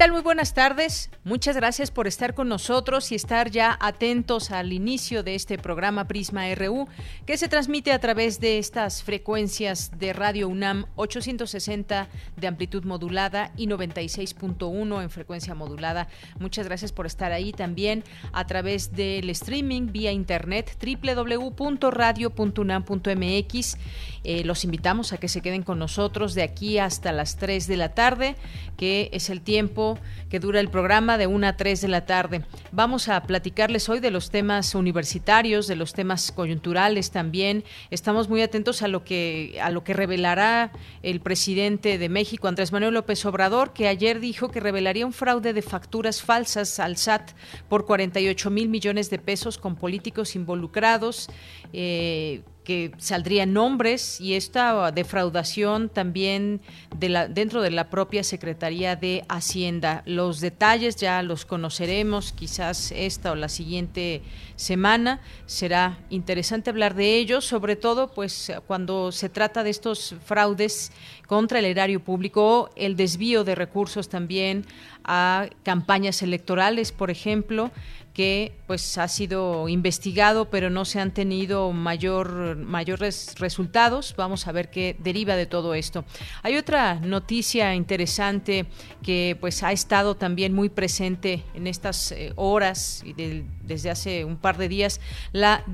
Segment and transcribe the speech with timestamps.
[0.00, 0.12] Tal?
[0.12, 1.10] Muy buenas tardes.
[1.24, 6.08] Muchas gracias por estar con nosotros y estar ya atentos al inicio de este programa
[6.08, 6.88] Prisma RU,
[7.26, 13.52] que se transmite a través de estas frecuencias de Radio UNAM 860 de amplitud modulada
[13.58, 16.08] y 96.1 en frecuencia modulada.
[16.38, 23.76] Muchas gracias por estar ahí también a través del streaming vía internet www.radio.unam.mx.
[24.22, 27.76] Eh, los invitamos a que se queden con nosotros de aquí hasta las 3 de
[27.76, 28.36] la tarde,
[28.78, 29.89] que es el tiempo
[30.28, 32.44] que dura el programa de 1 a 3 de la tarde.
[32.72, 37.64] Vamos a platicarles hoy de los temas universitarios, de los temas coyunturales también.
[37.90, 42.72] Estamos muy atentos a lo que a lo que revelará el presidente de México, Andrés
[42.72, 47.30] Manuel López Obrador, que ayer dijo que revelaría un fraude de facturas falsas al SAT
[47.68, 51.28] por 48 mil millones de pesos con políticos involucrados.
[51.72, 56.60] Eh, que saldrían nombres y esta defraudación también
[56.96, 60.04] de la, dentro de la propia Secretaría de Hacienda.
[60.06, 64.22] Los detalles ya los conoceremos quizás esta o la siguiente
[64.54, 65.20] semana.
[65.46, 70.92] Será interesante hablar de ellos, sobre todo pues cuando se trata de estos fraudes
[71.26, 74.64] contra el erario público, el desvío de recursos también
[75.02, 77.72] a campañas electorales, por ejemplo
[78.12, 84.14] que pues ha sido investigado pero no se han tenido mayor mayores resultados.
[84.16, 86.04] Vamos a ver qué deriva de todo esto.
[86.42, 88.66] Hay otra noticia interesante
[89.02, 94.36] que pues ha estado también muy presente en estas eh, horas y desde hace un
[94.36, 95.00] par de días
[95.32, 95.64] la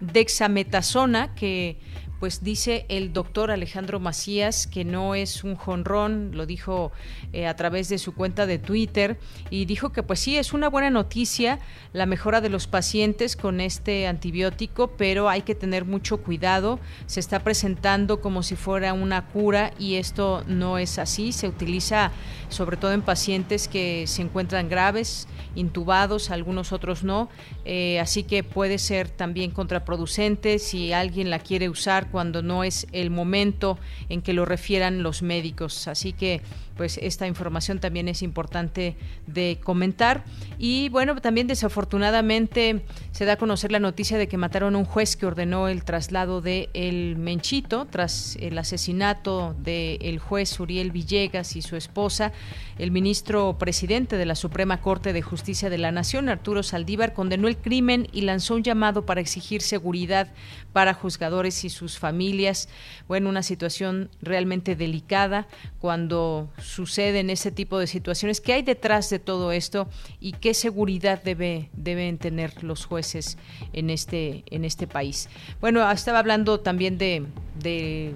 [0.00, 1.78] dexametasona que
[2.20, 6.92] pues dice el doctor Alejandro Macías que no es un jonrón, lo dijo
[7.32, 9.18] eh, a través de su cuenta de Twitter
[9.50, 11.58] y dijo que pues sí, es una buena noticia
[11.92, 17.20] la mejora de los pacientes con este antibiótico, pero hay que tener mucho cuidado, se
[17.20, 22.10] está presentando como si fuera una cura y esto no es así, se utiliza
[22.48, 27.28] sobre todo en pacientes que se encuentran graves, intubados, algunos otros no,
[27.64, 32.86] eh, así que puede ser también contraproducente si alguien la quiere usar cuando no es
[32.92, 35.88] el momento en que lo refieran los médicos.
[35.88, 36.42] Así que
[36.78, 38.96] pues esta información también es importante
[39.26, 40.24] de comentar.
[40.58, 44.84] Y bueno, también desafortunadamente se da a conocer la noticia de que mataron a un
[44.84, 51.56] juez que ordenó el traslado de El Menchito tras el asesinato del juez Uriel Villegas
[51.56, 52.32] y su esposa.
[52.78, 57.48] El ministro presidente de la Suprema Corte de Justicia de la Nación, Arturo Saldívar, condenó
[57.48, 60.28] el crimen y lanzó un llamado para exigir seguridad
[60.72, 62.68] para juzgadores y sus familias.
[63.08, 65.48] Bueno, una situación realmente delicada
[65.80, 69.88] cuando suceden ese tipo de situaciones, qué hay detrás de todo esto
[70.20, 73.38] y qué seguridad debe, deben tener los jueces
[73.72, 75.28] en este, en este país.
[75.60, 77.24] Bueno, estaba hablando también de,
[77.58, 78.14] de,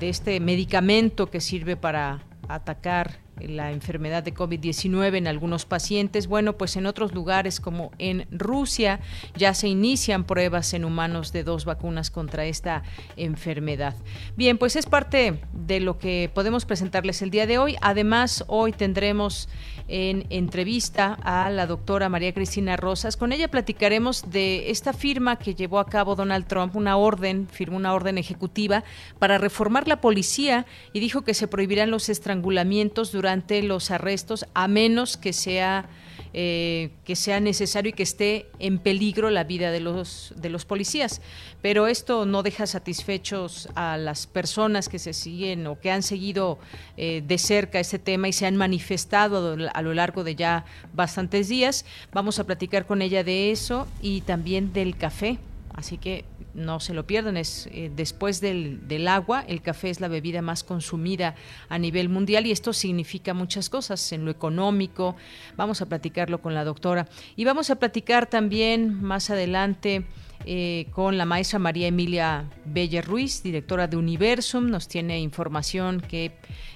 [0.00, 6.26] de este medicamento que sirve para atacar la enfermedad de COVID-19 en algunos pacientes.
[6.26, 9.00] Bueno, pues en otros lugares como en Rusia
[9.36, 12.82] ya se inician pruebas en humanos de dos vacunas contra esta
[13.16, 13.94] enfermedad.
[14.36, 17.76] Bien, pues es parte de lo que podemos presentarles el día de hoy.
[17.80, 19.48] Además, hoy tendremos
[19.88, 23.16] en entrevista a la doctora María Cristina Rosas.
[23.16, 27.76] Con ella platicaremos de esta firma que llevó a cabo Donald Trump, una orden, firmó
[27.76, 28.84] una orden ejecutiva
[29.18, 33.29] para reformar la policía y dijo que se prohibirán los estrangulamientos durante
[33.62, 35.88] los arrestos a menos que sea
[36.32, 40.64] eh, que sea necesario y que esté en peligro la vida de los, de los
[40.64, 41.20] policías.
[41.60, 46.60] Pero esto no deja satisfechos a las personas que se siguen o que han seguido
[46.96, 51.48] eh, de cerca este tema y se han manifestado a lo largo de ya bastantes
[51.48, 51.84] días.
[52.12, 55.38] Vamos a platicar con ella de eso y también del café.
[55.74, 60.00] Así que no se lo pierdan, es eh, después del, del, agua, el café es
[60.00, 61.36] la bebida más consumida
[61.68, 65.14] a nivel mundial y esto significa muchas cosas en lo económico.
[65.56, 67.06] Vamos a platicarlo con la doctora
[67.36, 70.06] y vamos a platicar también más adelante
[70.46, 74.70] eh, con la maestra María Emilia Belle Ruiz, directora de Universum.
[74.70, 76.32] Nos tiene información que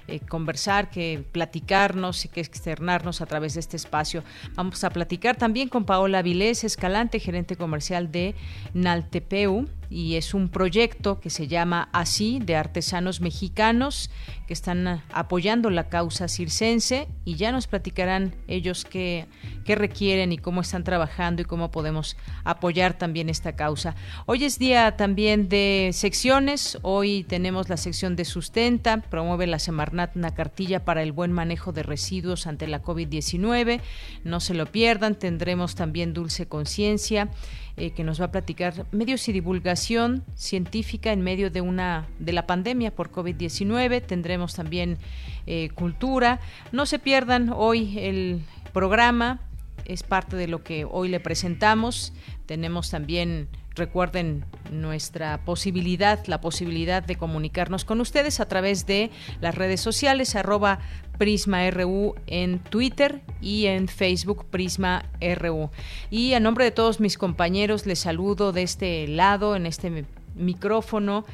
[0.07, 4.23] eh, conversar, que platicarnos y que externarnos a través de este espacio.
[4.53, 8.35] Vamos a platicar también con Paola Vilés Escalante, gerente comercial de
[8.75, 14.11] Naltepeu, y es un proyecto que se llama Así de artesanos mexicanos
[14.45, 19.25] que están apoyando la causa circense y ya nos platicarán ellos qué,
[19.63, 23.95] qué requieren y cómo están trabajando y cómo podemos apoyar también esta causa.
[24.25, 30.17] Hoy es día también de secciones, hoy tenemos la sección de sustenta, promueve la Semarnat
[30.17, 33.79] una cartilla para el buen manejo de residuos ante la COVID-19,
[34.25, 37.29] no se lo pierdan, tendremos también Dulce Conciencia.
[37.77, 42.31] Eh, que nos va a platicar medios y divulgación científica en medio de una de
[42.31, 44.01] la pandemia por COVID-19.
[44.05, 44.97] Tendremos también
[45.45, 46.39] eh, cultura.
[46.71, 49.41] No se pierdan hoy el programa,
[49.83, 52.13] es parte de lo que hoy le presentamos.
[52.45, 59.11] Tenemos también Recuerden nuestra posibilidad, la posibilidad de comunicarnos con ustedes a través de
[59.41, 60.79] las redes sociales, arroba
[61.17, 65.69] PrismaRU en Twitter y en Facebook Prisma RU.
[66.09, 71.25] Y a nombre de todos mis compañeros les saludo de este lado, en este micrófono.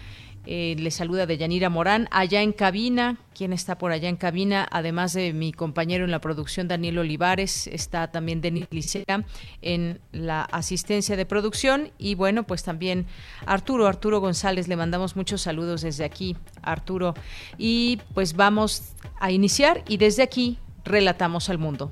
[0.45, 3.17] Eh, le saluda de Yanira Morán, allá en cabina.
[3.35, 4.67] ¿Quién está por allá en cabina?
[4.71, 9.23] Además de mi compañero en la producción, Daniel Olivares, está también Denis Licea
[9.61, 11.91] en la asistencia de producción.
[11.97, 13.05] Y bueno, pues también
[13.45, 17.13] Arturo, Arturo González, le mandamos muchos saludos desde aquí, Arturo.
[17.57, 21.91] Y pues vamos a iniciar y desde aquí relatamos al mundo.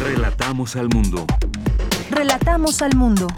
[0.00, 1.24] Relatamos al mundo.
[2.10, 3.28] Relatamos al mundo.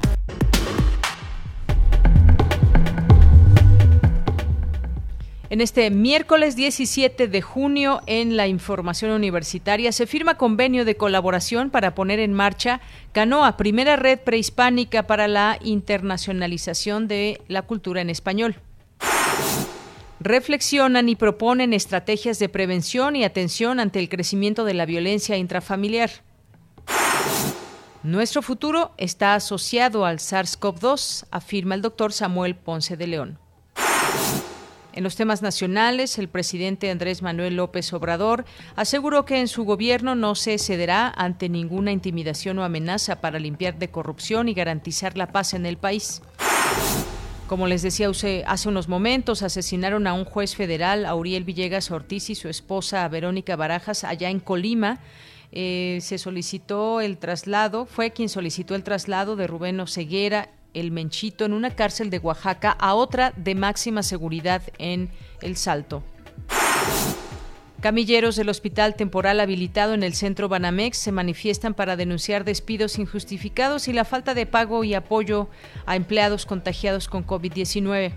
[5.51, 11.71] En este miércoles 17 de junio, en la información universitaria, se firma convenio de colaboración
[11.71, 18.11] para poner en marcha Canoa, primera red prehispánica para la internacionalización de la cultura en
[18.11, 18.57] español.
[20.21, 26.11] Reflexionan y proponen estrategias de prevención y atención ante el crecimiento de la violencia intrafamiliar.
[28.03, 33.39] Nuestro futuro está asociado al SARS-CoV-2, afirma el doctor Samuel Ponce de León.
[34.99, 40.17] En los temas nacionales, el presidente Andrés Manuel López Obrador aseguró que en su gobierno
[40.17, 45.29] no se cederá ante ninguna intimidación o amenaza para limpiar de corrupción y garantizar la
[45.29, 46.21] paz en el país.
[47.47, 52.35] Como les decía hace unos momentos, asesinaron a un juez federal, Auriel Villegas Ortiz, y
[52.35, 54.99] su esposa Verónica Barajas, allá en Colima.
[55.53, 60.49] Eh, se solicitó el traslado, fue quien solicitó el traslado de Rubén Oseguera
[60.79, 65.11] el Menchito en una cárcel de Oaxaca a otra de máxima seguridad en
[65.41, 66.03] El Salto.
[67.81, 73.87] Camilleros del hospital temporal habilitado en el centro Banamex se manifiestan para denunciar despidos injustificados
[73.87, 75.49] y la falta de pago y apoyo
[75.87, 78.13] a empleados contagiados con COVID-19.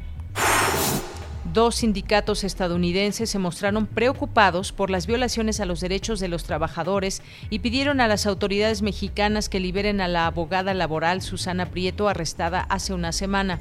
[1.53, 7.21] Dos sindicatos estadounidenses se mostraron preocupados por las violaciones a los derechos de los trabajadores
[7.49, 12.61] y pidieron a las autoridades mexicanas que liberen a la abogada laboral Susana Prieto, arrestada
[12.69, 13.59] hace una semana.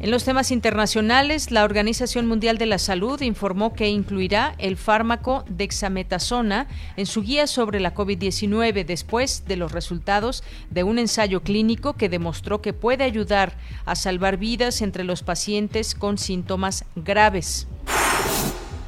[0.00, 5.44] En los temas internacionales, la Organización Mundial de la Salud informó que incluirá el fármaco
[5.46, 11.92] dexametasona en su guía sobre la COVID-19 después de los resultados de un ensayo clínico
[11.92, 17.66] que demostró que puede ayudar a salvar vidas entre los pacientes con síntomas graves.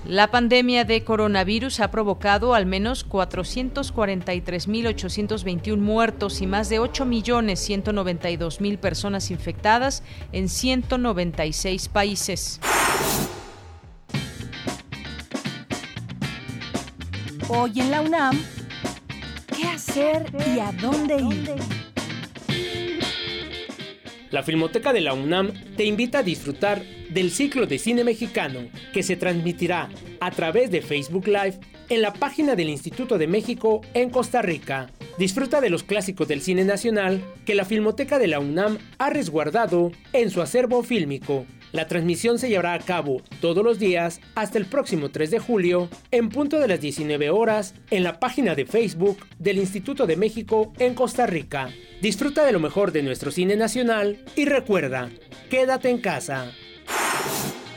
[0.04, 9.30] La pandemia de coronavirus ha provocado al menos 443.821 muertos y más de 8.192.000 personas
[9.30, 12.58] infectadas en 196 países.
[17.48, 18.36] Hoy en la UNAM,
[19.54, 21.91] ¿qué hacer y a dónde ir?
[24.32, 28.60] La Filmoteca de la UNAM te invita a disfrutar del ciclo de cine mexicano
[28.94, 31.60] que se transmitirá a través de Facebook Live
[31.90, 34.88] en la página del Instituto de México en Costa Rica.
[35.18, 39.92] Disfruta de los clásicos del cine nacional que la Filmoteca de la UNAM ha resguardado
[40.14, 41.44] en su acervo fílmico.
[41.72, 45.88] La transmisión se llevará a cabo todos los días hasta el próximo 3 de julio
[46.10, 50.72] en punto de las 19 horas en la página de Facebook del Instituto de México
[50.78, 51.70] en Costa Rica.
[52.02, 55.10] Disfruta de lo mejor de nuestro cine nacional y recuerda,
[55.48, 56.52] quédate en casa.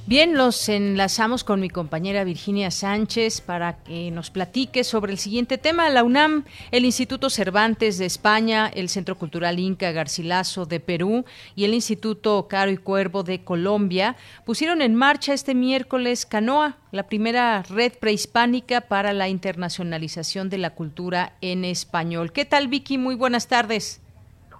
[0.05, 5.57] Bien, los enlazamos con mi compañera Virginia Sánchez para que nos platique sobre el siguiente
[5.57, 5.89] tema.
[5.89, 11.23] La UNAM, el Instituto Cervantes de España, el Centro Cultural Inca Garcilaso de Perú
[11.55, 17.03] y el Instituto Caro y Cuervo de Colombia pusieron en marcha este miércoles Canoa, la
[17.03, 22.33] primera red prehispánica para la internacionalización de la cultura en español.
[22.33, 22.97] ¿Qué tal, Vicky?
[22.97, 24.02] Muy buenas tardes.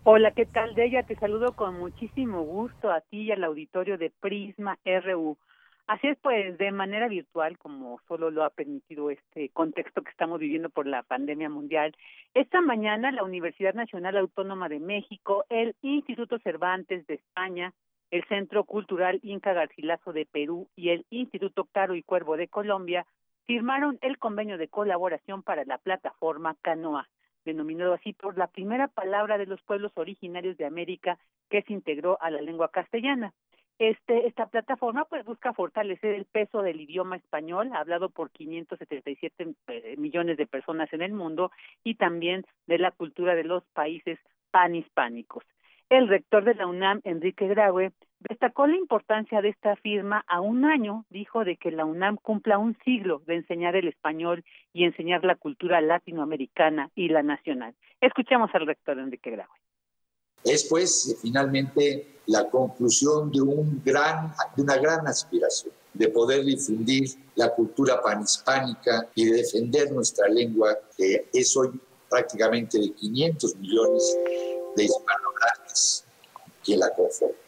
[0.05, 1.03] Hola, ¿qué tal, Deya?
[1.03, 5.38] Te saludo con muchísimo gusto a ti y al auditorio de Prisma RU.
[5.88, 10.41] Así es, pues, de manera virtual, como solo lo ha permitido este contexto que estamos
[10.41, 11.95] viviendo por la pandemia mundial.
[12.33, 17.74] Esta mañana, la Universidad Nacional Autónoma de México, el Instituto Cervantes de España,
[18.12, 23.05] el Centro Cultural Inca Garcilaso de Perú y el Instituto Caro y Cuervo de Colombia
[23.45, 27.07] firmaron el convenio de colaboración para la plataforma Canoa
[27.46, 31.18] denominado así por la primera palabra de los pueblos originarios de América
[31.50, 33.34] que se integró a la lengua castellana.
[33.80, 39.96] Este, esta plataforma pues busca fortalecer el peso del idioma español, hablado por 577 eh,
[39.98, 41.52] millones de personas en el mundo,
[41.84, 44.20] y también de la cultura de los países
[44.52, 45.44] panhispánicos.
[45.90, 50.66] El rector de la UNAM, Enrique Graue, destacó la importancia de esta firma a un
[50.66, 55.24] año, dijo, de que la UNAM cumpla un siglo de enseñar el español y enseñar
[55.24, 57.75] la cultura latinoamericana y la nacional.
[58.02, 59.50] Escuchemos al rector Enrique Graue.
[60.44, 67.04] Es pues finalmente la conclusión de, un gran, de una gran aspiración de poder difundir
[67.36, 74.18] la cultura panhispánica y de defender nuestra lengua, que es hoy prácticamente de 500 millones
[74.75, 76.03] de hispanohablantes
[76.63, 77.44] que la conforman.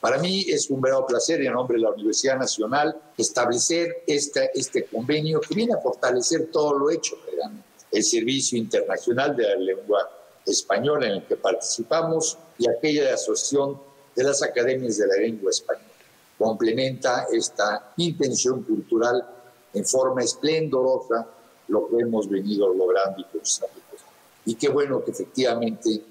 [0.00, 4.84] Para mí es un verdadero placer, en nombre de la Universidad Nacional, establecer este, este
[4.86, 7.16] convenio que viene a fortalecer todo lo hecho,
[7.92, 10.10] el Servicio Internacional de la Lengua
[10.44, 13.80] Española en el que participamos y aquella de Asociación
[14.16, 15.86] de las Academias de la Lengua Española.
[16.36, 19.24] Complementa esta intención cultural
[19.72, 21.28] en forma esplendorosa
[21.68, 23.82] lo que hemos venido logrando y constatando.
[24.44, 26.02] Y qué bueno que efectivamente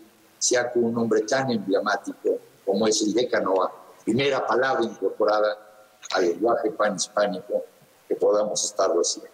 [0.41, 3.71] sea con un nombre tan emblemático como es el de Canoa,
[4.03, 5.57] primera palabra incorporada
[6.15, 7.63] al lenguaje panhispánico
[8.07, 9.29] que podamos estar haciendo.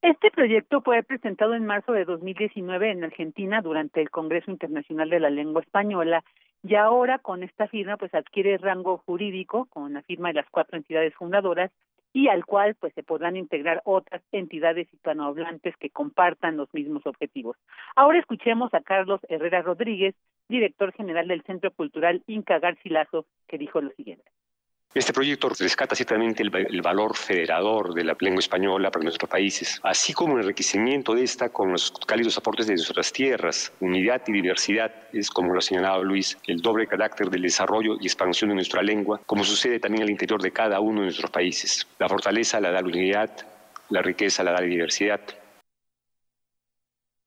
[0.00, 5.20] Este proyecto fue presentado en marzo de 2019 en Argentina durante el Congreso Internacional de
[5.20, 6.24] la Lengua Española
[6.62, 10.76] y ahora con esta firma pues adquiere rango jurídico con la firma de las cuatro
[10.78, 11.70] entidades fundadoras
[12.16, 17.58] y al cual pues se podrán integrar otras entidades hispanohablantes que compartan los mismos objetivos.
[17.94, 20.14] Ahora escuchemos a Carlos Herrera Rodríguez,
[20.48, 24.24] director general del Centro Cultural Inca Garcilaso, que dijo lo siguiente.
[24.96, 30.14] Este proyecto rescata ciertamente el, valor federador de la lengua española para nuestros países, así
[30.14, 33.74] como el enriquecimiento de esta con los cálidos aportes de nuestras tierras.
[33.80, 38.06] Unidad y diversidad es, como lo ha señalado Luis, el doble carácter del desarrollo y
[38.06, 41.86] expansión de nuestra lengua, como sucede también al interior de cada uno de nuestros países.
[41.98, 43.30] La fortaleza la da la unidad,
[43.90, 45.20] la riqueza la da la diversidad.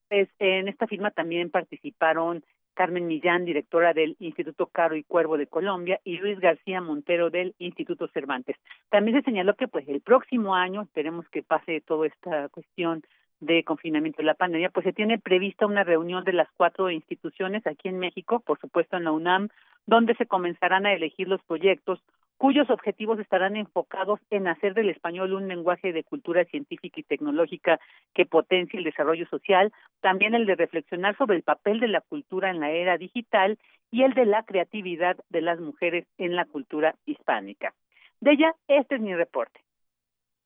[0.08, 2.44] Pues, en esta firma también participaron
[2.80, 7.54] Carmen Millán, directora del Instituto Caro y Cuervo de Colombia, y Luis García Montero del
[7.60, 8.56] Instituto Cervantes.
[8.90, 13.04] También se señaló que pues el próximo año, esperemos que pase toda esta cuestión
[13.42, 17.68] de confinamiento de la pandemia, pues se tiene prevista una reunión de las cuatro instituciones
[17.68, 19.50] aquí en México, por supuesto en la UNAM,
[19.86, 22.02] donde se comenzarán a elegir los proyectos
[22.40, 27.82] cuyos objetivos estarán enfocados en hacer del español un lenguaje de cultura científica y tecnológica
[28.16, 32.50] que potencie el desarrollo social, también el de reflexionar sobre el papel de la cultura
[32.50, 33.60] en la era digital
[33.92, 37.74] y el de la creatividad de las mujeres en la cultura hispánica.
[38.22, 39.60] De ella, este es mi reporte.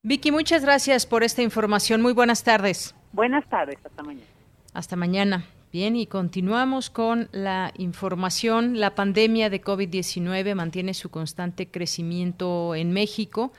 [0.02, 2.02] Vicky, muchas gracias por esta información.
[2.02, 2.96] Muy buenas tardes.
[3.12, 4.28] Buenas tardes, hasta mañana.
[4.74, 5.44] Hasta mañana.
[5.74, 8.80] Bien, y continuamos con la información.
[8.80, 13.52] La pandemia de COVID-19 mantiene su constante crecimiento en México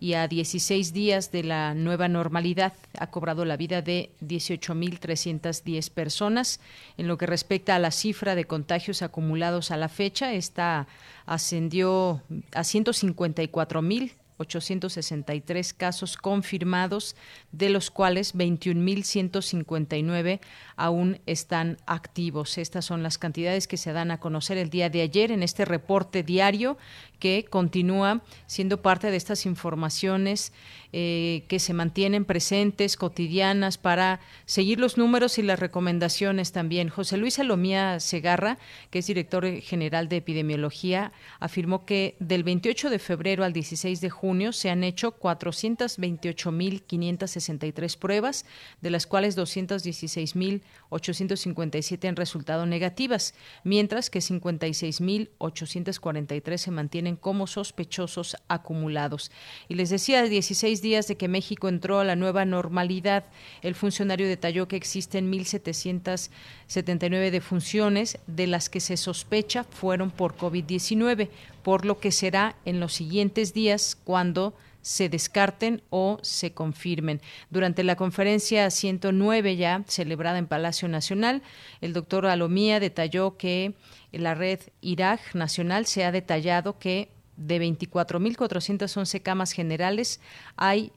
[0.00, 6.58] y a 16 días de la nueva normalidad ha cobrado la vida de 18.310 personas.
[6.96, 10.88] En lo que respecta a la cifra de contagios acumulados a la fecha, esta
[11.24, 12.20] ascendió
[12.52, 14.10] a 154.000
[14.40, 17.14] 863 casos confirmados,
[17.52, 20.40] de los cuales 21.159
[20.76, 22.56] aún están activos.
[22.58, 25.66] Estas son las cantidades que se dan a conocer el día de ayer en este
[25.66, 26.78] reporte diario
[27.18, 30.54] que continúa siendo parte de estas informaciones
[30.92, 36.88] eh, que se mantienen presentes, cotidianas, para seguir los números y las recomendaciones también.
[36.88, 38.58] José Luis Salomía Segarra,
[38.90, 44.10] que es director general de epidemiología, afirmó que del 28 de febrero al 16 de
[44.10, 48.44] junio se han hecho 428.563 pruebas,
[48.80, 59.30] de las cuales 216.857 han resultado negativas, mientras que 56.843 se mantienen como sospechosos acumulados.
[59.68, 63.24] Y les decía, 16 días de que México entró a la nueva normalidad,
[63.62, 71.28] el funcionario detalló que existen 1.779 defunciones, de las que se sospecha fueron por COVID-19,
[71.62, 77.20] por lo que será en los siguientes días cuando se descarten o se confirmen.
[77.50, 81.42] Durante la conferencia 109 ya celebrada en Palacio Nacional,
[81.80, 83.74] el doctor Alomía detalló que
[84.12, 87.10] la red IRAG nacional se ha detallado que
[87.40, 90.20] de 24.411 camas generales
[90.56, 90.92] hay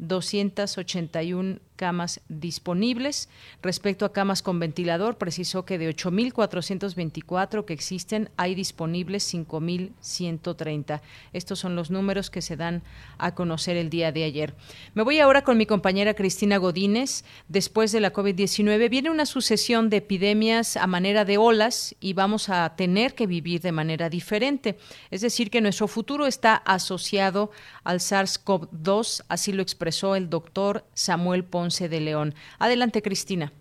[0.00, 3.28] 13.281 camas disponibles.
[3.60, 11.00] Respecto a camas con ventilador, precisó que de 8.424 que existen, hay disponibles 5.130.
[11.32, 12.82] Estos son los números que se dan
[13.18, 14.54] a conocer el día de ayer.
[14.94, 17.24] Me voy ahora con mi compañera Cristina Godínez.
[17.48, 22.48] Después de la COVID-19 viene una sucesión de epidemias a manera de olas y vamos
[22.48, 24.78] a tener que vivir de manera diferente.
[25.10, 27.50] Es decir, que nuestro futuro está asociado
[27.82, 32.34] al SARS-CoV-2, así lo expresó el doctor Samuel Ponce de León.
[32.58, 33.52] Adelante, Cristina.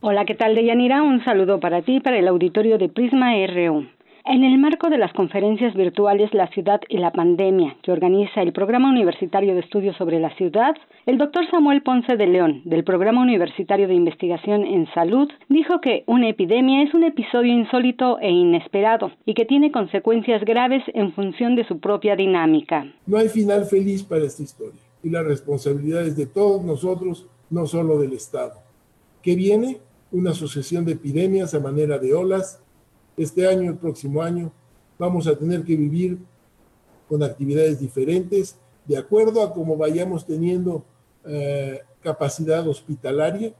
[0.00, 1.02] Hola, ¿qué tal, Deyanira?
[1.02, 3.86] Un saludo para ti y para el auditorio de Prisma RU.
[4.26, 8.54] En el marco de las conferencias virtuales La ciudad y la pandemia, que organiza el
[8.54, 13.20] Programa Universitario de Estudios sobre la Ciudad, el doctor Samuel Ponce de León, del Programa
[13.20, 19.12] Universitario de Investigación en Salud, dijo que una epidemia es un episodio insólito e inesperado
[19.26, 22.86] y que tiene consecuencias graves en función de su propia dinámica.
[23.06, 27.66] No hay final feliz para esta historia y la responsabilidad es de todos nosotros no
[27.66, 28.54] solo del Estado.
[29.22, 29.80] ¿Qué viene?
[30.10, 32.58] Una sucesión de epidemias a manera de olas.
[33.16, 34.50] Este año, el próximo año,
[34.98, 36.18] vamos a tener que vivir
[37.06, 40.84] con actividades diferentes, de acuerdo a cómo vayamos teniendo
[41.26, 43.54] eh, capacidad hospitalaria,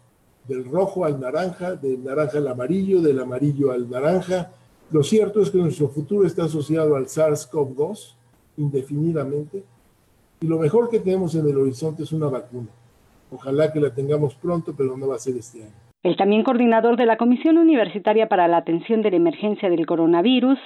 [0.49, 4.51] del rojo al naranja, del naranja al amarillo, del amarillo al naranja.
[4.91, 8.15] Lo cierto es que nuestro futuro está asociado al SARS-CoV-2
[8.57, 9.65] indefinidamente
[10.41, 12.69] y lo mejor que tenemos en el horizonte es una vacuna.
[13.31, 15.73] Ojalá que la tengamos pronto, pero no va a ser este año.
[16.05, 20.59] El también coordinador de la Comisión Universitaria para la Atención de la Emergencia del Coronavirus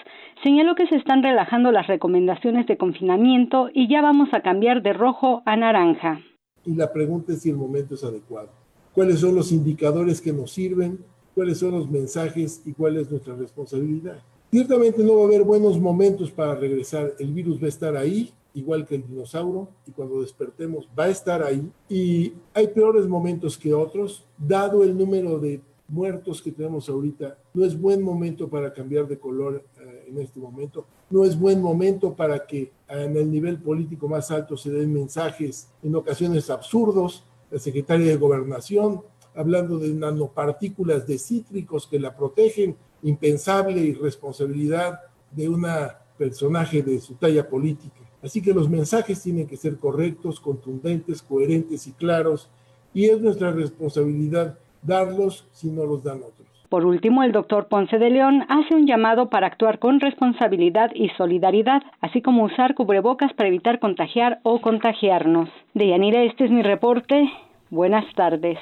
[0.43, 4.95] señaló que se están relajando las recomendaciones de confinamiento y ya vamos a cambiar de
[4.95, 6.21] rojo a naranja.
[6.65, 8.49] Y la pregunta es si el momento es adecuado.
[8.93, 10.99] ¿Cuáles son los indicadores que nos sirven?
[11.37, 14.19] ¿Cuáles son los mensajes y cuál es nuestra responsabilidad?
[14.51, 17.13] Ciertamente no va a haber buenos momentos para regresar.
[17.21, 21.09] El virus va a estar ahí igual que el dinosaurio, y cuando despertemos va a
[21.09, 21.71] estar ahí.
[21.89, 27.65] Y hay peores momentos que otros, dado el número de muertos que tenemos ahorita, no
[27.65, 32.15] es buen momento para cambiar de color eh, en este momento, no es buen momento
[32.15, 37.25] para que eh, en el nivel político más alto se den mensajes en ocasiones absurdos.
[37.51, 39.03] La secretaria de Gobernación
[39.39, 47.15] hablando de nanopartículas de cítricos que la protegen, impensable irresponsabilidad de una personaje de su
[47.15, 48.01] talla política.
[48.23, 52.51] Así que los mensajes tienen que ser correctos, contundentes, coherentes y claros,
[52.93, 56.49] y es nuestra responsabilidad darlos si no los dan otros.
[56.69, 61.09] Por último, el doctor Ponce de León hace un llamado para actuar con responsabilidad y
[61.17, 65.49] solidaridad, así como usar cubrebocas para evitar contagiar o contagiarnos.
[65.73, 67.31] Deyanira, este es mi reporte.
[67.71, 68.59] Buenas tardes.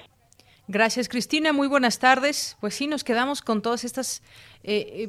[0.69, 1.53] Gracias, Cristina.
[1.53, 2.57] Muy buenas tardes.
[2.61, 4.23] Pues sí, nos quedamos con todas estas
[4.62, 5.09] eh,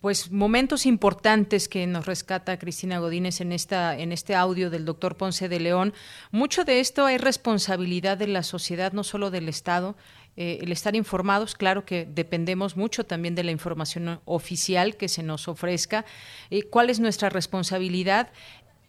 [0.00, 5.16] pues momentos importantes que nos rescata Cristina Godínez en esta en este audio del doctor
[5.16, 5.94] Ponce de León.
[6.30, 9.96] Mucho de esto es responsabilidad de la sociedad, no solo del Estado.
[10.36, 15.22] Eh, el estar informados, claro que dependemos mucho también de la información oficial que se
[15.22, 16.04] nos ofrezca.
[16.50, 18.28] Eh, ¿Cuál es nuestra responsabilidad?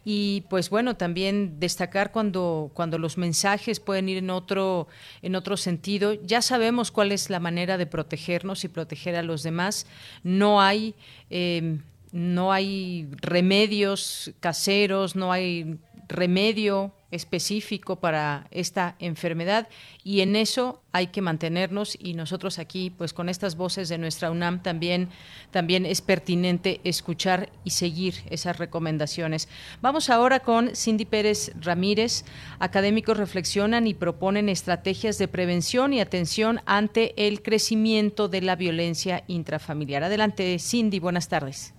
[0.10, 4.88] Y pues bueno, también destacar cuando, cuando los mensajes pueden ir en otro,
[5.22, 6.14] en otro sentido.
[6.14, 9.86] Ya sabemos cuál es la manera de protegernos y proteger a los demás.
[10.24, 10.96] No hay...
[11.30, 11.80] Eh,
[12.14, 19.68] no hay remedios caseros, no hay remedio específico para esta enfermedad
[20.04, 24.30] y en eso hay que mantenernos y nosotros aquí pues con estas voces de nuestra
[24.30, 25.10] UNAM también
[25.52, 29.48] también es pertinente escuchar y seguir esas recomendaciones.
[29.82, 32.26] Vamos ahora con Cindy Pérez Ramírez.
[32.60, 39.24] Académicos reflexionan y proponen estrategias de prevención y atención ante el crecimiento de la violencia
[39.28, 40.04] intrafamiliar.
[40.04, 41.74] Adelante Cindy, buenas tardes.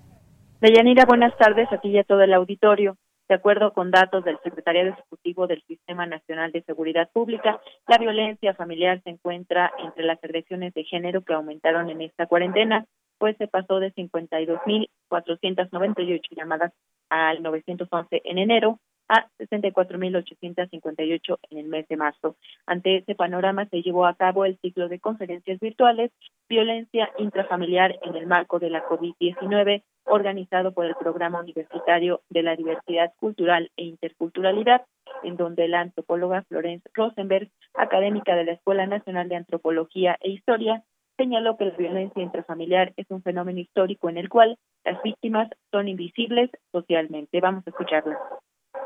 [0.61, 2.97] Deyanira, buenas tardes a ti y a todo el auditorio.
[3.29, 8.55] De acuerdo con datos del Secretariado Ejecutivo del Sistema Nacional de Seguridad Pública, la violencia
[8.55, 12.87] familiar se encuentra entre las agresiones de género que aumentaron en esta cuarentena,
[13.19, 16.73] pues se pasó de 52.498 llamadas
[17.11, 22.37] al 911 en enero a 64.858 en el mes de marzo.
[22.67, 26.11] Ante este panorama se llevó a cabo el ciclo de conferencias virtuales
[26.49, 32.57] Violencia intrafamiliar en el marco de la COVID-19, organizado por el Programa Universitario de la
[32.57, 34.87] Diversidad Cultural e Interculturalidad,
[35.23, 40.83] en donde la antropóloga Florence Rosenberg, académica de la Escuela Nacional de Antropología e Historia,
[41.19, 45.89] señaló que la violencia intrafamiliar es un fenómeno histórico en el cual las víctimas son
[45.89, 47.41] invisibles socialmente.
[47.41, 48.19] Vamos a escucharla.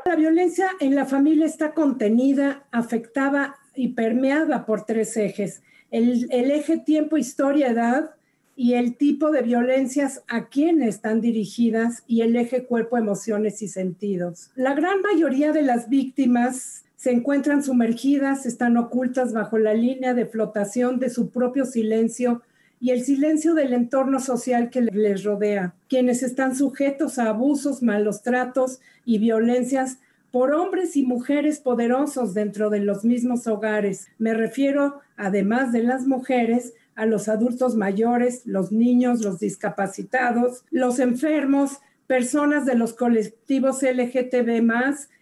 [0.05, 5.61] La violencia en la familia está contenida, afectada y permeada por tres ejes.
[5.91, 8.15] El, eje tiempo, historia, edad
[8.55, 13.69] y el tipo de violencias a quién están dirigidas y el eje cuerpo, emociones y
[13.69, 14.51] sentidos.
[14.55, 20.25] La gran mayoría de las víctimas se encuentran sumergidas, están ocultas bajo la línea de
[20.25, 22.41] flotación de su propio silencio
[22.83, 28.23] y el silencio del entorno social que les rodea, quienes están sujetos a abusos, malos
[28.23, 29.99] tratos y violencias
[30.31, 34.09] por hombres y mujeres poderosos dentro de los mismos hogares.
[34.17, 40.99] Me refiero, además de las mujeres, a los adultos mayores, los niños, los discapacitados, los
[40.99, 44.61] enfermos, personas de los colectivos LGTB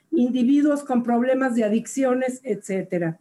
[0.09, 3.19] individuos con problemas de adicciones, etcétera.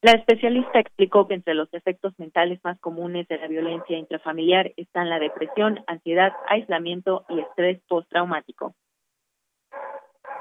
[0.00, 5.10] La especialista explicó que entre los efectos mentales más comunes de la violencia intrafamiliar están
[5.10, 8.76] la depresión, ansiedad, aislamiento y estrés postraumático.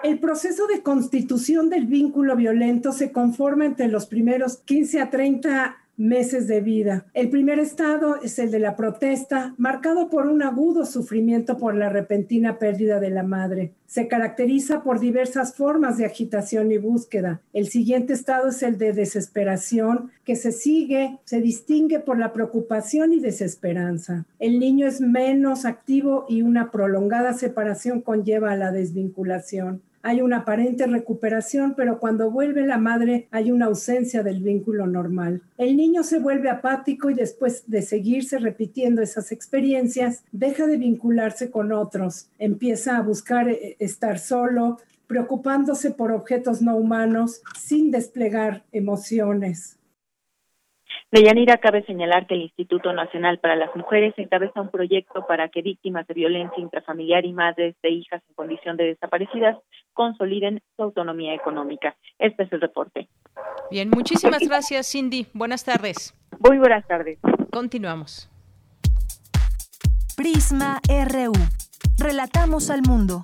[0.04, 5.87] El proceso de constitución del vínculo violento se conforma entre los primeros 15 a 30
[5.98, 7.06] meses de vida.
[7.14, 11.90] El primer estado es el de la protesta, marcado por un agudo sufrimiento por la
[11.90, 13.74] repentina pérdida de la madre.
[13.88, 17.42] Se caracteriza por diversas formas de agitación y búsqueda.
[17.54, 23.14] El siguiente estado es el de desesperación, que se sigue, se distingue por la preocupación
[23.14, 24.26] y desesperanza.
[24.40, 30.38] El niño es menos activo y una prolongada separación conlleva a la desvinculación hay una
[30.38, 35.42] aparente recuperación, pero cuando vuelve la madre hay una ausencia del vínculo normal.
[35.58, 41.52] El niño se vuelve apático y después de seguirse repitiendo esas experiencias, deja de vincularse
[41.52, 48.64] con otros, empieza a buscar eh, estar solo, preocupándose por objetos no humanos sin desplegar
[48.72, 49.77] emociones.
[51.10, 55.48] De Yanira cabe señalar que el Instituto Nacional para las Mujeres encabeza un proyecto para
[55.48, 59.58] que víctimas de violencia intrafamiliar y madres de hijas en condición de desaparecidas
[59.94, 61.96] consoliden su autonomía económica.
[62.20, 63.08] Este es el reporte.
[63.72, 65.28] Bien, muchísimas gracias, Cindy.
[65.34, 66.14] Buenas tardes.
[66.40, 67.20] Muy buenas tardes.
[67.52, 68.30] Continuamos.
[70.18, 71.32] Prisma RU.
[71.98, 73.24] Relatamos al mundo.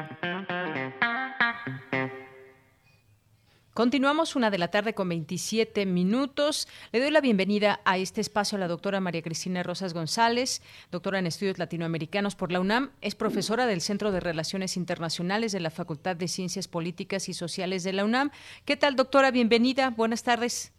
[3.73, 6.67] Continuamos una de la tarde con 27 minutos.
[6.91, 11.19] Le doy la bienvenida a este espacio a la doctora María Cristina Rosas González, doctora
[11.19, 12.89] en estudios latinoamericanos por la UNAM.
[12.99, 17.85] Es profesora del Centro de Relaciones Internacionales de la Facultad de Ciencias Políticas y Sociales
[17.85, 18.31] de la UNAM.
[18.65, 19.31] ¿Qué tal, doctora?
[19.31, 19.89] Bienvenida.
[19.91, 20.73] Buenas tardes.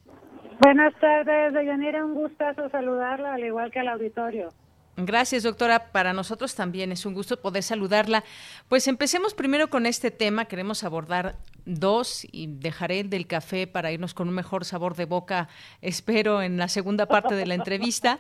[0.61, 2.05] Buenas tardes, Deyanira.
[2.05, 4.51] Un gustazo saludarla, al igual que al auditorio.
[4.99, 5.91] Gracias, doctora.
[5.91, 8.23] Para nosotros también es un gusto poder saludarla.
[8.69, 10.45] Pues empecemos primero con este tema.
[10.45, 15.05] Queremos abordar dos y dejaré el del café para irnos con un mejor sabor de
[15.05, 15.49] boca,
[15.81, 18.19] espero, en la segunda parte de la entrevista.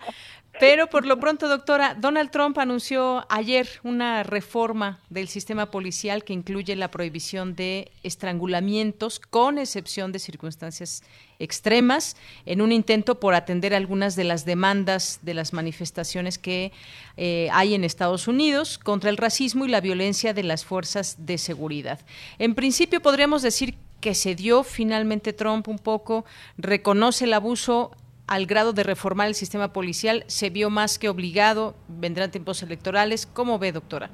[0.61, 6.35] Pero por lo pronto, doctora, Donald Trump anunció ayer una reforma del sistema policial que
[6.35, 11.03] incluye la prohibición de estrangulamientos, con excepción de circunstancias
[11.39, 16.71] extremas, en un intento por atender algunas de las demandas de las manifestaciones que
[17.17, 21.39] eh, hay en Estados Unidos contra el racismo y la violencia de las fuerzas de
[21.39, 21.99] seguridad.
[22.39, 26.27] En principio podríamos decir que se dio finalmente Trump un poco,
[26.59, 27.92] reconoce el abuso
[28.27, 33.25] al grado de reformar el sistema policial, se vio más que obligado, vendrán tiempos electorales.
[33.27, 34.11] ¿Cómo ve, doctora?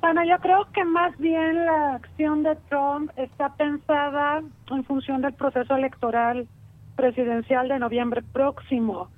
[0.00, 5.34] Bueno, yo creo que más bien la acción de Trump está pensada en función del
[5.34, 6.46] proceso electoral
[6.94, 9.10] presidencial de noviembre próximo.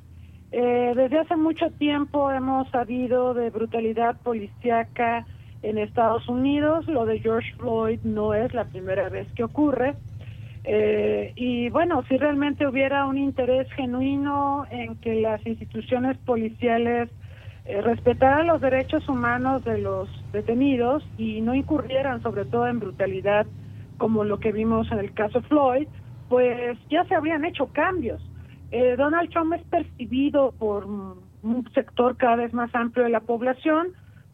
[0.50, 5.26] Eh, desde hace mucho tiempo hemos sabido de brutalidad policíaca
[5.62, 6.87] en Estados Unidos.
[6.87, 9.94] Lo de George Floyd no es la primera vez que ocurre.
[10.64, 17.09] Eh, y bueno, si realmente hubiera un interés genuino en que las instituciones policiales
[17.64, 23.47] eh, respetaran los derechos humanos de los detenidos y no incurrieran sobre todo en brutalidad
[23.97, 25.88] como lo que vimos en el caso Floyd,
[26.29, 28.21] pues ya se habrían hecho cambios.
[28.71, 33.88] Eh, Donald Trump es percibido por un sector cada vez más amplio de la población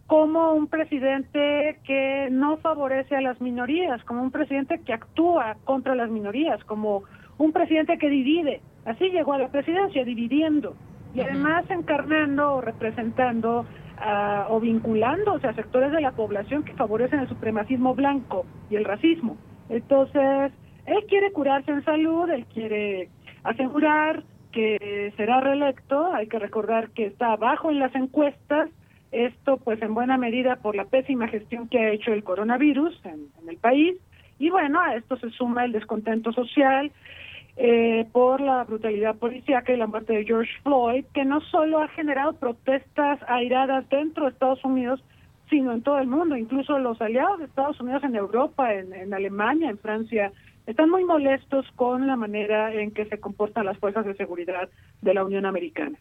[0.07, 5.95] como un presidente que no favorece a las minorías, como un presidente que actúa contra
[5.95, 7.05] las minorías, como
[7.39, 8.61] un presidente que divide.
[8.85, 10.77] Así llegó a la presidencia, dividiendo
[11.15, 17.21] y además encarnando o representando uh, o vinculándose a sectores de la población que favorecen
[17.21, 19.37] el supremacismo blanco y el racismo.
[19.69, 20.53] Entonces,
[20.87, 23.09] él quiere curarse en salud, él quiere
[23.45, 28.71] asegurar que será reelecto, hay que recordar que está abajo en las encuestas,
[29.15, 33.29] esto, pues, en buena medida por la pésima gestión que ha hecho el coronavirus en,
[33.49, 33.97] el país.
[34.39, 36.91] Y bueno, a esto se suma el descontento social
[37.57, 41.89] eh, por la brutalidad policíaca y la muerte de George Floyd, que no solo ha
[41.89, 45.03] generado protestas airadas dentro de Estados Unidos,
[45.49, 46.37] sino en todo el mundo.
[46.37, 50.33] Incluso los aliados de Estados Unidos en Europa, en, en Alemania, en Francia,
[50.67, 54.69] están muy molestos con la manera en que se comportan las fuerzas de seguridad
[55.03, 55.99] de la Unión Americana.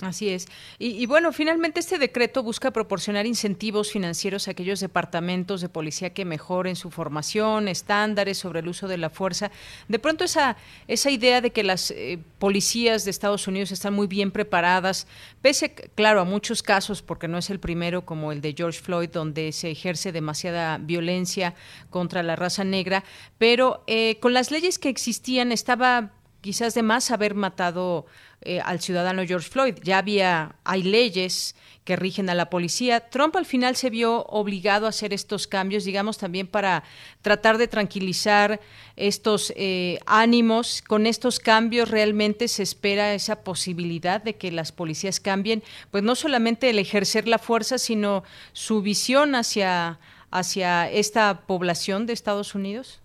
[0.00, 0.46] Así es.
[0.78, 6.24] Y, bueno, finalmente este decreto busca proporcionar incentivos financieros a aquellos departamentos de policía que
[6.24, 9.50] mejoren su formación, estándares sobre el uso de la fuerza.
[9.88, 10.56] De pronto esa,
[10.86, 15.08] esa idea de que las eh, policías de Estados Unidos están muy bien preparadas,
[15.42, 19.10] pese, claro, a muchos casos, porque no es el primero como el de George Floyd,
[19.10, 21.56] donde se ejerce demasiada violencia
[21.90, 23.02] contra la raza negra,
[23.36, 26.12] pero eh, con las leyes que existían estaba
[26.48, 28.06] quizás de más haber matado
[28.40, 29.74] eh, al ciudadano George Floyd.
[29.82, 33.00] Ya había, hay leyes que rigen a la policía.
[33.10, 36.84] Trump al final se vio obligado a hacer estos cambios, digamos, también para
[37.20, 38.60] tratar de tranquilizar
[38.96, 40.80] estos eh, ánimos.
[40.80, 46.14] Con estos cambios realmente se espera esa posibilidad de que las policías cambien, pues no
[46.14, 49.98] solamente el ejercer la fuerza, sino su visión hacia,
[50.30, 53.02] hacia esta población de Estados Unidos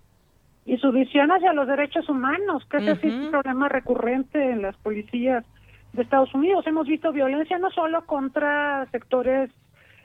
[0.65, 4.75] y su visión hacia los derechos humanos, que ese es un problema recurrente en las
[4.77, 5.43] policías
[5.91, 6.65] de Estados Unidos.
[6.65, 9.51] Hemos visto violencia no solo contra sectores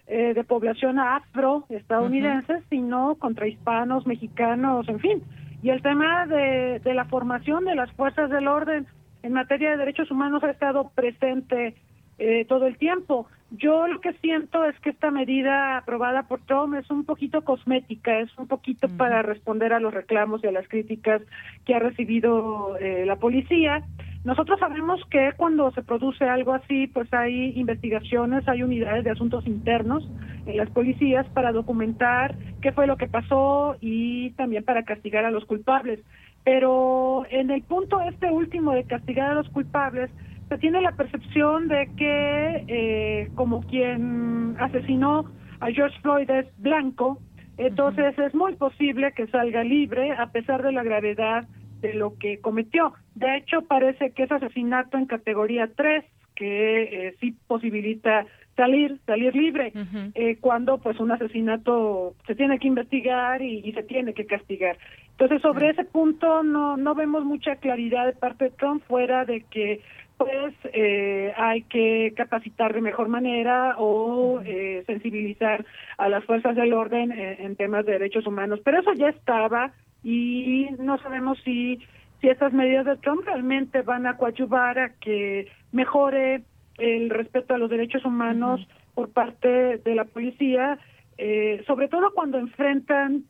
[0.07, 5.23] eh, de población afro estadounidenses, sino contra hispanos, mexicanos, en fin.
[5.63, 8.87] Y el tema de, de la formación de las fuerzas del orden
[9.23, 11.75] en materia de derechos humanos ha estado presente
[12.19, 13.27] eh, todo el tiempo.
[13.51, 18.21] Yo lo que siento es que esta medida aprobada por Trump es un poquito cosmética,
[18.21, 21.23] es un poquito para responder a los reclamos y a las críticas
[21.65, 23.85] que ha recibido eh, la policía.
[24.25, 29.47] Nosotros sabemos que cuando se produce algo así, pues hay investigaciones, hay unidades de asuntos
[29.47, 30.07] internos
[30.45, 35.31] en las policías para documentar qué fue lo que pasó y también para castigar a
[35.31, 36.01] los culpables.
[36.45, 40.11] Pero en el punto este último de castigar a los culpables,
[40.49, 45.31] se tiene la percepción de que eh, como quien asesinó
[45.61, 47.19] a George Floyd es blanco,
[47.57, 51.47] entonces es muy posible que salga libre a pesar de la gravedad
[51.81, 52.95] de lo que cometió.
[53.15, 59.35] De hecho, parece que es asesinato en categoría 3, que eh, sí posibilita salir, salir
[59.35, 59.73] libre,
[60.15, 64.79] eh, cuando pues un asesinato se tiene que investigar y, y se tiene que castigar.
[65.13, 69.43] Entonces, sobre ese punto no, no vemos mucha claridad de parte de Trump fuera de
[69.51, 69.81] que
[70.19, 75.65] pues eh, hay que capacitar de mejor manera o eh, sensibilizar
[75.97, 78.61] a las fuerzas del orden en, temas de derechos humanos.
[78.65, 81.79] Pero eso ya estaba y no sabemos si,
[82.21, 86.43] si estas medidas de Trump realmente van a coadyuvar a que mejore
[86.79, 90.79] el respeto a los derechos humanos por parte de la policía,
[91.17, 93.25] eh, sobre todo cuando enfrentan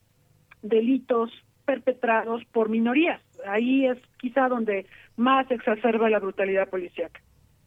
[0.62, 1.30] delitos
[1.66, 3.20] perpetrados por minorías.
[3.46, 7.20] Ahí es quizá donde más exacerba la brutalidad policíaca.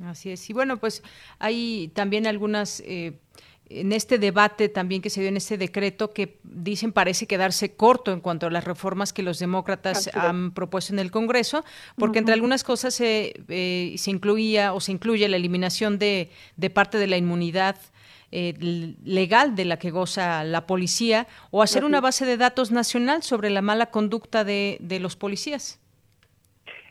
[0.03, 0.49] Así es.
[0.49, 1.03] Y bueno, pues
[1.39, 2.81] hay también algunas...
[2.85, 3.19] Eh,
[3.73, 8.11] en este debate también que se dio en este decreto que dicen parece quedarse corto
[8.11, 11.63] en cuanto a las reformas que los demócratas han propuesto en el Congreso,
[11.95, 16.69] porque entre algunas cosas se, eh, se incluía o se incluye la eliminación de, de
[16.69, 17.77] parte de la inmunidad
[18.31, 18.53] eh,
[19.03, 23.49] legal de la que goza la policía o hacer una base de datos nacional sobre
[23.49, 25.79] la mala conducta de, de los policías.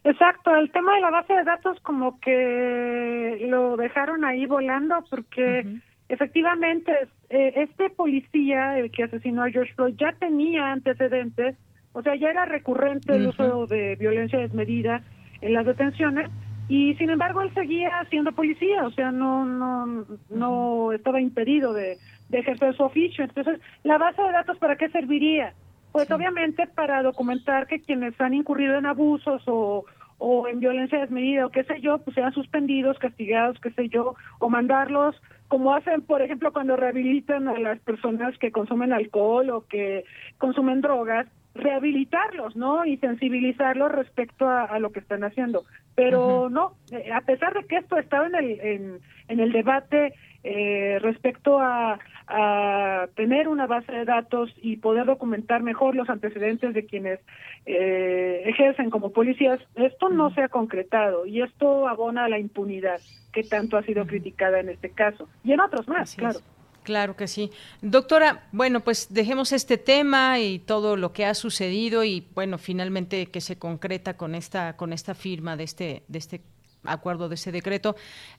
[0.04, 5.64] Exacto, el tema de la base de datos como que lo dejaron ahí volando porque
[6.08, 6.92] efectivamente
[7.28, 11.56] eh, este policía, el que asesinó a George Floyd, ya tenía antecedentes,
[11.92, 15.02] o sea, ya era recurrente el uso de violencia desmedida
[15.42, 16.30] en las detenciones
[16.70, 21.98] y sin embargo él seguía siendo policía, o sea, no no no estaba impedido de,
[22.28, 23.24] de ejercer su oficio.
[23.24, 25.52] Entonces, la base de datos para qué serviría?
[25.90, 29.84] Pues obviamente para documentar que quienes han incurrido en abusos o,
[30.18, 34.14] o en violencia desmedida o qué sé yo, pues sean suspendidos, castigados, qué sé yo,
[34.38, 39.66] o mandarlos, como hacen, por ejemplo, cuando rehabilitan a las personas que consumen alcohol o
[39.66, 40.04] que
[40.38, 42.84] consumen drogas, rehabilitarlos, ¿no?
[42.84, 45.64] Y sensibilizarlos respecto a, lo que están haciendo.
[45.94, 50.14] Pero no, eh, a pesar de que esto estaba en el, en, en el debate
[50.42, 56.72] eh, respecto a, a, tener una base de datos y poder documentar mejor los antecedentes
[56.72, 57.20] de quienes
[57.66, 63.00] eh, ejercen como policías, esto no se ha concretado y esto abona a la impunidad
[63.34, 66.38] que tanto ha sido criticada en este caso y en otros más, claro.
[66.82, 67.50] Claro que sí.
[67.82, 73.26] Doctora, bueno, pues dejemos este tema y todo lo que ha sucedido y bueno, finalmente
[73.26, 76.40] que se concreta con esta con esta firma de este de este
[76.84, 77.96] acuerdo de ese decreto.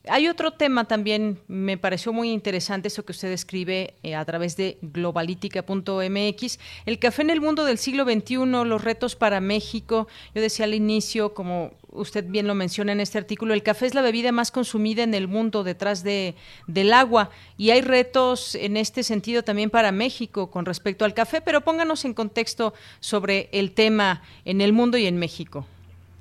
[0.08, 4.58] Hay otro tema también, me pareció muy interesante eso que usted escribe eh, a través
[4.58, 10.08] de globalítica.mx, el café en el mundo del siglo XXI, los retos para México.
[10.34, 13.94] Yo decía al inicio, como usted bien lo menciona en este artículo, el café es
[13.94, 16.36] la bebida más consumida en el mundo detrás de,
[16.68, 21.42] del agua y hay retos en este sentido también para México con respecto al café,
[21.42, 25.66] pero pónganos en contexto sobre el tema en el mundo y en México.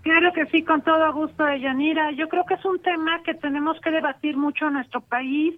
[0.03, 2.11] Claro que sí, con todo gusto, Yanira.
[2.13, 5.55] Yo creo que es un tema que tenemos que debatir mucho en nuestro país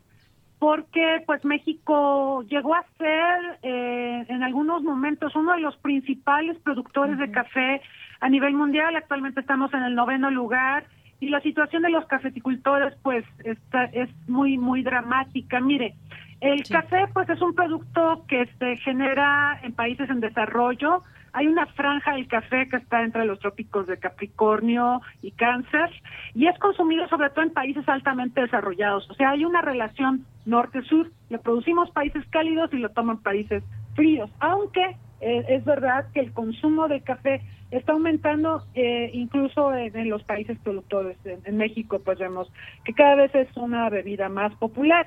[0.59, 7.18] porque pues México llegó a ser eh, en algunos momentos uno de los principales productores
[7.18, 7.83] de café
[8.20, 8.94] a nivel mundial.
[8.94, 10.85] Actualmente estamos en el noveno lugar
[11.18, 15.61] y la situación de los cafeticultores pues está, es muy muy dramática.
[15.61, 15.94] Mire,
[16.40, 21.02] el café pues es un producto que se genera en países en desarrollo
[21.33, 25.90] hay una franja del café que está entre los trópicos de Capricornio y Cáncer
[26.35, 29.09] y es consumido sobre todo en países altamente desarrollados.
[29.11, 31.11] O sea, hay una relación norte-sur.
[31.31, 33.64] Le producimos países cálidos y lo toman países
[33.95, 34.31] fríos.
[34.40, 37.40] Aunque eh, es verdad que el consumo de café
[37.71, 41.16] está aumentando eh, incluso en, los países productores.
[41.25, 42.53] En, México, pues vemos
[42.85, 45.07] que cada vez es una bebida más popular.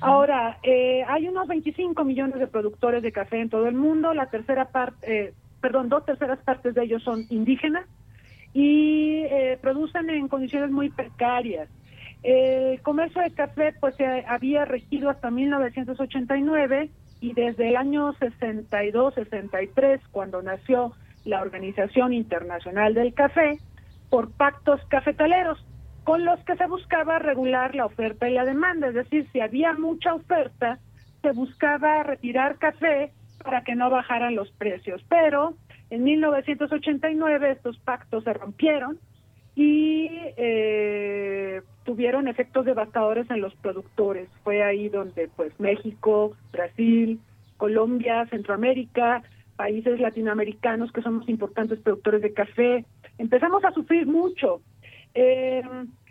[0.00, 4.14] Ahora, eh, hay unos 25 millones de productores de café en todo el mundo.
[4.14, 7.86] La tercera parte, perdón, dos terceras partes de ellos son indígenas
[8.52, 11.68] y eh, producen en condiciones muy precarias.
[12.22, 16.90] El comercio de café pues se había regido hasta 1989
[17.20, 20.92] y desde el año 62-63 cuando nació
[21.24, 23.58] la Organización Internacional del Café
[24.10, 25.64] por pactos cafetaleros
[26.04, 29.74] con los que se buscaba regular la oferta y la demanda, es decir, si había
[29.74, 30.78] mucha oferta,
[31.20, 35.04] se buscaba retirar café para que no bajaran los precios.
[35.08, 35.54] Pero
[35.90, 38.98] en 1989 estos pactos se rompieron
[39.54, 44.28] y eh, tuvieron efectos devastadores en los productores.
[44.44, 47.20] Fue ahí donde pues México, Brasil,
[47.56, 49.22] Colombia, Centroamérica,
[49.56, 52.84] países latinoamericanos que somos importantes productores de café,
[53.18, 54.60] empezamos a sufrir mucho.
[55.14, 55.62] Eh,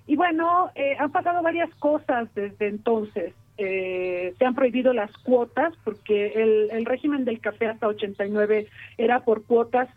[0.07, 5.73] y bueno, eh, han pasado varias cosas desde entonces eh, se han prohibido las cuotas
[5.83, 8.67] porque el, el, régimen del café hasta 89
[8.97, 9.89] era por cuotas,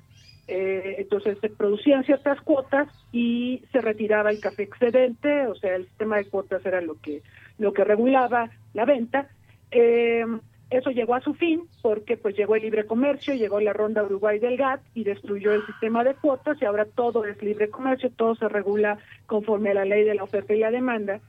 [0.48, 5.86] eh, entonces se producían ciertas cuotas y se retiraba el café excedente, o sea, el
[5.86, 7.22] sistema de cuotas era lo que
[7.58, 9.28] lo que regulaba la venta.
[9.70, 10.24] Eh,
[10.70, 14.38] eso llegó a su fin porque pues llegó el libre comercio, llegó la ronda Uruguay
[14.38, 18.36] del GATT y destruyó el sistema de cuotas y ahora todo es libre comercio, todo
[18.36, 21.20] se regula conforme a la ley de la oferta y la demanda.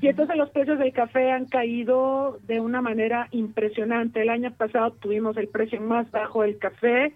[0.00, 4.22] Y entonces los precios del café han caído de una manera impresionante.
[4.22, 7.12] El año pasado tuvimos el precio más bajo del café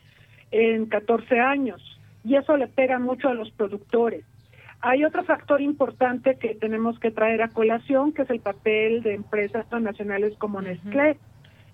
[0.51, 1.81] en 14 años
[2.25, 4.25] y eso le pega mucho a los productores.
[4.81, 9.15] Hay otro factor importante que tenemos que traer a colación, que es el papel de
[9.15, 11.17] empresas transnacionales como Nestlé.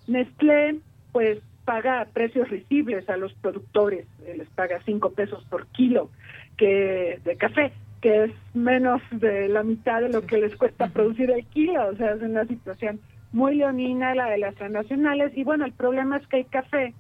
[0.07, 0.81] Nestlé,
[1.13, 6.11] pues paga precios risibles a los productores, eh, les paga cinco pesos por kilo
[6.57, 11.31] que de café, que es menos de la mitad de lo que les cuesta producir
[11.31, 13.01] el kilo, o sea, es una situación
[13.33, 15.37] muy leonina la de las transnacionales.
[15.37, 16.95] Y bueno, el problema es que el café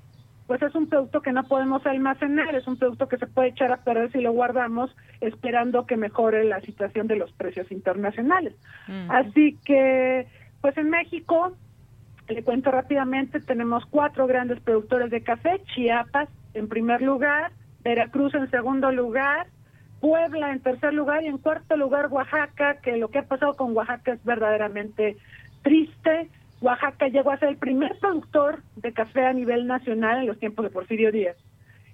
[0.50, 3.70] pues es un producto que no podemos almacenar, es un producto que se puede echar
[3.70, 4.90] a perder si lo guardamos
[5.20, 8.56] esperando que mejore la situación de los precios internacionales.
[9.08, 10.26] Así que,
[10.60, 11.52] pues en México,
[12.28, 17.52] le cuento rápidamente, tenemos cuatro grandes productores de café, Chiapas en primer lugar,
[17.84, 19.46] Veracruz en segundo lugar,
[20.00, 23.76] Puebla en tercer lugar y en cuarto lugar Oaxaca, que lo que ha pasado con
[23.76, 25.16] Oaxaca es verdaderamente
[25.62, 26.28] triste.
[26.60, 30.64] Oaxaca llegó a ser el primer productor de café a nivel nacional en los tiempos
[30.64, 31.36] de Porfirio Díaz.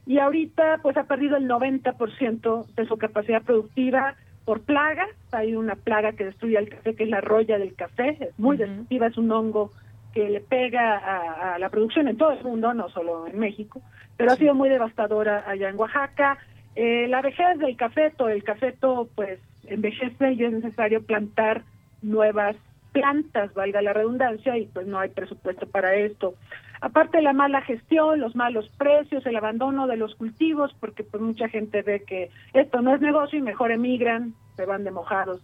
[0.06, 5.08] Y ahorita pues ha perdido el 90% de su capacidad productiva por plagas.
[5.32, 8.16] Hay una plaga que destruye el café, que es la roya del café.
[8.20, 9.72] Es muy destructiva, es un hongo
[10.14, 13.82] que le pega a, la producción en todo el mundo, no solo en México,
[14.16, 16.38] pero ha sido muy devastadora allá en Oaxaca.
[16.76, 21.62] Eh, la vejez del cafeto, el cafeto pues envejece y es necesario plantar
[22.02, 22.54] nuevas
[22.92, 26.34] plantas, valga la redundancia, y pues no hay presupuesto para esto.
[26.80, 31.22] Aparte de la mala gestión, los malos precios, el abandono de los cultivos, porque pues
[31.22, 35.40] mucha gente ve que esto no es negocio y mejor emigran, se van de mojados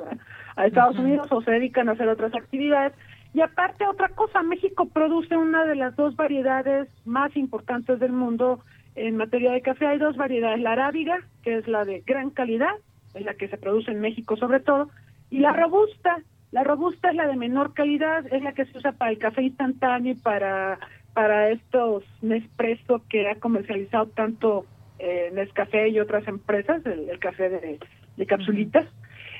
[0.56, 2.92] a, Estados Unidos o se dedican a hacer otras actividades.
[3.34, 8.60] Y aparte otra cosa, México produce una de las dos variedades más importantes del mundo
[8.94, 9.86] en materia de café.
[9.86, 12.74] Hay dos variedades, la arábiga, que es la de gran calidad,
[13.14, 14.88] es la que se produce en México sobre todo,
[15.30, 18.92] y la robusta, la robusta es la de menor calidad, es la que se usa
[18.92, 20.78] para el café instantáneo y para,
[21.14, 24.66] para estos Nespresso que ha comercializado tanto
[24.98, 27.78] eh, Nescafé y otras empresas, el, café de,
[28.16, 28.86] de capsulitas.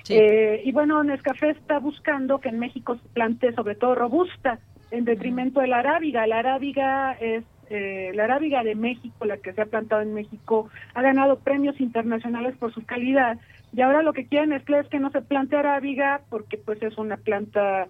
[0.09, 4.59] Eh, y bueno, Nescafé está buscando que en México se plante sobre todo robusta
[4.91, 6.27] en detrimento de la arábiga.
[6.27, 7.45] La arábiga es
[7.75, 11.81] eh, la arábiga de México, la que se ha plantado en México, ha ganado premios
[11.81, 13.39] internacionales por su calidad.
[13.75, 17.17] Y ahora lo que quieren es que no se plante arábiga porque pues es una
[17.17, 17.89] planta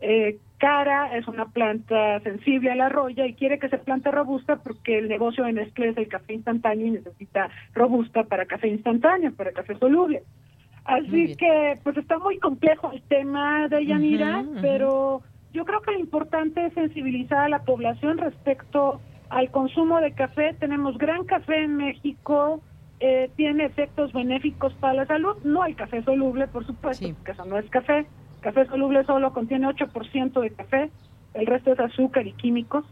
[0.00, 4.56] eh, cara, es una planta sensible a la roya y quiere que se plante robusta
[4.56, 9.34] porque el negocio en Nestlé es el café instantáneo y necesita robusta para café instantáneo,
[9.34, 10.22] para café soluble.
[10.84, 15.22] Así que pues está muy complejo el tema de Yanira, pero
[15.52, 20.54] yo creo que lo importante es sensibilizar a la población respecto al consumo de café.
[20.58, 22.62] Tenemos gran café en México,
[23.00, 25.36] eh, tiene efectos benéficos para la salud.
[25.44, 28.06] No hay café soluble, por supuesto, porque eso no es café.
[28.40, 30.90] Café soluble solo contiene 8% de café,
[31.32, 32.84] el resto es azúcar y químicos.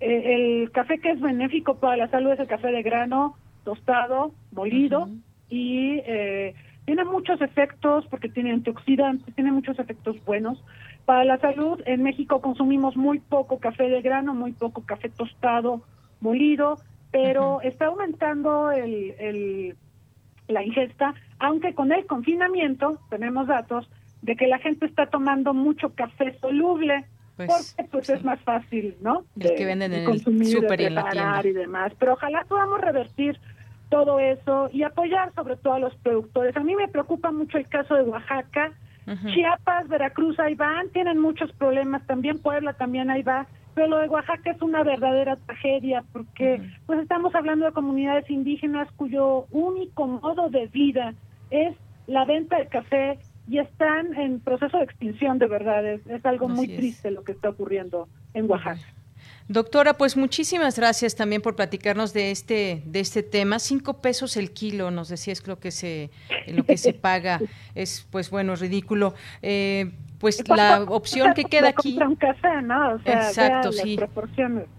[0.00, 4.32] Eh, el café que es benéfico para la salud es el café de grano, tostado,
[4.52, 5.08] molido
[5.48, 6.54] y eh,
[6.84, 10.62] tiene muchos efectos porque tiene antioxidantes, tiene muchos efectos buenos.
[11.08, 15.80] Para la salud, en México consumimos muy poco café de grano, muy poco café tostado,
[16.20, 16.76] molido,
[17.10, 19.74] pero está aumentando el,
[20.48, 23.88] la ingesta, aunque con el confinamiento tenemos datos
[24.20, 27.06] de que la gente está tomando mucho café soluble,
[27.38, 29.24] pues, porque pues es más fácil, ¿no?
[29.34, 31.40] De, que venden en consumir, el super y en la tienda.
[31.42, 31.92] y demás.
[31.98, 33.40] Pero ojalá podamos revertir
[33.88, 36.54] todo eso y apoyar sobre todo a los productores.
[36.54, 38.74] A mí me preocupa mucho el caso de Oaxaca,
[39.32, 44.08] Chiapas, Veracruz, ahí van, tienen muchos problemas, también Puebla, también ahí va, pero lo de
[44.08, 50.50] Oaxaca es una verdadera tragedia porque pues estamos hablando de comunidades indígenas cuyo único modo
[50.50, 51.14] de vida
[51.50, 55.86] es la venta de café y están en proceso de extinción de verdad.
[55.86, 58.80] Es, algo muy triste lo que está ocurriendo en Oaxaca.
[59.48, 63.58] Doctora, pues muchísimas gracias también por platicarnos de este de este tema.
[63.58, 66.10] Cinco pesos el kilo, nos decías lo que se
[66.46, 67.40] lo que se paga
[67.74, 69.14] es pues bueno ridículo.
[69.40, 71.96] Eh, pues la opción que queda aquí.
[71.98, 72.94] Un café, ¿no?
[72.94, 73.98] O sea, Exacto, sí.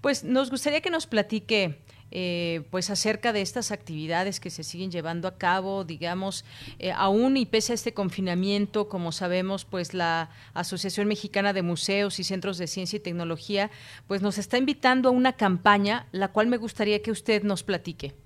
[0.00, 4.90] Pues nos gustaría que nos platique eh, pues acerca de estas actividades que se siguen
[4.90, 6.44] llevando a cabo, digamos,
[6.80, 12.18] eh, aún y pese a este confinamiento, como sabemos, pues la Asociación Mexicana de Museos
[12.18, 13.70] y Centros de Ciencia y Tecnología,
[14.08, 18.16] pues nos está invitando a una campaña, la cual me gustaría que usted nos platique.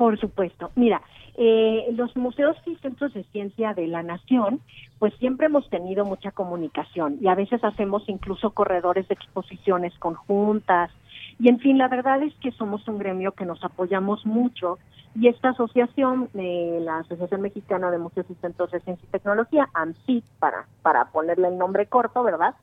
[0.00, 0.70] Por supuesto.
[0.76, 1.02] Mira,
[1.36, 4.62] eh, los museos y centros de ciencia de la nación,
[4.98, 10.90] pues siempre hemos tenido mucha comunicación y a veces hacemos incluso corredores de exposiciones conjuntas,
[11.38, 14.78] y en fin, la verdad es que somos un gremio que nos apoyamos mucho
[15.14, 19.68] y esta asociación, eh, la Asociación Mexicana de Museos y Centros de Ciencia y Tecnología,
[19.74, 22.54] AMCIT, para, para ponerle el nombre corto, ¿verdad?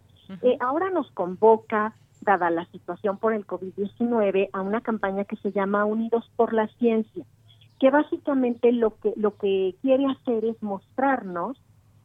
[0.42, 1.94] Eh, ahora nos convoca,
[2.28, 6.68] dada la situación por el COVID-19, a una campaña que se llama Unidos por la
[6.78, 7.26] Ciencia,
[7.80, 11.58] que básicamente lo que, lo que quiere hacer es mostrarnos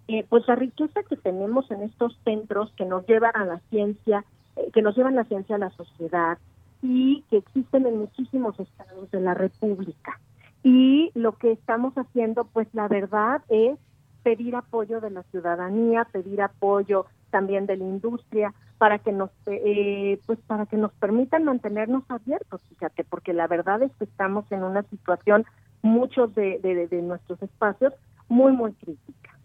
[0.08, 4.24] eh, pues la riqueza que tenemos en estos centros que nos llevan a la ciencia,
[4.72, 6.38] que nos llevan la ciencia a la sociedad,
[6.82, 10.20] y que existen en muchísimos estados de la República.
[10.64, 13.78] Y lo que estamos haciendo, pues la verdad es
[14.22, 20.20] pedir apoyo de la ciudadanía, pedir apoyo también de la industria para que nos eh,
[20.26, 24.62] pues para que nos permitan mantenernos abiertos, fíjate, porque la verdad es que estamos en
[24.62, 25.44] una situación
[25.82, 27.92] muchos de, de, de nuestros espacios
[28.28, 29.36] muy muy crítica.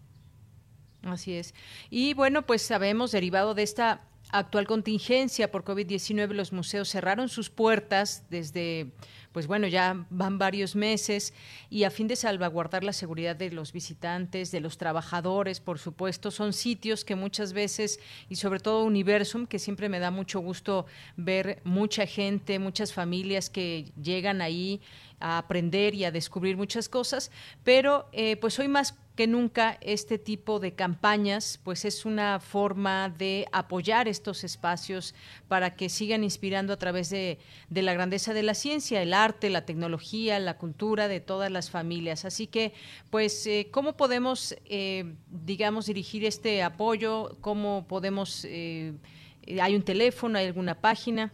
[1.02, 1.54] Así es.
[1.90, 7.50] Y bueno, pues sabemos derivado de esta actual contingencia por COVID-19, los museos cerraron sus
[7.50, 8.92] puertas desde,
[9.32, 11.32] pues bueno, ya van varios meses
[11.70, 16.30] y a fin de salvaguardar la seguridad de los visitantes, de los trabajadores, por supuesto,
[16.30, 20.86] son sitios que muchas veces, y sobre todo Universum, que siempre me da mucho gusto
[21.16, 24.80] ver mucha gente, muchas familias que llegan ahí
[25.20, 27.30] a aprender y a descubrir muchas cosas,
[27.64, 33.08] pero eh, pues hoy más que nunca este tipo de campañas pues es una forma
[33.08, 35.12] de apoyar estos espacios
[35.48, 37.38] para que sigan inspirando a través de,
[37.68, 42.24] la grandeza de la ciencia, el arte, la tecnología, la cultura de todas las familias.
[42.24, 42.72] Así que
[43.10, 50.46] pues eh, cómo podemos eh, digamos dirigir este apoyo, cómo podemos hay un teléfono, hay
[50.46, 51.32] alguna página.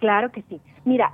[0.00, 0.60] Claro que sí.
[0.84, 1.12] Mira,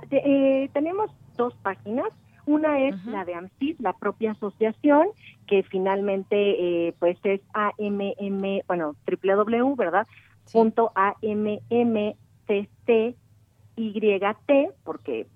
[0.73, 2.09] tenemos dos páginas.
[2.45, 5.07] Una es la de AMCID, la propia asociación,
[5.47, 10.07] que finalmente eh, pues es AMM, bueno, www, ¿verdad?
[10.51, 12.15] Punto AMMCCYT,
[14.83, 15.27] porque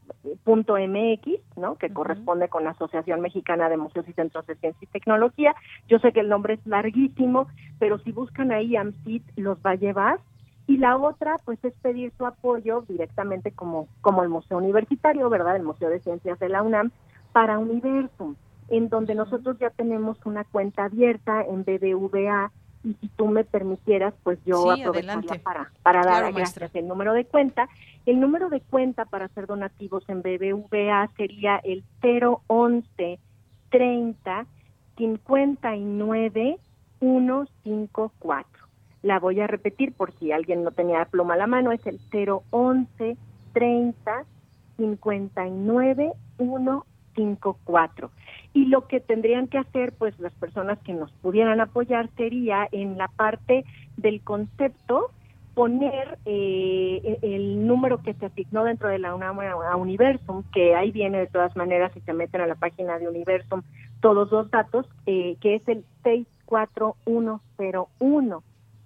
[0.43, 1.76] punto MX, ¿no?
[1.76, 5.56] Que corresponde con la Asociación Mexicana de Museos y Centros de Ciencia y Tecnología.
[5.88, 7.47] Yo sé que el nombre es larguísimo,
[7.78, 10.20] pero si buscan ahí AMCID los va a llevar
[10.68, 15.55] y la otra, pues, es pedir su apoyo directamente como, como el Museo Universitario, ¿verdad?
[15.55, 16.91] El Museo de Ciencias de la UNAM,
[17.34, 18.36] para Universum,
[18.70, 22.51] en donde nosotros ya tenemos una cuenta abierta en BBVA
[22.84, 27.26] y si tú me permitieras, pues yo aprovecharía para, para dar gracias el número de
[27.26, 27.70] cuenta.
[28.05, 31.84] El número de cuenta para hacer donativos en BBVA sería el
[32.47, 33.20] 011
[33.70, 34.45] 30
[34.97, 36.59] 59
[36.99, 38.53] 154.
[39.04, 41.99] La voy a repetir por si alguien no tenía pluma a la mano, es el
[42.51, 43.16] 011
[43.54, 44.26] 30
[44.78, 48.12] 59 154.
[48.54, 52.97] Y lo que tendrían que hacer pues las personas que nos pudieran apoyar sería en
[52.97, 53.66] la parte
[53.97, 55.12] del concepto
[55.54, 60.91] poner eh, el número que se asignó dentro de la UNAM a Universum, que ahí
[60.91, 63.62] viene de todas maneras si se meten a la página de Universum
[64.01, 68.43] todos los datos, eh, que es el 64101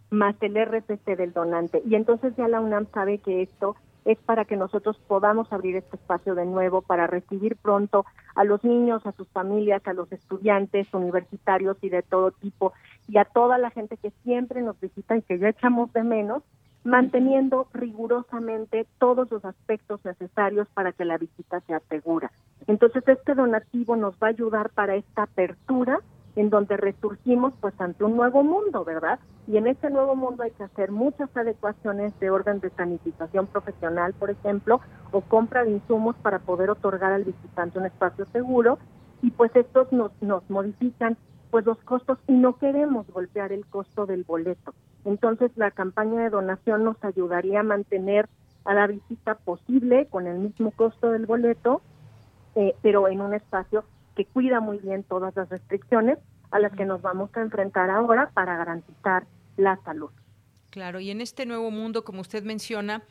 [0.09, 1.81] más el RPC del donante.
[1.85, 3.75] Y entonces ya la UNAM sabe que esto
[4.07, 8.05] es para que nosotros podamos abrir este espacio de nuevo para recibir pronto
[8.35, 12.71] a los niños, a sus familias, a los estudiantes universitarios y de todo tipo
[13.09, 16.41] y a toda la gente que siempre nos visita y que ya echamos de menos,
[16.85, 22.31] manteniendo rigurosamente todos los aspectos necesarios para que la visita sea segura.
[22.65, 25.99] Entonces este donativo nos va a ayudar para esta apertura
[26.37, 29.19] en donde resurgimos pues ante un nuevo mundo, ¿verdad?
[29.47, 34.13] Y en ese nuevo mundo hay que hacer muchas adecuaciones de orden de sanitización profesional,
[34.13, 34.79] por ejemplo,
[35.11, 38.77] o compra de insumos para poder otorgar al visitante un espacio seguro
[39.23, 41.17] y pues estos nos, nos modifican
[41.49, 44.75] pues los costos y no queremos golpear el costo del boleto.
[45.05, 48.29] Entonces la campaña de donación nos ayudaría a mantener
[48.63, 51.81] a la visita posible con el mismo costo del boleto,
[52.53, 53.85] eh, pero en un espacio
[54.17, 56.17] que cuida muy bien todas las restricciones
[56.49, 60.09] a las que nos vamos a enfrentar ahora para garantizar la salud.
[60.71, 63.03] Claro, y en este nuevo mundo, como usted menciona,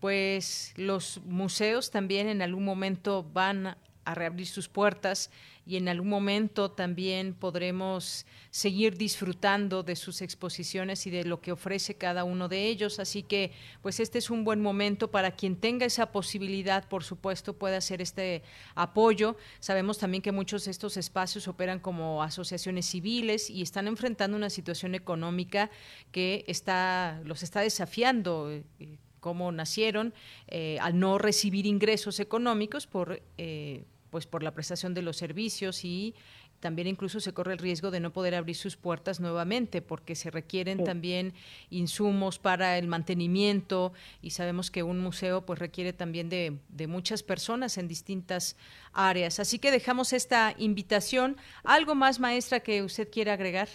[0.00, 3.76] pues los museos también en algún momento van
[4.06, 5.30] a reabrir sus puertas
[5.66, 11.50] y en algún momento también podremos seguir disfrutando de sus exposiciones y de lo que
[11.50, 13.00] ofrece cada uno de ellos.
[13.00, 13.50] Así que,
[13.82, 18.00] pues este es un buen momento para quien tenga esa posibilidad, por supuesto, puede hacer
[18.00, 18.44] este
[18.76, 19.36] apoyo.
[19.58, 24.50] Sabemos también que muchos de estos espacios operan como asociaciones civiles y están enfrentando una
[24.50, 25.68] situación económica
[26.12, 28.52] que está, los está desafiando.
[28.52, 30.14] Eh, cómo nacieron,
[30.46, 35.84] eh, al no recibir ingresos económicos por eh, pues por la prestación de los servicios
[35.84, 36.14] y
[36.60, 40.30] también incluso se corre el riesgo de no poder abrir sus puertas nuevamente porque se
[40.30, 41.34] requieren también
[41.70, 43.92] insumos para el mantenimiento
[44.22, 48.56] y sabemos que un museo pues requiere también de, de, muchas personas en distintas
[48.92, 49.38] áreas.
[49.38, 51.36] Así que dejamos esta invitación.
[51.64, 53.68] ¿Algo más, maestra, que usted quiera agregar?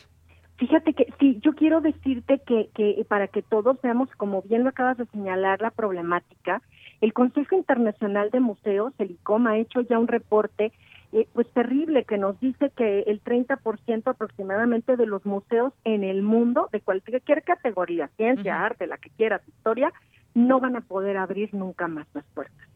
[0.57, 4.69] Fíjate que sí, yo quiero decirte que, que para que todos veamos, como bien lo
[4.69, 6.61] acabas de señalar, la problemática,
[7.01, 10.71] el Consejo Internacional de Museos, el ICOM, ha hecho ya un reporte
[11.13, 16.21] eh, pues terrible que nos dice que el 30% aproximadamente de los museos en el
[16.21, 19.91] mundo, de cualquier categoría, ciencia, arte, la que quieras, historia,
[20.35, 22.67] no van a poder abrir nunca más las puertas.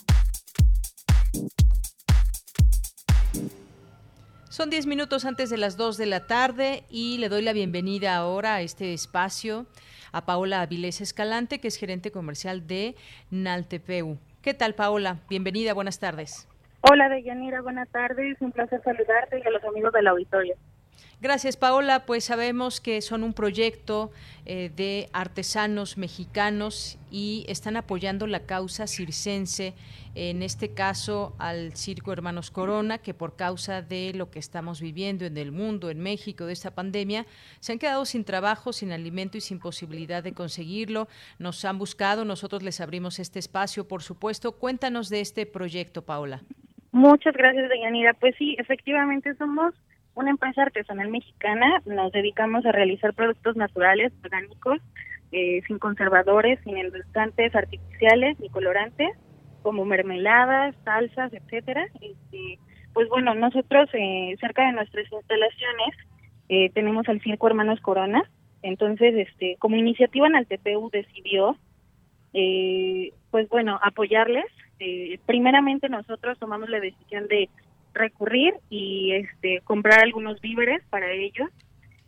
[4.53, 8.15] Son 10 minutos antes de las 2 de la tarde y le doy la bienvenida
[8.15, 9.65] ahora a este espacio
[10.13, 12.95] a Paola Avilés Escalante, que es gerente comercial de
[13.31, 14.19] Naltepeu.
[14.43, 15.21] ¿Qué tal, Paola?
[15.31, 16.47] Bienvenida, buenas tardes.
[16.83, 18.37] Hola, Deyanira, buenas tardes.
[18.43, 20.55] Un placer saludarte y a los amigos del auditorio.
[21.23, 22.05] Gracias, Paola.
[22.05, 24.11] Pues sabemos que son un proyecto
[24.45, 29.73] eh, de artesanos mexicanos y están apoyando la causa circense,
[30.17, 35.25] en este caso al Circo Hermanos Corona, que por causa de lo que estamos viviendo
[35.25, 37.25] en el mundo, en México, de esta pandemia,
[37.61, 41.07] se han quedado sin trabajo, sin alimento y sin posibilidad de conseguirlo.
[41.39, 44.59] Nos han buscado, nosotros les abrimos este espacio, por supuesto.
[44.59, 46.43] Cuéntanos de este proyecto, Paola.
[46.91, 48.13] Muchas gracias, Deyanira.
[48.15, 49.73] Pues sí, efectivamente somos
[50.15, 54.79] una empresa artesanal mexicana, nos dedicamos a realizar productos naturales, orgánicos,
[55.33, 59.17] eh, sin conservadores, sin endulzantes artificiales ni colorantes,
[59.63, 61.87] como mermeladas, salsas, etcétera.
[62.01, 62.59] Este,
[62.93, 65.97] pues bueno, nosotros eh, cerca de nuestras instalaciones
[66.51, 68.23] eh, tenemos al Circo Hermanos Corona,
[68.61, 71.57] entonces, este, como iniciativa en el TPU decidió,
[73.31, 74.45] pues bueno, apoyarles.
[75.27, 77.49] primeramente nosotros tomamos la decisión de
[77.95, 81.49] recurrir y este comprar algunos víveres para ellos.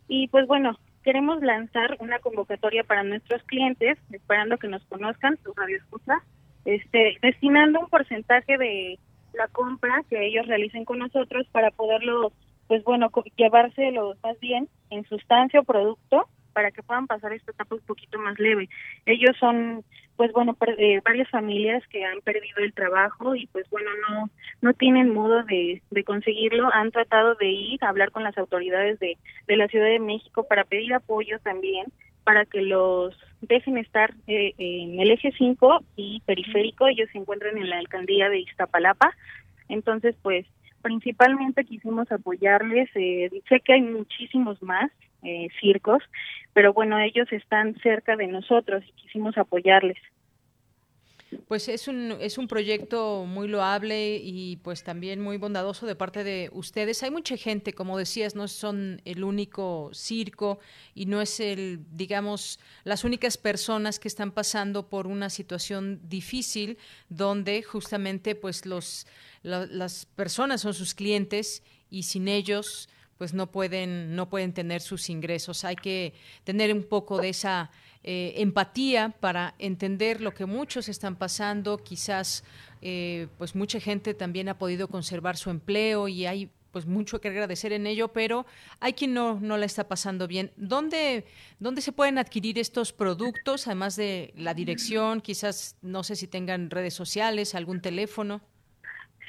[0.07, 5.55] Y pues bueno queremos lanzar una convocatoria para nuestros clientes esperando que nos conozcan sus
[5.55, 6.17] radioescuchas
[6.65, 8.99] este destinando un porcentaje de
[9.33, 12.33] la compra que ellos realicen con nosotros para poderlo
[12.67, 17.75] pues bueno llevárselo más bien en sustancia o producto para que puedan pasar esta etapa
[17.75, 18.69] un poquito más leve.
[19.05, 19.83] Ellos son,
[20.15, 24.29] pues bueno, eh, varias familias que han perdido el trabajo y pues bueno, no
[24.61, 26.69] no tienen modo de, conseguirlo.
[26.73, 30.47] Han tratado de ir a hablar con las autoridades de, de la Ciudad de México
[30.47, 31.87] para pedir apoyo también
[32.23, 36.87] para que los dejen estar eh, en el eje 5 y periférico.
[36.87, 39.11] Ellos se encuentran en la alcaldía de Iztapalapa.
[39.67, 40.45] Entonces, pues
[40.81, 42.89] principalmente quisimos apoyarles.
[42.95, 44.91] Eh, sé que hay muchísimos más
[45.25, 46.03] eh, circos,
[46.53, 49.97] pero bueno, ellos están cerca de nosotros y quisimos apoyarles.
[51.47, 56.23] Pues es un, es un proyecto muy loable y pues también muy bondadoso de parte
[56.23, 57.03] de ustedes.
[57.03, 60.59] Hay mucha gente, como decías, no son el único circo
[60.93, 66.77] y no es el, digamos, las únicas personas que están pasando por una situación difícil
[67.09, 69.07] donde justamente pues los,
[69.43, 75.09] las personas son sus clientes y sin ellos pues no pueden no pueden tener sus
[75.09, 75.63] ingresos.
[75.63, 76.13] Hay que
[76.43, 77.71] tener un poco de esa
[78.03, 81.77] eh, empatía para entender lo que muchos están pasando.
[81.77, 82.43] Quizás,
[82.81, 87.29] eh, pues mucha gente también ha podido conservar su empleo y hay pues mucho que
[87.29, 88.45] agradecer en ello, pero
[88.81, 90.51] hay quien no, no la está pasando bien.
[90.57, 91.23] ¿Dónde,
[91.57, 95.21] ¿Dónde se pueden adquirir estos productos, además de la dirección?
[95.21, 98.41] Quizás, no sé si tengan redes sociales, algún teléfono.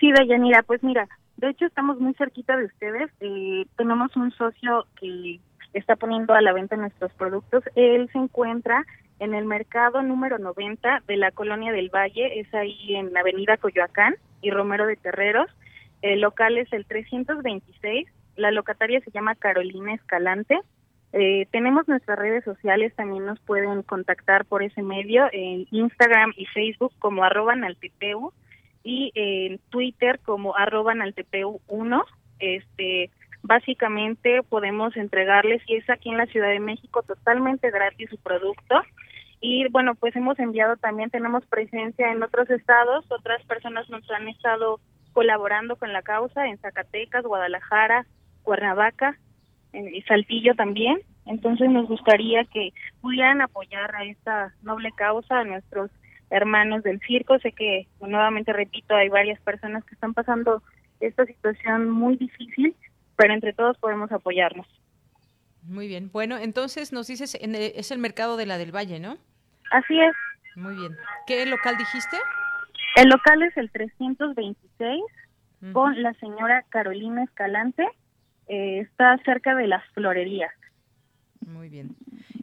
[0.00, 3.10] Sí, Dayanira, pues mira, de hecho estamos muy cerquita de ustedes.
[3.20, 5.40] Eh, tenemos un socio que
[5.72, 7.64] está poniendo a la venta nuestros productos.
[7.74, 8.84] Él se encuentra
[9.18, 13.56] en el mercado número 90 de la Colonia del Valle, es ahí en la Avenida
[13.56, 15.48] Coyoacán y Romero de Terreros.
[16.02, 20.60] El local es el 326, la locataria se llama Carolina Escalante.
[21.12, 26.44] Eh, tenemos nuestras redes sociales, también nos pueden contactar por ese medio, en Instagram y
[26.46, 27.54] Facebook como arroba
[28.86, 32.04] y en Twitter como arroba naltepeu1.
[32.38, 33.10] Este,
[33.42, 38.80] básicamente podemos entregarles, y es aquí en la Ciudad de México, totalmente gratis su producto.
[39.40, 44.28] Y bueno, pues hemos enviado también, tenemos presencia en otros estados, otras personas nos han
[44.28, 44.78] estado
[45.12, 48.06] colaborando con la causa en Zacatecas, Guadalajara,
[48.44, 49.18] Cuernavaca
[49.72, 51.00] y Saltillo también.
[51.26, 55.90] Entonces nos gustaría que pudieran apoyar a esta noble causa, a nuestros
[56.30, 57.38] hermanos del circo.
[57.38, 60.62] Sé que, nuevamente repito, hay varias personas que están pasando
[61.00, 62.74] esta situación muy difícil
[63.16, 64.66] pero entre todos podemos apoyarnos.
[65.62, 66.10] Muy bien.
[66.12, 69.18] Bueno, entonces nos dices, es el mercado de la del Valle, ¿no?
[69.72, 70.14] Así es.
[70.54, 70.96] Muy bien.
[71.26, 72.16] ¿Qué local dijiste?
[72.94, 75.02] El local es el 326
[75.72, 77.84] con la señora Carolina Escalante.
[78.46, 80.52] Eh, está cerca de las florerías.
[81.44, 81.96] Muy bien.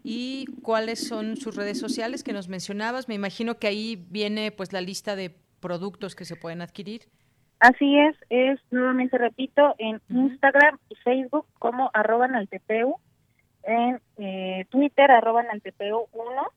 [0.04, 3.08] ¿Y cuáles son sus redes sociales que nos mencionabas?
[3.08, 7.04] Me imagino que ahí viene pues la lista de productos que se pueden adquirir.
[7.60, 15.44] Así es, es nuevamente repito, en Instagram y Facebook como arroba en eh, Twitter arroba
[15.44, 16.48] naltepeu 1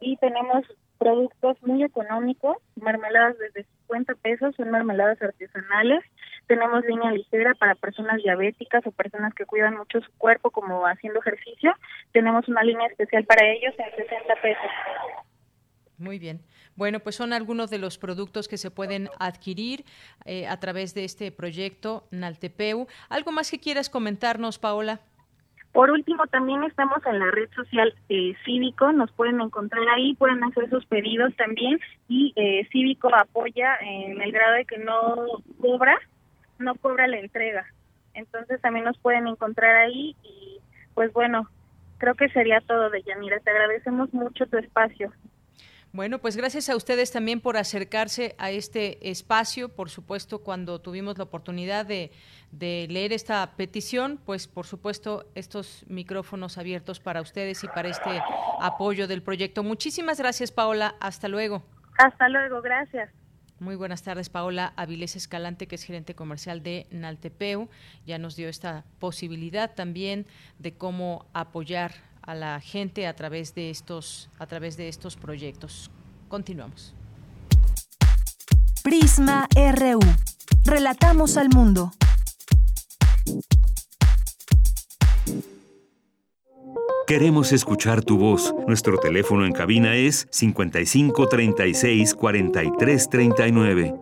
[0.00, 0.66] y tenemos
[0.98, 6.04] productos muy económicos, mermeladas desde 50 pesos, son mermeladas artesanales,
[6.46, 11.20] tenemos línea ligera para personas diabéticas o personas que cuidan mucho su cuerpo como haciendo
[11.20, 11.72] ejercicio,
[12.12, 14.70] tenemos una línea especial para ellos en 60 pesos.
[15.98, 16.40] Muy bien.
[16.76, 19.84] Bueno, pues son algunos de los productos que se pueden adquirir
[20.24, 22.88] eh, a través de este proyecto Naltepeu.
[23.08, 25.00] ¿Algo más que quieras comentarnos, Paola?
[25.74, 30.42] Por último, también estamos en la red social eh, Cívico, nos pueden encontrar ahí, pueden
[30.44, 35.26] hacer sus pedidos también y eh, Cívico apoya en el grado de que no
[35.60, 35.98] cobra,
[36.58, 37.66] no cobra la entrega.
[38.14, 40.60] Entonces también nos pueden encontrar ahí y
[40.94, 41.48] pues bueno,
[41.98, 43.40] creo que sería todo de Yanira.
[43.40, 45.12] Te agradecemos mucho tu espacio.
[45.94, 49.68] Bueno, pues gracias a ustedes también por acercarse a este espacio.
[49.68, 52.10] Por supuesto, cuando tuvimos la oportunidad de,
[52.50, 58.20] leer esta petición, pues por supuesto estos micrófonos abiertos para ustedes y para este
[58.60, 59.62] apoyo del proyecto.
[59.62, 60.96] Muchísimas gracias, Paola.
[60.98, 61.62] Hasta luego.
[61.96, 63.08] Hasta luego, gracias.
[63.60, 67.68] Muy buenas tardes, Paola Avilés Escalante, que es gerente comercial de Naltepeu.
[68.04, 70.26] Ya nos dio esta posibilidad también
[70.58, 71.92] de cómo apoyar
[72.22, 75.90] a la gente a través de estos, a través de estos proyectos.
[76.28, 76.94] Continuamos.
[78.82, 80.00] Prisma RU.
[80.64, 81.92] Relatamos al mundo.
[87.06, 88.54] Queremos escuchar tu voz.
[88.66, 93.94] Nuestro teléfono en cabina es 55 36 43 39.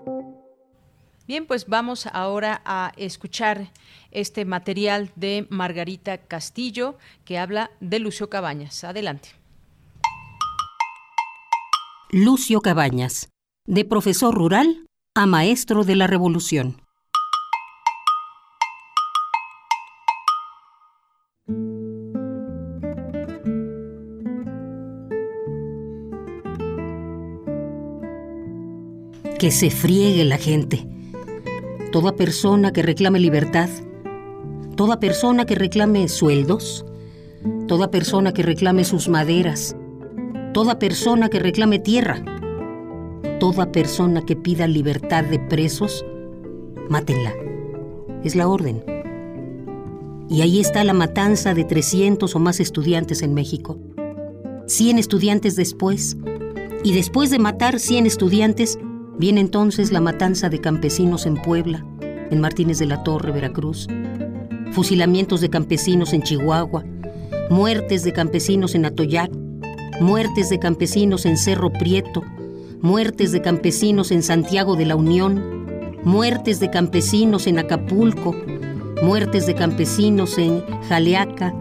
[1.26, 3.72] Bien, pues vamos ahora a escuchar
[4.12, 8.84] este material de Margarita Castillo que habla de Lucio Cabañas.
[8.84, 9.30] Adelante.
[12.11, 13.30] Lucio Cabañas,
[13.66, 14.86] de profesor rural
[15.16, 16.82] a maestro de la revolución.
[29.43, 30.86] Que se friegue la gente
[31.90, 33.68] toda persona que reclame libertad,
[34.76, 36.86] toda persona que reclame sueldos,
[37.66, 39.74] toda persona que reclame sus maderas,
[40.55, 42.22] toda persona que reclame tierra,
[43.40, 46.07] toda persona que pida libertad de presos,
[46.88, 47.34] mátenla.
[48.22, 48.84] Es la orden.
[50.30, 53.76] Y ahí está la matanza de 300 o más estudiantes en México.
[54.68, 56.16] 100 estudiantes después,
[56.84, 58.78] Y después de matar 100 estudiantes,
[59.18, 61.84] viene entonces la matanza de campesinos en Puebla,
[62.30, 63.88] en Martínez de la Torre, Veracruz,
[64.72, 66.84] fusilamientos de campesinos en Chihuahua,
[67.50, 69.30] muertes de campesinos en Atoyac,
[70.00, 72.22] muertes de campesinos en Cerro Prieto,
[72.80, 75.62] muertes de campesinos en Santiago de la Unión,
[76.04, 78.34] muertes de campesinos en Acapulco,
[79.02, 81.54] muertes de campesinos en Jaleaca,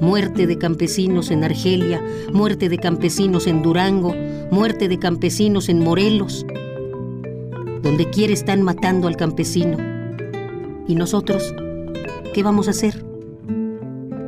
[0.00, 4.14] muerte de campesinos en Argelia, muerte de campesinos en Durango,
[4.50, 6.46] muerte de campesinos en Morelos.
[7.82, 9.76] Donde quiera están matando al campesino.
[10.86, 11.54] ¿Y nosotros
[12.34, 13.04] qué vamos a hacer?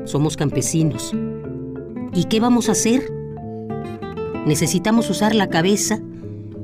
[0.04, 1.12] Somos campesinos.
[2.12, 3.10] ¿Y qué vamos a hacer?
[4.46, 6.00] Necesitamos usar la cabeza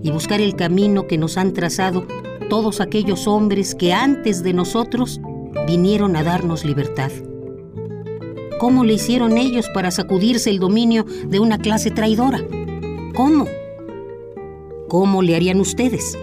[0.02, 2.06] y buscar el camino que nos han trazado
[2.48, 5.20] todos aquellos hombres que antes de nosotros
[5.66, 7.10] vinieron a darnos libertad.
[8.58, 12.40] ¿Cómo le hicieron ellos para sacudirse el dominio de una clase traidora?
[13.14, 13.46] ¿Cómo?
[14.88, 16.16] ¿Cómo le harían ustedes?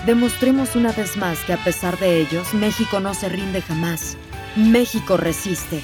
[0.07, 4.17] Demostremos una vez más que a pesar de ellos, México no se rinde jamás.
[4.55, 5.83] México resiste.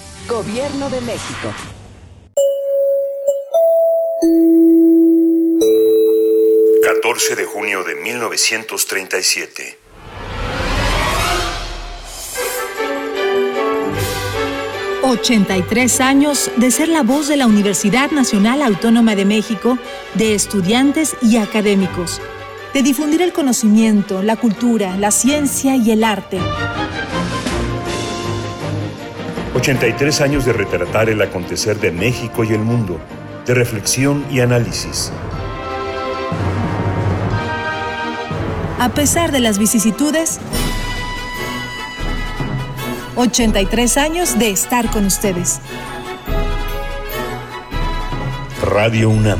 [0.27, 1.53] Gobierno de México.
[6.83, 9.77] ...14 de junio de 1937...
[15.03, 19.77] 83 años de ser la voz de la Universidad Nacional Autónoma de México,
[20.13, 22.21] de estudiantes y académicos,
[22.73, 26.39] de difundir el conocimiento, la cultura, la ciencia y el arte.
[29.53, 32.99] 83 años de retratar el acontecer de México y el mundo,
[33.45, 35.11] de reflexión y análisis.
[38.79, 40.39] A pesar de las vicisitudes,
[43.15, 45.59] 83 años de estar con ustedes.
[48.63, 49.39] Radio UNAM,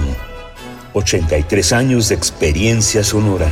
[0.94, 3.48] 83 años de experiencia sonora.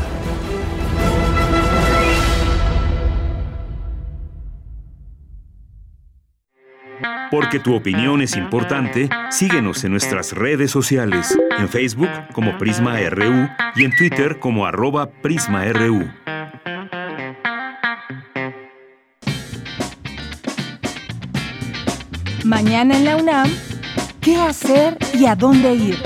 [7.32, 13.48] Porque tu opinión es importante, síguenos en nuestras redes sociales, en Facebook como Prisma RU
[13.76, 16.10] y en Twitter como arroba PrismaRU.
[22.44, 23.50] Mañana en la UNAM,
[24.22, 25.98] ¿qué hacer y a dónde ir?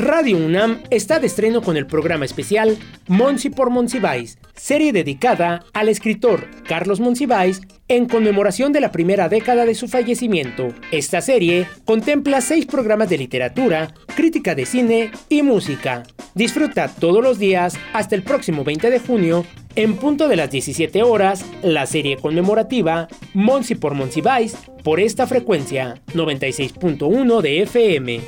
[0.00, 5.90] Radio UNAM está de estreno con el programa especial Monsi por Monsiváis, serie dedicada al
[5.90, 10.68] escritor Carlos Monsiváis en conmemoración de la primera década de su fallecimiento.
[10.90, 16.04] Esta serie contempla seis programas de literatura, crítica de cine y música.
[16.34, 19.44] Disfruta todos los días hasta el próximo 20 de junio
[19.76, 26.00] en punto de las 17 horas, la serie conmemorativa Monsi por Monsiváis por esta frecuencia
[26.14, 28.20] 96.1 de FM.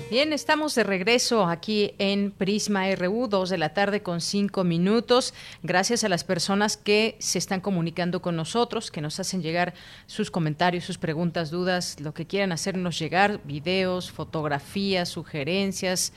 [0.09, 5.33] Bien, estamos de regreso aquí en Prisma RU, 2 de la tarde con 5 minutos.
[5.63, 9.73] Gracias a las personas que se están comunicando con nosotros, que nos hacen llegar
[10.05, 16.13] sus comentarios, sus preguntas, dudas, lo que quieran hacernos llegar, videos, fotografías, sugerencias.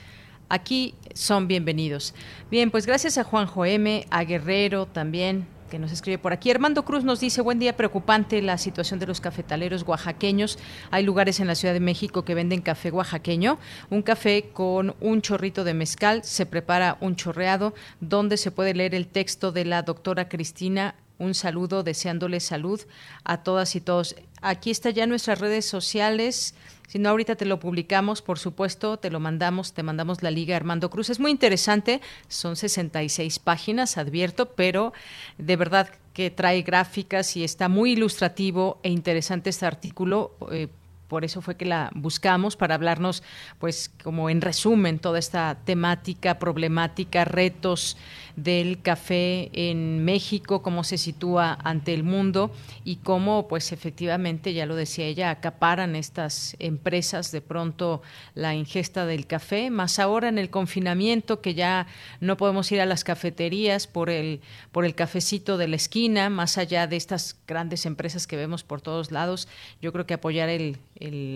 [0.47, 2.13] Aquí son bienvenidos.
[2.49, 6.51] Bien, pues gracias a Juanjo M, a Guerrero también, que nos escribe por aquí.
[6.51, 10.59] Armando Cruz nos dice, buen día, preocupante la situación de los cafetaleros oaxaqueños.
[10.91, 13.57] Hay lugares en la Ciudad de México que venden café oaxaqueño,
[13.89, 18.93] un café con un chorrito de mezcal, se prepara un chorreado donde se puede leer
[18.93, 22.81] el texto de la doctora Cristina un saludo deseándole salud
[23.23, 24.15] a todas y todos.
[24.41, 26.55] Aquí está ya nuestras redes sociales.
[26.91, 30.57] Si no, ahorita te lo publicamos, por supuesto, te lo mandamos, te mandamos la liga
[30.57, 31.09] Armando Cruz.
[31.09, 34.91] Es muy interesante, son 66 páginas, advierto, pero
[35.37, 40.35] de verdad que trae gráficas y está muy ilustrativo e interesante este artículo.
[40.51, 40.67] Eh,
[41.07, 43.23] por eso fue que la buscamos para hablarnos,
[43.57, 47.95] pues, como en resumen, toda esta temática, problemática, retos
[48.43, 52.51] del café en México, cómo se sitúa ante el mundo
[52.83, 58.01] y cómo, pues efectivamente, ya lo decía ella, acaparan estas empresas de pronto
[58.33, 61.87] la ingesta del café, más ahora en el confinamiento que ya
[62.19, 66.57] no podemos ir a las cafeterías por el, por el cafecito de la esquina, más
[66.57, 69.47] allá de estas grandes empresas que vemos por todos lados,
[69.81, 70.79] yo creo que apoyar el,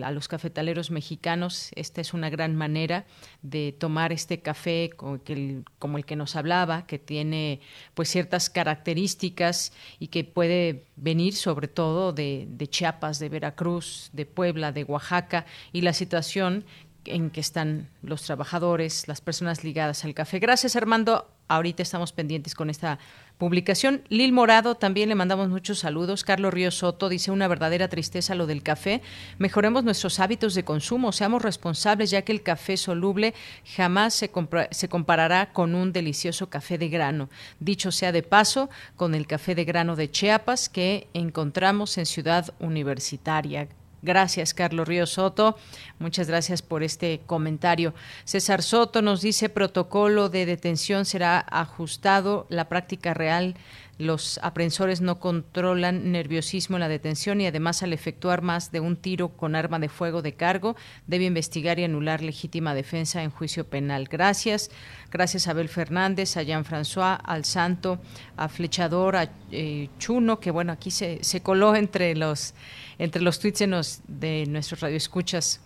[0.04, 3.06] a los cafetaleros mexicanos, esta es una gran manera
[3.42, 7.62] de tomar este café como el, como el que nos hablaba, que tiene
[7.94, 14.26] pues ciertas características y que puede venir sobre todo de, de Chiapas, de Veracruz, de
[14.26, 16.66] Puebla, de Oaxaca y la situación
[17.06, 20.40] en que están los trabajadores, las personas ligadas al café.
[20.40, 21.30] Gracias, Armando.
[21.48, 22.98] Ahorita estamos pendientes con esta
[23.38, 24.04] publicación.
[24.10, 26.24] Lil Morado, también le mandamos muchos saludos.
[26.24, 29.02] Carlos Río Soto dice una verdadera tristeza lo del café.
[29.38, 33.34] Mejoremos nuestros hábitos de consumo, seamos responsables ya que el café soluble
[33.76, 34.32] jamás se,
[34.72, 37.30] se comparará con un delicioso café de grano.
[37.60, 42.54] Dicho sea de paso, con el café de grano de Chiapas que encontramos en Ciudad
[42.60, 43.68] Universitaria.
[44.06, 45.58] Gracias, Carlos Río Soto.
[45.98, 47.96] Muchas gracias por este comentario.
[48.24, 52.46] César Soto nos dice protocolo de detención será ajustado.
[52.50, 53.56] La práctica real
[53.98, 58.98] los aprensores no controlan nerviosismo en la detención y además al efectuar más de un
[58.98, 60.76] tiro con arma de fuego de cargo
[61.08, 64.08] debe investigar y anular legítima defensa en juicio penal.
[64.10, 64.70] Gracias.
[65.12, 68.00] Gracias a Abel Fernández, a Jean-François, al Santo,
[68.36, 72.54] a Flechador, a eh, Chuno, que bueno, aquí se, se coló entre los,
[73.00, 75.62] entre los tweets de, nos, de nuestros radioescuchas.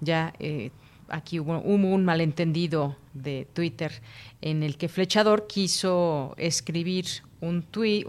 [0.00, 0.70] Ya eh,
[1.10, 3.92] aquí hubo, un malentendido de Twitter
[4.40, 7.06] en el que Flechador quiso escribir
[7.40, 8.04] un tweet,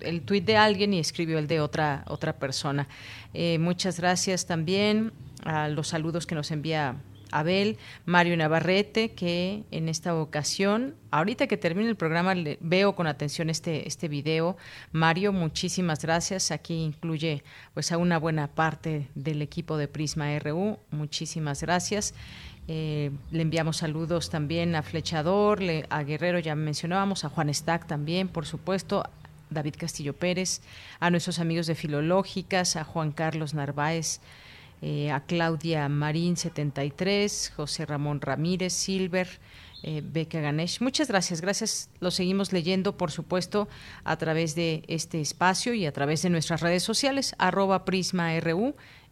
[0.00, 2.88] el tweet de alguien y escribió el de otra otra persona.
[3.34, 5.12] Eh, muchas gracias también
[5.44, 6.96] a los saludos que nos envía
[7.30, 13.06] Abel, Mario Navarrete, que en esta ocasión, ahorita que termine el programa, le, veo con
[13.06, 14.56] atención este, este video.
[14.92, 16.50] Mario, muchísimas gracias.
[16.50, 17.42] Aquí incluye
[17.74, 20.78] pues a una buena parte del equipo de Prisma RU.
[20.90, 22.14] Muchísimas gracias.
[22.68, 28.26] Eh, le enviamos saludos también a Flechador, a Guerrero ya mencionábamos, a Juan Stack también,
[28.26, 29.04] por supuesto,
[29.50, 30.62] David Castillo Pérez,
[30.98, 34.20] a nuestros amigos de Filológicas, a Juan Carlos Narváez,
[34.82, 39.28] eh, a Claudia Marín 73, José Ramón Ramírez, Silver,
[39.82, 40.80] eh, Beca Ganesh.
[40.80, 41.90] Muchas gracias, gracias.
[42.00, 43.68] Lo seguimos leyendo, por supuesto,
[44.04, 48.34] a través de este espacio y a través de nuestras redes sociales, arroba Prisma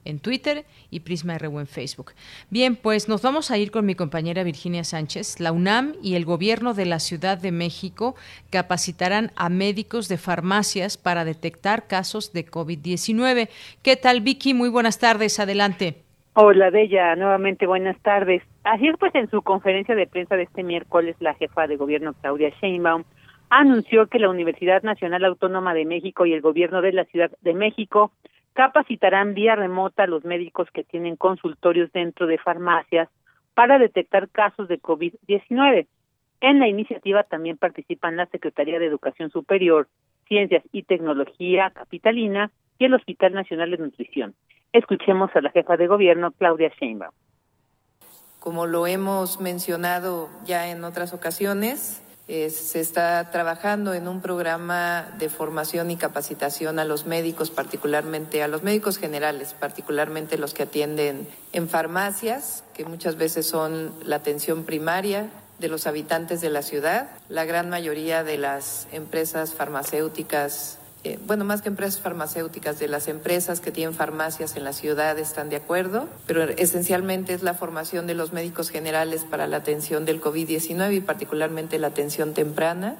[0.04, 2.12] en Twitter y Prisma RU en Facebook.
[2.50, 5.40] Bien, pues nos vamos a ir con mi compañera Virginia Sánchez.
[5.40, 8.14] La UNAM y el gobierno de la Ciudad de México
[8.50, 13.48] capacitarán a médicos de farmacias para detectar casos de COVID-19.
[13.82, 14.54] ¿Qué tal, Vicky?
[14.54, 15.40] Muy buenas tardes.
[15.40, 15.96] Adelante.
[16.34, 17.14] Hola, Bella.
[17.14, 18.42] Nuevamente buenas tardes.
[18.64, 22.14] Así es, pues en su conferencia de prensa de este miércoles, la jefa de gobierno,
[22.20, 23.04] Claudia Sheinbaum,
[23.50, 27.54] anunció que la Universidad Nacional Autónoma de México y el gobierno de la Ciudad de
[27.54, 28.10] México
[28.54, 33.08] capacitarán vía remota a los médicos que tienen consultorios dentro de farmacias
[33.54, 35.86] para detectar casos de COVID-19.
[36.40, 39.88] En la iniciativa también participan la Secretaría de Educación Superior,
[40.28, 44.34] Ciencias y Tecnología Capitalina y el Hospital Nacional de Nutrición.
[44.72, 47.12] Escuchemos a la jefa de gobierno, Claudia Sheinbaum.
[48.40, 55.28] Como lo hemos mencionado ya en otras ocasiones, se está trabajando en un programa de
[55.28, 61.28] formación y capacitación a los médicos, particularmente a los médicos generales, particularmente los que atienden
[61.52, 67.10] en farmacias, que muchas veces son la atención primaria de los habitantes de la ciudad.
[67.28, 73.08] La gran mayoría de las empresas farmacéuticas eh, bueno, más que empresas farmacéuticas, de las
[73.08, 78.06] empresas que tienen farmacias en la ciudad están de acuerdo, pero esencialmente es la formación
[78.06, 82.96] de los médicos generales para la atención del COVID-19 y particularmente la atención temprana.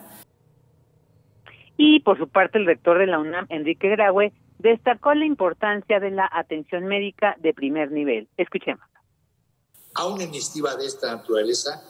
[1.78, 6.10] Y por su parte, el rector de la UNAM, Enrique Graue, destacó la importancia de
[6.10, 8.28] la atención médica de primer nivel.
[8.36, 8.84] Escuchemos.
[9.94, 11.82] A una iniciativa de esta naturaleza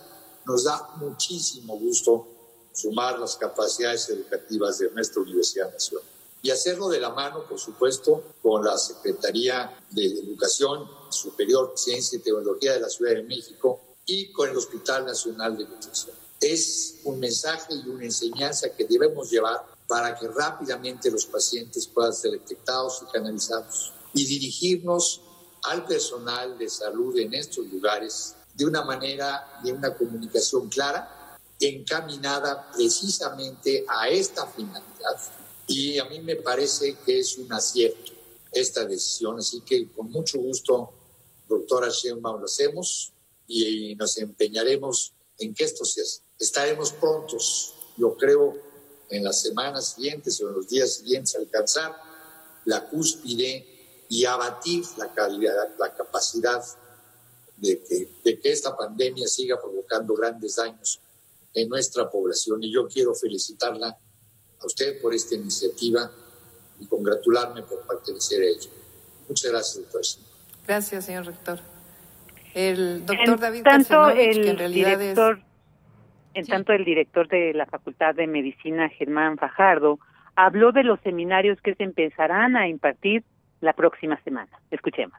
[0.46, 2.28] nos da muchísimo gusto
[2.74, 6.06] sumar las capacidades educativas de nuestra Universidad Nacional.
[6.42, 12.22] Y hacerlo de la mano, por supuesto, con la Secretaría de Educación Superior, Ciencia y
[12.22, 16.14] Tecnología de la Ciudad de México y con el Hospital Nacional de Nutrición.
[16.40, 22.12] Es un mensaje y una enseñanza que debemos llevar para que rápidamente los pacientes puedan
[22.12, 25.22] ser detectados y canalizados y dirigirnos
[25.62, 31.23] al personal de salud en estos lugares de una manera, de una comunicación clara
[31.60, 35.16] encaminada precisamente a esta finalidad
[35.66, 38.12] y a mí me parece que es un acierto
[38.52, 40.92] esta decisión, así que con mucho gusto,
[41.48, 43.12] doctora Sheinbaum, lo hacemos
[43.48, 46.04] y nos empeñaremos en que esto sea.
[46.38, 48.56] Estaremos prontos, yo creo,
[49.10, 51.94] en las semanas siguientes o en los días siguientes alcanzar
[52.64, 53.66] la cúspide
[54.08, 55.12] y abatir la
[55.78, 56.64] la capacidad
[57.56, 57.82] de
[58.22, 61.00] que esta pandemia siga provocando grandes daños
[61.54, 62.62] en nuestra población.
[62.62, 66.10] Y yo quiero felicitarla a usted por esta iniciativa
[66.80, 68.70] y congratularme por pertenecer a ella.
[69.28, 70.02] Muchas gracias, doctor.
[70.66, 71.60] Gracias, señor rector.
[72.54, 75.40] El doctor David tanto el en realidad director,
[76.34, 79.98] En tanto, el director de la Facultad de Medicina, Germán Fajardo,
[80.36, 83.24] habló de los seminarios que se empezarán a impartir
[83.60, 84.50] la próxima semana.
[84.70, 85.18] Escuchemos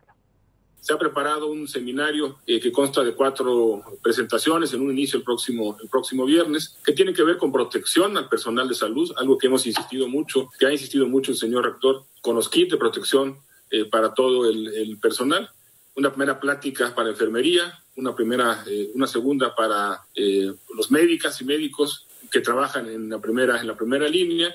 [0.79, 5.23] se ha preparado un seminario eh, que consta de cuatro presentaciones en un inicio el
[5.23, 9.37] próximo, el próximo viernes, que tiene que ver con protección al personal de salud, algo
[9.37, 12.77] que hemos insistido mucho, que ha insistido mucho el señor rector, con los kits de
[12.77, 13.37] protección
[13.71, 15.49] eh, para todo el, personal.
[15.95, 20.01] Una primera plática para enfermería, una primera, eh, una segunda para
[20.75, 24.53] los médicas y médicos que trabajan en la primera, en la primera línea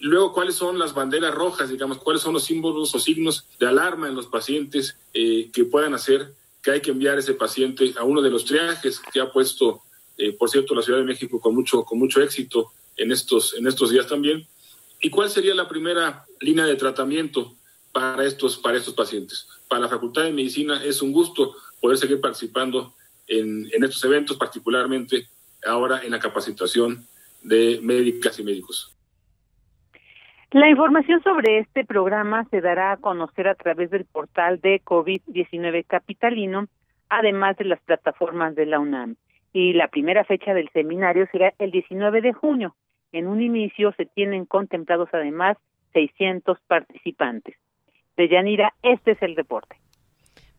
[0.00, 1.98] Luego, ¿cuáles son las banderas rojas, digamos?
[1.98, 6.32] ¿Cuáles son los símbolos o signos de alarma en los pacientes eh, que puedan hacer
[6.62, 9.82] que hay que enviar ese paciente a uno de los triajes que ha puesto,
[10.16, 13.66] eh, por cierto, la Ciudad de México con mucho, con mucho éxito en estos, en
[13.66, 14.46] estos días también?
[15.02, 17.54] ¿Y cuál sería la primera línea de tratamiento
[17.92, 19.48] para estos, para estos pacientes?
[19.68, 22.94] Para la Facultad de Medicina es un gusto poder seguir participando
[23.26, 25.28] en, en estos eventos, particularmente
[25.66, 27.06] ahora en la capacitación
[27.42, 28.92] de médicas y médicos.
[30.52, 35.86] La información sobre este programa se dará a conocer a través del portal de COVID-19
[35.86, 36.66] Capitalino,
[37.08, 39.14] además de las plataformas de la UNAM.
[39.52, 42.74] Y la primera fecha del seminario será el 19 de junio.
[43.12, 45.56] En un inicio se tienen contemplados además
[45.92, 47.54] 600 participantes.
[48.16, 49.76] De Yanira, este es el reporte.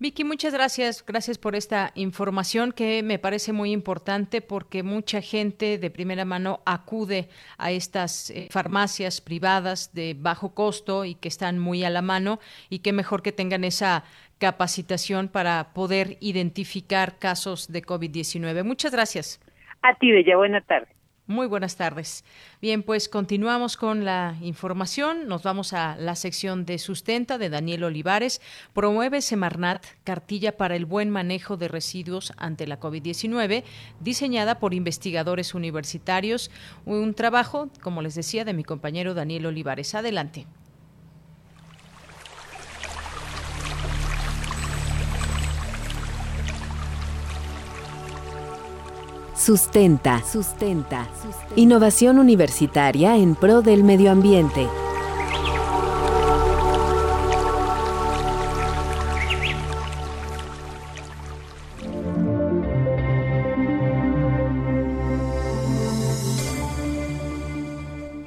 [0.02, 1.06] Vicky, muchas gracias.
[1.06, 6.62] Gracias por esta información que me parece muy importante porque mucha gente de primera mano
[6.66, 7.30] acude
[7.60, 12.40] a estas eh, farmacias privadas de bajo costo y que están muy a la mano
[12.68, 14.04] y que mejor que tengan esa
[14.40, 18.64] capacitación para poder identificar casos de COVID-19.
[18.64, 19.40] Muchas gracias.
[19.84, 20.36] A ti, Bella.
[20.36, 20.91] Buena tarde.
[21.32, 22.26] Muy buenas tardes.
[22.62, 25.30] Bien, pues continuamos con la información.
[25.30, 28.42] Nos vamos a la sección de sustenta de Daniel Olivares.
[28.74, 33.64] Promueve Semarnat cartilla para el buen manejo de residuos ante la COVID-19,
[34.02, 36.52] diseñada por investigadores universitarios.
[36.84, 39.96] Un trabajo, como les decía, de mi compañero Daniel Olivares.
[39.96, 40.48] Adelante.
[49.44, 50.22] Sustenta.
[50.24, 51.08] Sustenta.
[51.56, 54.68] Innovación universitaria en pro del medio ambiente.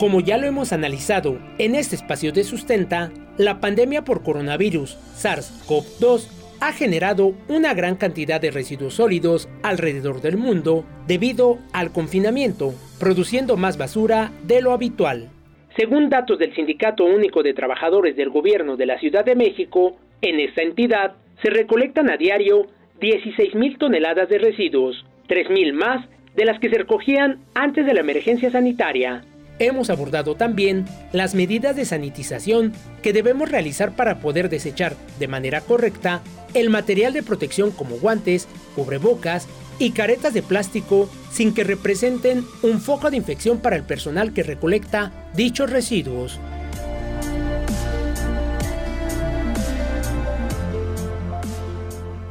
[0.01, 6.43] Como ya lo hemos analizado en este espacio de sustenta, la pandemia por coronavirus SARS-CoV-2
[6.66, 13.59] ha generado una gran cantidad de residuos sólidos alrededor del mundo debido al confinamiento, produciendo
[13.59, 15.28] más basura de lo habitual.
[15.77, 20.41] Según datos del Sindicato Único de Trabajadores del Gobierno de la Ciudad de México, en
[20.41, 22.66] esta entidad se recolectan a diario
[22.99, 28.51] 16.000 toneladas de residuos, 3.000 más de las que se recogían antes de la emergencia
[28.51, 29.23] sanitaria.
[29.65, 35.62] Hemos abordado también las medidas de sanitización que debemos realizar para poder desechar de manera
[35.62, 36.20] correcta
[36.53, 38.47] el material de protección como guantes,
[38.77, 44.35] cubrebocas y caretas de plástico sin que representen un foco de infección para el personal
[44.35, 46.39] que recolecta dichos residuos.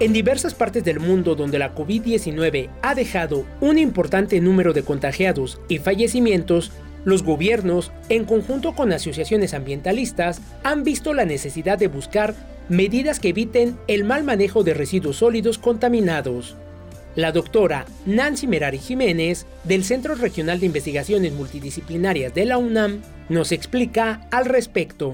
[0.04, 5.62] En diversas partes del mundo donde la COVID-19 ha dejado un importante número de contagiados
[5.70, 6.74] y fallecimientos,
[7.06, 12.34] los gobiernos, en conjunto con asociaciones ambientalistas, han visto la necesidad de buscar
[12.70, 16.56] medidas que eviten el mal manejo de residuos sólidos contaminados.
[17.16, 23.52] La doctora Nancy Merari Jiménez, del Centro Regional de Investigaciones Multidisciplinarias de la UNAM, nos
[23.52, 25.14] explica al respecto.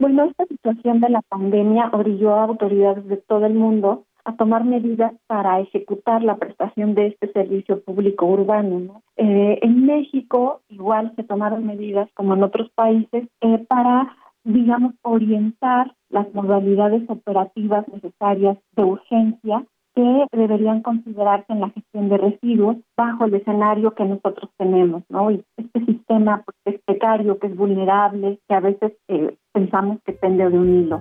[0.00, 5.12] Bueno, esta situación de la pandemia orilló a autoridades de todo el mundo tomar medidas
[5.26, 9.02] para ejecutar la prestación de este servicio público urbano.
[9.16, 15.94] Eh, en México igual se tomaron medidas como en otros países eh, para, digamos, orientar
[16.08, 23.24] las modalidades operativas necesarias de urgencia que deberían considerarse en la gestión de residuos bajo
[23.24, 25.30] el escenario que nosotros tenemos, ¿no?
[25.30, 30.12] Y este sistema pues, es precario, que es vulnerable, que a veces eh, pensamos que
[30.12, 31.00] pende de un hilo.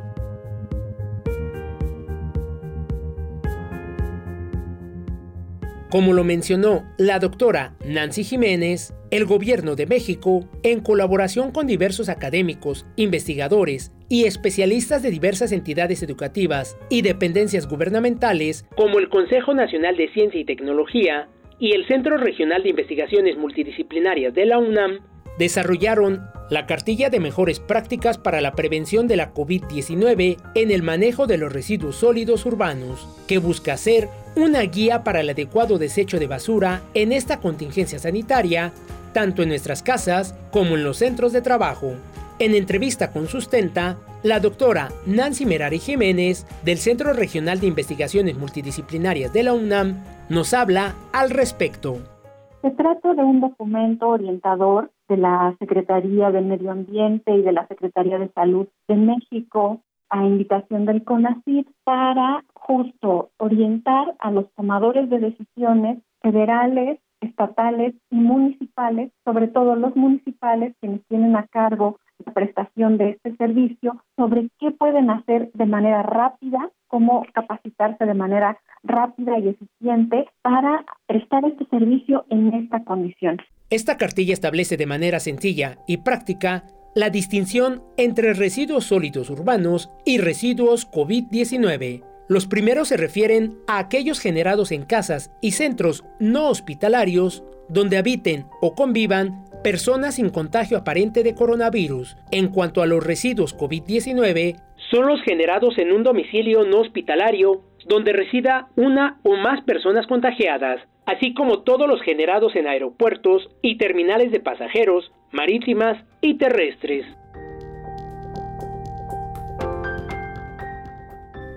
[5.90, 12.10] Como lo mencionó la doctora Nancy Jiménez, el gobierno de México, en colaboración con diversos
[12.10, 19.98] académicos, investigadores y especialistas de diversas entidades educativas y dependencias gubernamentales, como el Consejo Nacional
[19.98, 25.00] de Ciencia y Tecnología y el Centro Regional de Investigaciones Multidisciplinarias de la UNAM,
[25.40, 31.28] desarrollaron la cartilla de mejores prácticas para la prevención de la COVID-19 en el manejo
[31.28, 36.28] de los residuos sólidos urbanos, que busca ser una guía para el adecuado desecho de
[36.28, 38.74] basura en esta contingencia sanitaria,
[39.14, 41.94] tanto en nuestras casas como en los centros de trabajo.
[42.38, 49.32] En entrevista con Sustenta, la doctora Nancy Merari Jiménez, del Centro Regional de Investigaciones Multidisciplinarias
[49.32, 52.19] de la UNAM, nos habla al respecto.
[52.62, 57.66] Se trata de un documento orientador de la Secretaría del Medio Ambiente y de la
[57.68, 65.10] Secretaría de Salud de México a invitación del CONACYT para justo orientar a los tomadores
[65.10, 72.34] de decisiones federales, estatales y municipales, sobre todo los municipales quienes tienen a cargo la
[72.34, 78.58] prestación de este servicio, sobre qué pueden hacer de manera rápida, cómo capacitarse de manera
[78.84, 83.38] rápida y eficiente para prestar este servicio en esta condición.
[83.70, 86.64] Esta cartilla establece de manera sencilla y práctica
[86.96, 92.04] la distinción entre residuos sólidos urbanos y residuos COVID-19.
[92.28, 98.46] Los primeros se refieren a aquellos generados en casas y centros no hospitalarios donde habiten
[98.62, 102.18] o convivan personas sin contagio aparente de coronavirus.
[102.32, 104.56] En cuanto a los residuos COVID-19,
[104.92, 110.82] son los generados en un domicilio no hospitalario donde resida una o más personas contagiadas,
[111.06, 117.06] así como todos los generados en aeropuertos y terminales de pasajeros, marítimas y terrestres.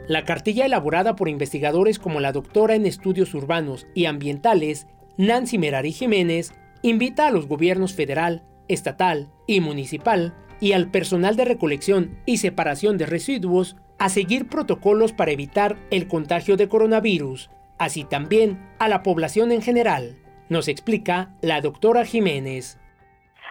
[0.08, 5.92] La cartilla elaborada por investigadores como la doctora en estudios urbanos y ambientales, Nancy Merari
[5.92, 6.52] Jiménez,
[6.82, 12.98] invita a los gobiernos federal, estatal y municipal y al personal de recolección y separación
[12.98, 19.02] de residuos a seguir protocolos para evitar el contagio de coronavirus, así también a la
[19.02, 20.16] población en general,
[20.48, 22.78] nos explica la doctora Jiménez.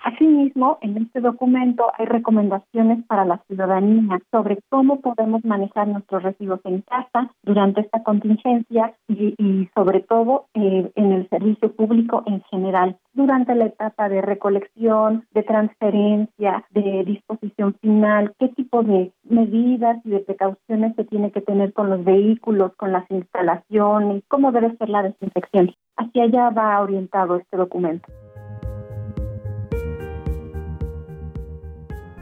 [0.03, 6.59] Asimismo, en este documento hay recomendaciones para la ciudadanía sobre cómo podemos manejar nuestros residuos
[6.63, 12.97] en casa durante esta contingencia y, sobre todo eh, en el servicio público en general,
[13.13, 20.09] durante la etapa de recolección, de transferencia, de disposición final, qué tipo de medidas y
[20.09, 24.89] de precauciones se tiene que tener con los vehículos, con las instalaciones, cómo debe ser
[24.89, 25.75] la desinfección.
[25.95, 28.11] Hacia allá va orientado este documento.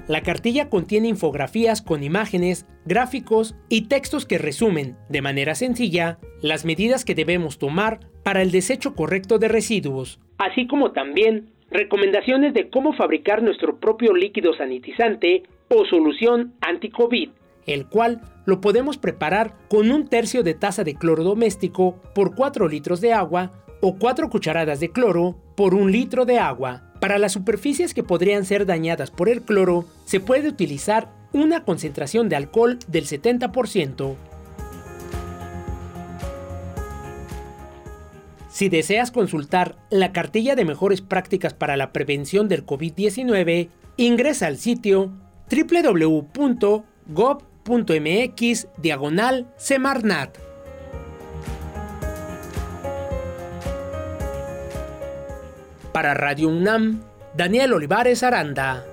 [0.10, 6.66] La cartilla contiene infografías con imágenes, gráficos y textos que resumen, de manera sencilla, las
[6.66, 12.72] medidas que debemos tomar para el desecho correcto de residuos, así como también recomendaciones de
[12.72, 17.30] cómo fabricar nuestro propio líquido sanitizante o solución anti-COVID,
[17.68, 22.68] el cual lo podemos preparar con un tercio de taza de cloro doméstico por 4
[22.68, 26.89] litros de agua o 4 cucharadas de cloro por un litro de agua.
[27.00, 32.28] Para las superficies que podrían ser dañadas por el cloro, se puede utilizar una concentración
[32.28, 34.16] de alcohol del 70%.
[38.50, 44.58] Si deseas consultar la cartilla de mejores prácticas para la prevención del COVID-19, ingresa al
[44.58, 45.14] sitio
[45.50, 46.28] www.gov.mx
[48.78, 50.49] diagonal Semarnat.
[56.00, 57.02] Para Radio UNAM,
[57.36, 58.86] Daniel Olivares Aranda.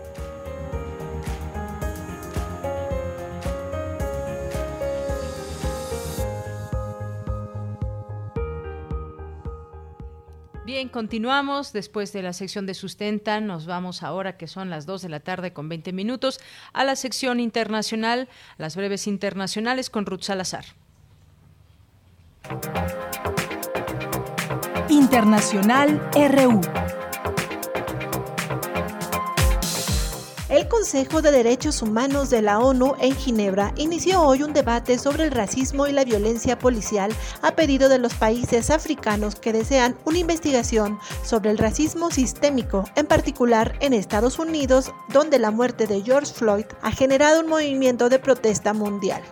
[10.65, 13.41] Bien, continuamos después de la sección de sustenta.
[13.41, 16.41] Nos vamos ahora, que son las 2 de la tarde con 20 minutos,
[16.73, 18.29] a la sección internacional,
[18.59, 20.65] las breves internacionales con Ruth Salazar.
[24.89, 26.61] Internacional RU.
[30.49, 35.25] El Consejo de Derechos Humanos de la ONU en Ginebra inició hoy un debate sobre
[35.25, 40.19] el racismo y la violencia policial a pedido de los países africanos que desean una
[40.19, 46.33] investigación sobre el racismo sistémico, en particular en Estados Unidos, donde la muerte de George
[46.33, 49.23] Floyd ha generado un movimiento de protesta mundial.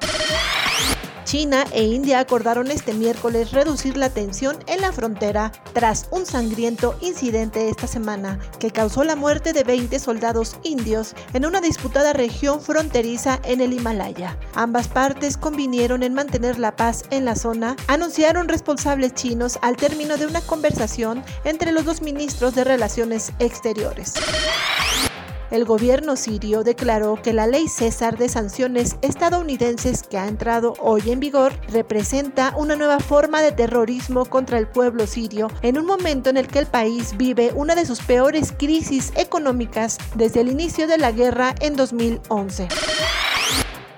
[1.24, 6.96] China e India acordaron este miércoles reducir la tensión en la frontera tras un sangriento
[7.00, 12.60] incidente esta semana que causó la muerte de 20 soldados indios en una disputada región
[12.60, 14.38] fronteriza en el Himalaya.
[14.54, 20.16] Ambas partes convinieron en mantener la paz en la zona, anunciaron responsables chinos al término
[20.18, 24.14] de una conversación entre los dos ministros de Relaciones Exteriores.
[25.50, 31.02] El gobierno sirio declaró que la ley César de sanciones estadounidenses que ha entrado hoy
[31.10, 36.30] en vigor representa una nueva forma de terrorismo contra el pueblo sirio en un momento
[36.30, 40.86] en el que el país vive una de sus peores crisis económicas desde el inicio
[40.86, 42.68] de la guerra en 2011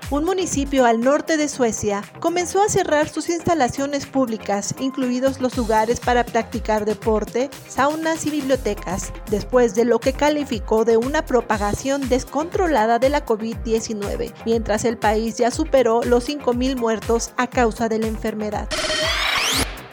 [0.09, 5.99] un municipio al norte de Suecia comenzó a cerrar sus instalaciones públicas, incluidos los lugares
[5.99, 12.99] para practicar deporte, saunas y bibliotecas, después de lo que calificó de una propagación descontrolada
[12.99, 18.07] de la COVID-19, mientras el país ya superó los 5.000 muertos a causa de la
[18.07, 18.69] enfermedad.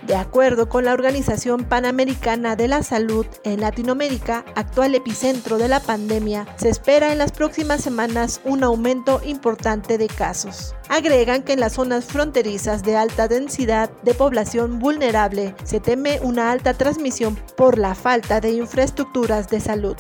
[0.07, 5.81] De acuerdo con la Organización Panamericana de la Salud, en Latinoamérica, actual epicentro de la
[5.81, 10.75] pandemia, se espera en las próximas semanas un aumento importante de casos.
[10.91, 16.53] Agregan que en las zonas fronterizas de alta densidad de población vulnerable se teme una
[16.53, 19.97] alta transmisión por la falta de infraestructuras de salud.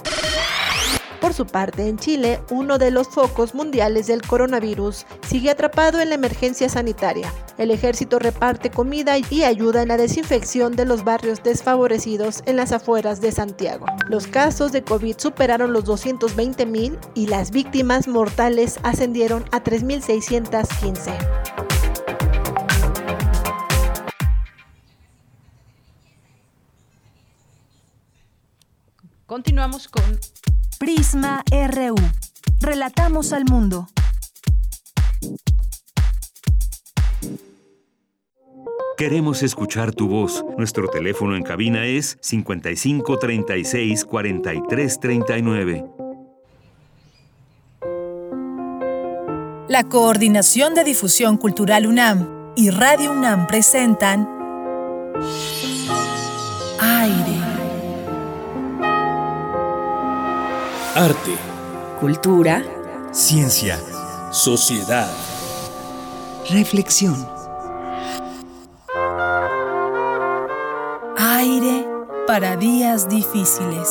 [1.24, 6.10] Por su parte, en Chile, uno de los focos mundiales del coronavirus sigue atrapado en
[6.10, 7.32] la emergencia sanitaria.
[7.56, 12.72] El ejército reparte comida y ayuda en la desinfección de los barrios desfavorecidos en las
[12.72, 13.86] afueras de Santiago.
[14.06, 21.16] Los casos de COVID superaron los 220 mil y las víctimas mortales ascendieron a 3.615.
[29.24, 30.04] Continuamos con
[30.84, 31.94] Prisma RU.
[32.60, 33.88] Relatamos al mundo.
[38.98, 40.44] Queremos escuchar tu voz.
[40.58, 45.86] Nuestro teléfono en cabina es 55 36 43 39.
[49.66, 54.28] La Coordinación de Difusión Cultural UNAM y Radio UNAM presentan
[56.78, 57.33] Aire.
[60.94, 61.36] Arte.
[61.98, 62.62] Cultura.
[63.10, 63.80] Ciencia.
[64.30, 65.10] Sociedad.
[66.48, 67.16] Reflexión.
[71.18, 71.84] Aire
[72.28, 73.88] para días difíciles.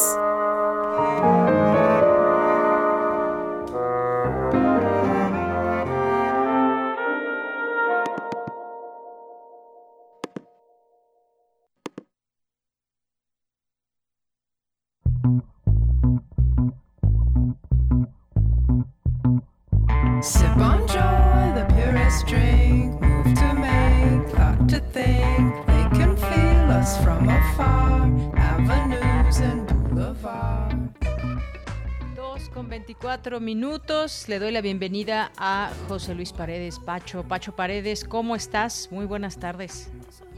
[33.23, 34.27] 24 minutos.
[34.27, 36.77] Le doy la bienvenida a José Luis Paredes.
[36.79, 38.89] Pacho, Pacho Paredes, ¿cómo estás?
[38.91, 39.89] Muy buenas tardes.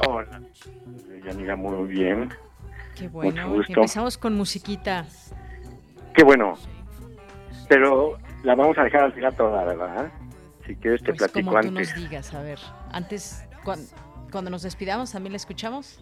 [0.07, 0.40] Hola,
[1.26, 2.30] Yanira, muy bien.
[2.95, 3.49] Qué Mucho bueno.
[3.56, 3.74] gusto.
[3.74, 5.07] Empezamos con musiquita.
[6.14, 6.53] Qué bueno.
[7.68, 10.12] Pero la vamos a dejar al final toda, ¿verdad?
[10.68, 11.90] Si quieres te Pues platico como tú antes.
[11.90, 12.60] nos digas, a ver.
[12.91, 13.88] Antes, cuan-
[14.32, 15.99] cuando nos despidamos, ¿también la escuchamos?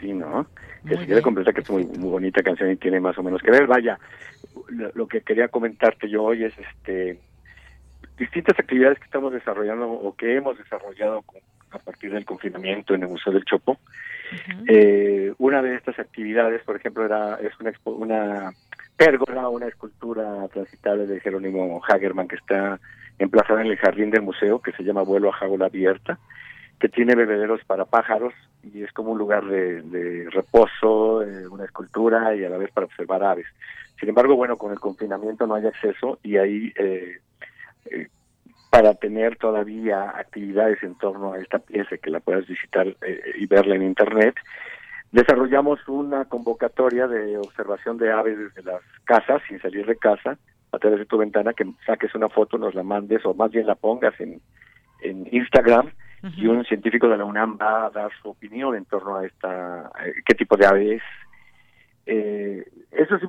[0.00, 0.46] Sí, ¿no?
[0.82, 3.22] Muy Que si quiere completar que es muy, muy bonita canción y tiene más o
[3.22, 3.66] menos que ver.
[3.66, 3.98] Vaya,
[4.68, 7.18] lo, lo que quería comentarte yo hoy es este
[8.16, 13.02] distintas actividades que estamos desarrollando o que hemos desarrollado con- a partir del confinamiento en
[13.02, 13.78] el Museo del Chopo.
[14.68, 18.52] Eh, una de estas actividades, por ejemplo, era es una, expo- una
[18.96, 22.80] pérgola, una escultura transitable de Jerónimo Hagerman que está
[23.18, 26.18] emplazada en el jardín del museo, que se llama Vuelo a Jaula Abierta,
[26.78, 32.34] que tiene bebederos para pájaros y es como un lugar de, reposo, eh, una escultura
[32.34, 33.46] y a la vez para observar aves.
[33.98, 37.18] Sin embargo, bueno, con el confinamiento no hay acceso y ahí eh,
[37.90, 38.08] eh,
[38.70, 43.46] para tener todavía actividades en torno a esta pieza que la puedas visitar eh, y
[43.46, 44.36] verla en internet,
[45.10, 50.38] desarrollamos una convocatoria de observación de aves desde las casas, sin salir de casa,
[50.70, 53.66] a través de tu ventana, que saques una foto, nos la mandes o más bien
[53.66, 54.40] la pongas en,
[55.00, 55.90] en Instagram
[56.36, 59.90] y un científico de la UNAM va a dar su opinión en torno a esta,
[60.26, 61.02] qué tipo de ave es.
[62.06, 63.22] Eh, eso es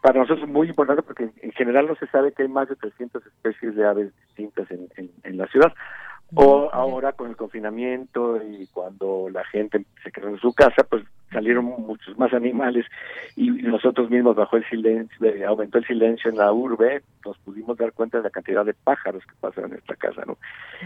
[0.00, 3.26] para nosotros muy importante porque en general no se sabe que hay más de 300
[3.26, 5.74] especies de aves distintas en, en, en la ciudad.
[6.34, 11.04] O ahora con el confinamiento y cuando la gente se quedó en su casa, pues
[11.30, 12.86] salieron muchos más animales
[13.36, 17.76] y nosotros mismos bajo el silencio, eh, aumentó el silencio en la urbe, nos pudimos
[17.78, 20.38] dar cuenta de la cantidad de pájaros que pasan en nuestra casa, ¿no?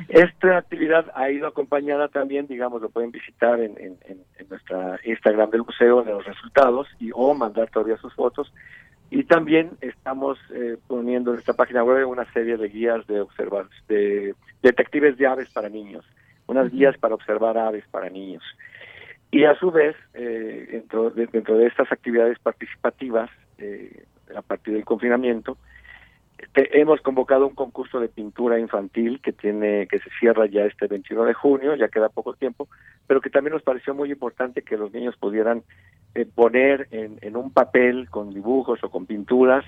[0.08, 4.98] Esta actividad ha ido acompañada también, digamos, lo pueden visitar en, en, en, en nuestra
[5.04, 8.52] Instagram del museo de los resultados y o mandar todavía sus fotos.
[9.10, 13.66] Y también estamos eh, poniendo en esta página web una serie de guías de observar,
[13.88, 16.04] de detectives de aves para niños,
[16.46, 18.42] unas guías para observar aves para niños.
[19.30, 24.04] Y a su vez, eh, dentro, de, dentro de estas actividades participativas, eh,
[24.34, 25.58] a partir del confinamiento,
[26.52, 30.86] te- hemos convocado un concurso de pintura infantil que tiene que se cierra ya este
[30.86, 32.68] 21 de junio, ya queda poco tiempo,
[33.06, 35.62] pero que también nos pareció muy importante que los niños pudieran
[36.14, 39.64] eh, poner en, un papel con dibujos o con pinturas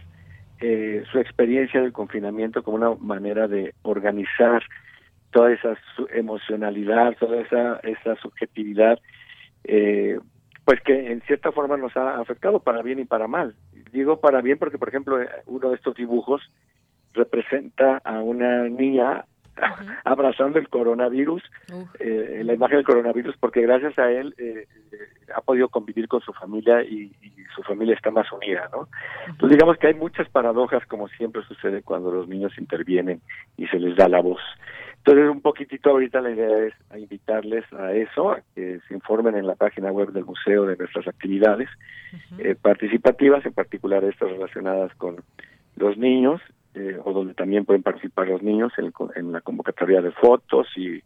[0.60, 4.62] eh, su experiencia del confinamiento como una manera de organizar
[5.30, 5.76] toda esa
[6.14, 8.98] emocionalidad, toda esa, esa subjetividad,
[9.64, 10.18] eh,
[10.66, 13.54] pues que en cierta forma nos ha afectado para bien y para mal.
[13.92, 16.42] Digo para bien porque, por ejemplo, eh, uno de estos dibujos
[17.14, 19.24] representa a una niña
[20.04, 21.42] abrazando el coronavirus,
[22.00, 24.98] eh, la imagen del coronavirus, porque gracias a él eh, eh,
[25.34, 28.88] ha podido convivir con su familia y, y su familia está más unida, ¿no?
[29.28, 33.22] Entonces digamos que hay muchas paradojas como siempre sucede cuando los niños intervienen
[33.56, 34.40] y se les da la voz.
[35.06, 39.36] Entonces un poquitito ahorita la idea es a invitarles a eso, a que se informen
[39.36, 41.68] en la página web del museo de nuestras actividades
[42.38, 45.22] eh, participativas, en particular estas relacionadas con
[45.76, 46.40] los niños,
[46.74, 50.96] eh, o donde también pueden participar los niños en, en la convocatoria de fotos y,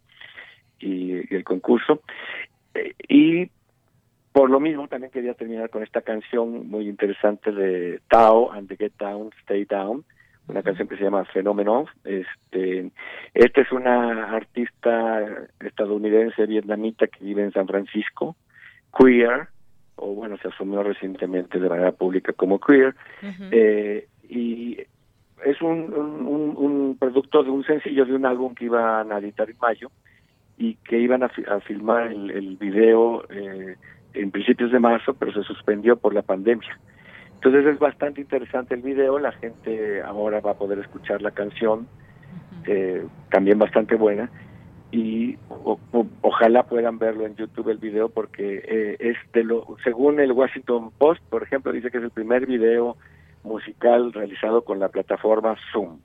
[0.78, 2.00] y, y el concurso.
[2.72, 3.50] Eh, y
[4.32, 8.76] por lo mismo también quería terminar con esta canción muy interesante de Tao and the
[8.76, 10.06] Get Down, Stay Down,
[10.50, 11.86] una canción que se llama Fenómeno.
[12.04, 12.90] Este,
[13.34, 15.24] esta es una artista
[15.60, 18.36] estadounidense vietnamita que vive en San Francisco,
[18.98, 19.48] queer,
[19.96, 22.94] o bueno, se asumió recientemente de manera pública como queer,
[23.52, 24.78] eh, y
[25.44, 29.18] es un, un, un- un producto de un sencillo de un álbum que iban a
[29.18, 29.90] editar en mayo
[30.58, 33.76] y que iban a, fi- a filmar el, el video eh,
[34.14, 36.78] en principios de marzo, pero se suspendió por la pandemia.
[37.42, 41.88] Entonces es bastante interesante el video, la gente ahora va a poder escuchar la canción,
[42.66, 44.30] eh, también bastante buena,
[44.90, 49.76] y o- o- ojalá puedan verlo en YouTube el video porque eh, es de lo,
[49.84, 52.98] según el Washington Post, por ejemplo, dice que es el primer video
[53.42, 55.98] musical realizado con la plataforma Zoom.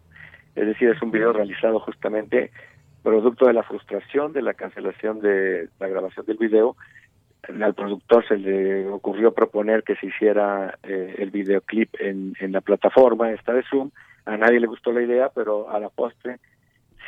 [0.56, 2.52] Es decir, es un video realizado justamente
[3.04, 6.78] producto de la frustración de la cancelación de la grabación del video.
[7.48, 12.62] Al productor se le ocurrió proponer que se hiciera eh, el videoclip en, en la
[12.62, 13.92] plataforma esta de Zoom.
[14.26, 16.40] A nadie le gustó la idea, pero a la postre,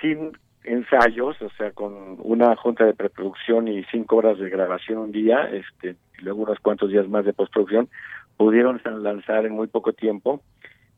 [0.02, 0.32] sin
[0.64, 5.50] ensayos, o sea, con una junta de preproducción y cinco horas de grabación un día,
[5.52, 7.90] este, y luego unos cuantos días más de postproducción,
[8.36, 10.42] pudieron lanzar en muy poco tiempo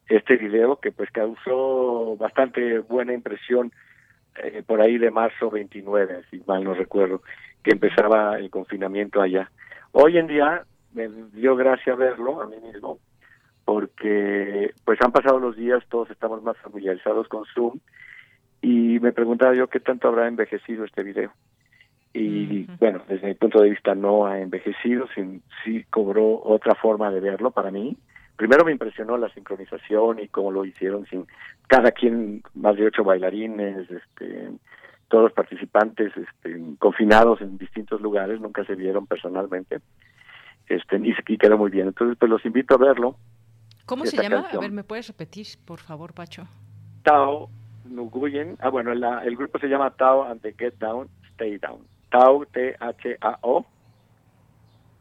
[0.08, 3.72] este video que pues causó bastante buena impresión
[4.44, 7.22] eh, por ahí de marzo 29, si mal no recuerdo,
[7.64, 9.52] que empezaba el confinamiento allá.
[9.92, 10.64] Hoy en día
[10.94, 13.00] me dio gracia verlo a mí mismo,
[13.66, 17.80] porque pues han pasado los días, todos estamos más familiarizados con Zoom,
[18.62, 21.32] y me preguntaba yo qué tanto habrá envejecido este video.
[22.12, 27.12] Y bueno, desde mi punto de vista no ha envejecido, sí, sí cobró otra forma
[27.12, 27.98] de verlo para mí.
[28.36, 31.28] Primero me impresionó la sincronización y cómo lo hicieron sin
[31.68, 34.50] cada quien, más de ocho bailarines, este,
[35.10, 39.80] todos los participantes este, confinados en distintos lugares, nunca se vieron personalmente,
[40.68, 41.88] este, y, y quedó muy bien.
[41.88, 43.16] Entonces, pues los invito a verlo.
[43.86, 44.44] ¿Cómo se llama?
[44.44, 44.58] canción.
[44.58, 46.48] A ver, ¿me puedes repetir, por favor, Pacho?
[47.04, 47.50] Tao
[47.86, 51.80] Nguyen, ah bueno, la- el grupo se llama Tao and the Get Down, Stay Down.
[52.12, 53.66] Tao, T-H-A-O,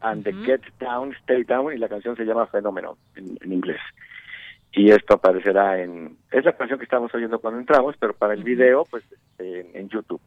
[0.00, 3.80] and the Get Down, Stay Down, y la canción se llama Fenómeno en, en inglés.
[4.72, 8.44] Y esto aparecerá en, es la canción que estamos oyendo cuando entramos, pero para el
[8.44, 10.20] video, pues este, en, en YouTube.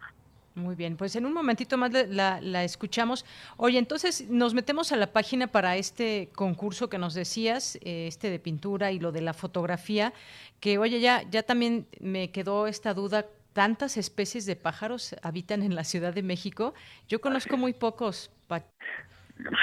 [0.54, 3.26] Muy bien, pues en un momentito más la, la escuchamos.
[3.56, 8.30] Oye, entonces nos metemos a la página para este concurso que nos decías, eh, este
[8.30, 10.12] de pintura y lo de la fotografía,
[10.60, 15.74] que oye, ya, ya también me quedó esta duda, ¿tantas especies de pájaros habitan en
[15.74, 16.74] la Ciudad de México?
[17.08, 18.30] Yo conozco muy pocos.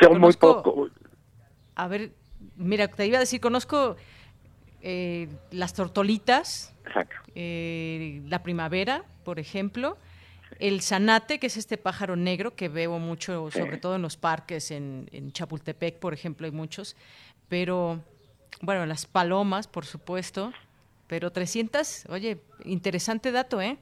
[0.00, 0.90] Son muy pocos.
[1.74, 2.12] A ver,
[2.56, 3.96] mira, te iba a decir, conozco
[4.82, 6.74] eh, las tortolitas,
[7.34, 9.96] eh, la primavera, por ejemplo,
[10.60, 14.70] el zanate, que es este pájaro negro que veo mucho, sobre todo en los parques,
[14.70, 16.96] en, en Chapultepec, por ejemplo, hay muchos,
[17.48, 18.00] pero
[18.62, 20.52] bueno, las palomas, por supuesto,
[21.06, 23.78] pero 300, oye, interesante dato, ¿eh?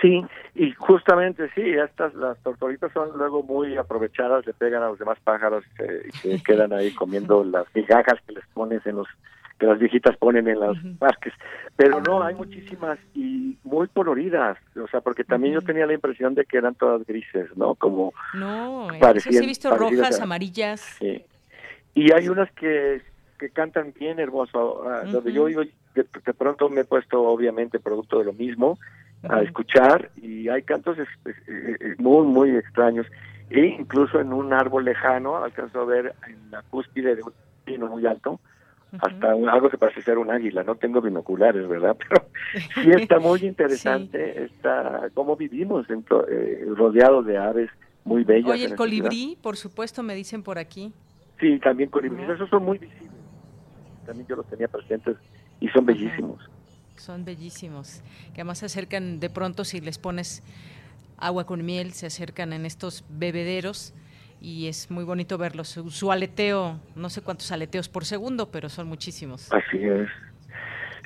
[0.00, 0.24] Sí,
[0.54, 5.18] y justamente sí, estas las tortolitas son luego muy aprovechadas, le pegan a los demás
[5.22, 9.08] pájaros y se, y se quedan ahí comiendo las migajas que les pones en los
[9.62, 11.32] que las viejitas ponen en los parques.
[11.76, 16.34] Pero no, hay muchísimas y muy coloridas, o sea, porque también yo tenía la impresión
[16.34, 17.76] de que eran todas grises, ¿no?
[17.76, 20.80] Como No, Parecían- esas he visto rojas, a- amarillas.
[20.98, 21.24] Sí.
[21.94, 23.02] Y hay unas que,
[23.38, 24.82] que cantan bien hermoso.
[24.88, 25.62] ah, Donde yo vivo,
[25.94, 28.78] de, de pronto me he puesto, obviamente, producto de lo mismo,
[29.28, 33.06] a escuchar y hay cantos es- es- eh, eh, muy, muy extraños.
[33.48, 37.32] E incluso en un árbol lejano alcanzo a ver en la cúspide de un
[37.64, 38.40] pino muy alto
[39.00, 40.62] hasta un- algo que parece ser un águila.
[40.62, 41.96] No tengo binoculares, ¿verdad?
[42.08, 42.28] Pero
[42.74, 47.70] sí está muy interesante está cómo vivimos en to- eh, rodeados de aves
[48.04, 48.50] muy bellas.
[48.50, 48.76] Oye, el ciudad.
[48.76, 50.92] colibrí, por supuesto, me dicen por aquí.
[51.40, 53.10] Sí, también colibríes, esos son muy visibles.
[54.06, 55.16] También yo los tenía presentes
[55.60, 56.38] y son bellísimos.
[56.96, 58.02] Son bellísimos,
[58.34, 60.42] que además se acercan de pronto si les pones
[61.18, 63.94] agua con miel, se acercan en estos bebederos
[64.42, 65.68] y es muy bonito verlos.
[65.68, 69.52] Su, su aleteo, no sé cuántos aleteos por segundo, pero son muchísimos.
[69.52, 70.08] Así es.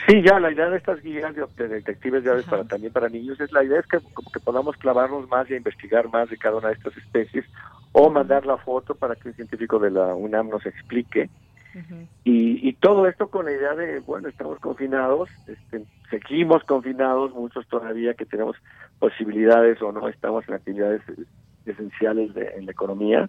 [0.08, 3.08] Sí, ya la idea de estas guías de, de detectives de aves para también para
[3.08, 6.30] niños es la idea es que como que podamos clavarnos más y a investigar más
[6.30, 7.44] de cada una de estas especies
[7.92, 11.28] o mandar la foto para que un científico de la UNAM nos explique
[12.24, 17.66] y, y todo esto con la idea de, bueno, estamos confinados, este, seguimos confinados, muchos
[17.68, 18.56] todavía que tenemos
[18.98, 21.02] posibilidades o no estamos en actividades
[21.66, 23.28] esenciales de, en la economía,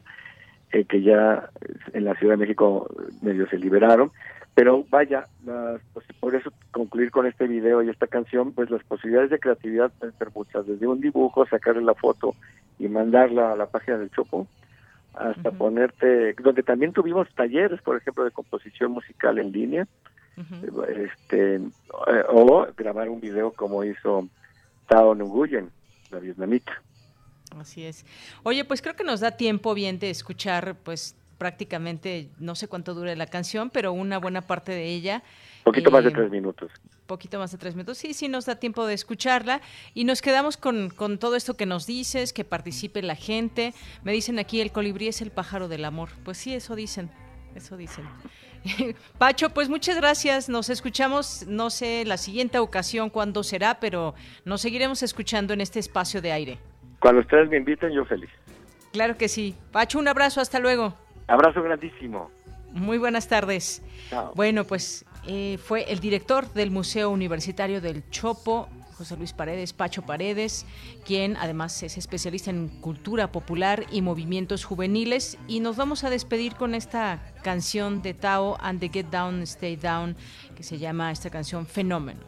[0.71, 1.49] eh, que ya
[1.93, 2.89] en la Ciudad de México
[3.21, 4.11] medio se liberaron,
[4.53, 8.83] Pero vaya, las, pues, por eso concluir con este video y esta canción, pues las
[8.83, 12.33] posibilidades de creatividad pueden ser muchas, desde un dibujo, sacarle la foto
[12.79, 14.47] y mandarla a la página del Chopo,
[15.13, 19.87] hasta ponerte, donde también tuvimos talleres, por ejemplo, de composición musical en línea,
[20.87, 24.27] este eh, o grabar un video como hizo
[24.87, 25.69] Tao Nguyen,
[26.11, 26.73] la vietnamita.
[27.59, 28.05] Así es.
[28.43, 32.93] Oye, pues creo que nos da tiempo bien de escuchar, pues prácticamente, no sé cuánto
[32.93, 35.23] dure la canción, pero una buena parte de ella.
[35.63, 36.71] Poquito más de Eh, tres minutos.
[37.05, 37.97] Poquito más de tres minutos.
[37.97, 39.61] Sí, sí, nos da tiempo de escucharla.
[39.93, 43.73] Y nos quedamos con, con todo esto que nos dices, que participe la gente.
[44.03, 46.09] Me dicen aquí, el colibrí es el pájaro del amor.
[46.25, 47.09] Pues sí, eso dicen.
[47.55, 48.05] Eso dicen.
[49.17, 50.49] Pacho, pues muchas gracias.
[50.49, 55.79] Nos escuchamos, no sé, la siguiente ocasión cuándo será, pero nos seguiremos escuchando en este
[55.79, 56.59] espacio de aire.
[56.99, 58.29] Cuando ustedes me inviten, yo feliz.
[58.91, 59.55] Claro que sí.
[59.71, 60.93] Pacho, un abrazo, hasta luego.
[61.27, 62.31] Abrazo grandísimo.
[62.71, 63.81] Muy buenas tardes.
[64.09, 64.31] Chao.
[64.35, 70.01] Bueno, pues eh, fue el director del Museo Universitario del Chopo, José Luis Paredes, Pacho
[70.01, 70.65] Paredes,
[71.05, 75.37] quien además es especialista en cultura popular y movimientos juveniles.
[75.47, 79.75] Y nos vamos a despedir con esta canción de Tao and the Get Down, Stay
[79.75, 80.15] Down,
[80.55, 82.21] que se llama esta canción Fenómeno.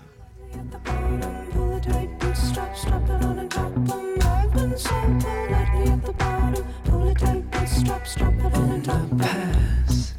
[7.69, 9.17] Stop, drop 'em.
[9.17, 10.13] past,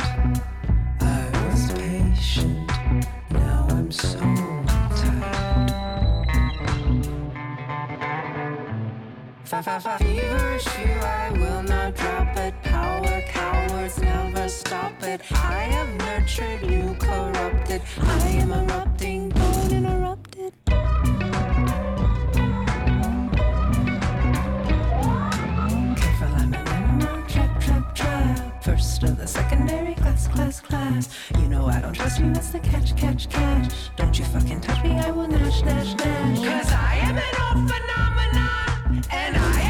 [1.01, 2.71] I was patient.
[3.31, 4.21] Now I'm so
[4.97, 6.27] tired.
[9.45, 10.69] Feverish
[11.03, 12.55] I will not drop it.
[12.63, 13.21] Power
[13.99, 15.21] never stop it.
[15.33, 17.83] I have nurtured you, corrupted.
[18.01, 19.51] I am erupting, don't.
[28.81, 31.11] First of the secondary class, class, class.
[31.37, 33.75] You know I don't trust you, that's the catch, catch, catch.
[33.97, 36.39] Don't you fucking touch me, I will nash, nash, nash.
[36.39, 39.05] Cause I am an old phenomenon.
[39.11, 39.70] And I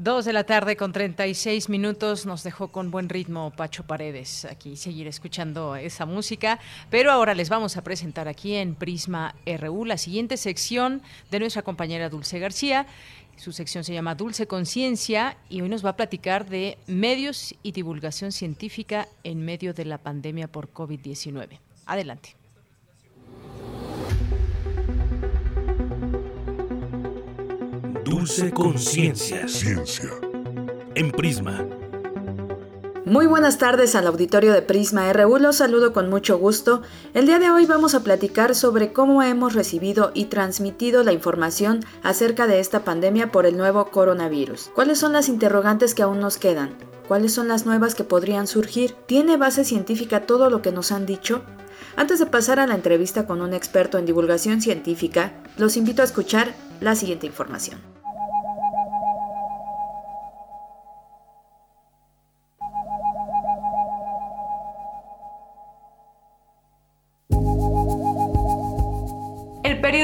[0.00, 4.44] Dos de la tarde con 36 minutos nos dejó con buen ritmo Pacho Paredes.
[4.44, 6.60] Aquí seguir escuchando esa música.
[6.88, 11.02] Pero ahora les vamos a presentar aquí en Prisma RU la siguiente sección
[11.32, 12.86] de nuestra compañera Dulce García.
[13.36, 17.72] Su sección se llama Dulce Conciencia y hoy nos va a platicar de medios y
[17.72, 21.58] divulgación científica en medio de la pandemia por COVID-19.
[21.86, 22.37] Adelante.
[28.08, 29.46] Dulce Conciencia.
[29.46, 30.08] Ciencia.
[30.94, 31.66] En Prisma.
[33.04, 36.80] Muy buenas tardes al auditorio de Prisma RU, los saludo con mucho gusto.
[37.12, 41.84] El día de hoy vamos a platicar sobre cómo hemos recibido y transmitido la información
[42.02, 44.70] acerca de esta pandemia por el nuevo coronavirus.
[44.74, 46.78] ¿Cuáles son las interrogantes que aún nos quedan?
[47.08, 48.92] ¿Cuáles son las nuevas que podrían surgir?
[49.04, 51.42] ¿Tiene base científica todo lo que nos han dicho?
[51.94, 56.06] Antes de pasar a la entrevista con un experto en divulgación científica, los invito a
[56.06, 57.97] escuchar la siguiente información.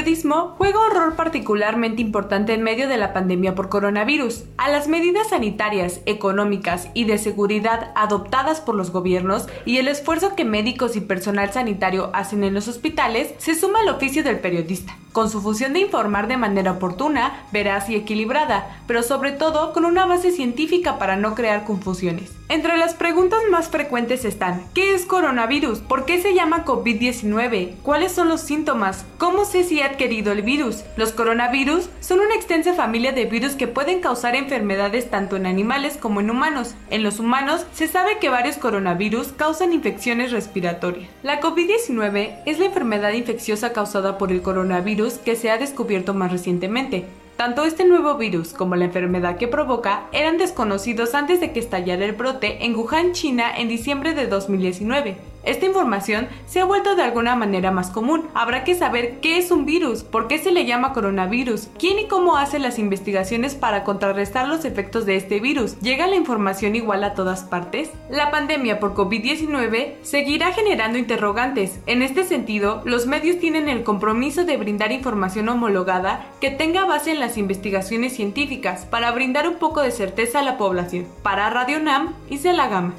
[0.05, 4.43] Periodismo juega un rol particularmente importante en medio de la pandemia por coronavirus.
[4.57, 10.35] A las medidas sanitarias, económicas y de seguridad adoptadas por los gobiernos y el esfuerzo
[10.35, 14.95] que médicos y personal sanitario hacen en los hospitales, se suma el oficio del periodista,
[15.11, 19.85] con su función de informar de manera oportuna, veraz y equilibrada, pero sobre todo con
[19.85, 22.31] una base científica para no crear confusiones.
[22.47, 25.79] Entre las preguntas más frecuentes están, ¿qué es coronavirus?
[25.79, 27.73] ¿Por qué se llama COVID-19?
[27.81, 29.03] ¿Cuáles son los síntomas?
[29.17, 30.83] ¿Cómo sé si he adquirido el virus?
[30.97, 35.97] Los coronavirus son una extensa familia de virus que pueden causar enfermedades tanto en animales
[35.97, 36.75] como en humanos.
[36.89, 41.09] En los humanos se sabe que varios coronavirus causan infecciones respiratorias.
[41.23, 46.31] La COVID-19 es la enfermedad infecciosa causada por el coronavirus que se ha descubierto más
[46.31, 47.05] recientemente.
[47.37, 52.05] Tanto este nuevo virus como la enfermedad que provoca eran desconocidos antes de que estallara
[52.05, 55.17] el brote en Wuhan, China, en diciembre de 2019.
[55.45, 58.27] Esta información se ha vuelto de alguna manera más común.
[58.33, 62.07] Habrá que saber qué es un virus, por qué se le llama coronavirus, quién y
[62.07, 65.79] cómo hace las investigaciones para contrarrestar los efectos de este virus.
[65.81, 67.91] ¿Llega la información igual a todas partes?
[68.09, 71.79] La pandemia por COVID-19 seguirá generando interrogantes.
[71.85, 77.11] En este sentido, los medios tienen el compromiso de brindar información homologada que tenga base
[77.11, 81.07] en las investigaciones científicas para brindar un poco de certeza a la población.
[81.21, 82.13] Para Radio NAM,
[82.43, 82.93] la Gama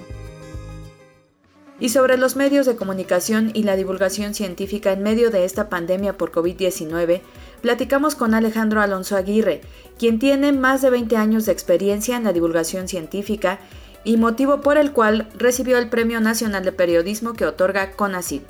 [1.79, 6.17] y sobre los medios de comunicación y la divulgación científica en medio de esta pandemia
[6.17, 7.21] por COVID-19,
[7.61, 9.61] platicamos con Alejandro Alonso Aguirre,
[9.99, 13.59] quien tiene más de 20 años de experiencia en la divulgación científica
[14.05, 18.43] y motivo por el cual recibió el Premio Nacional de Periodismo que otorga CONACYT.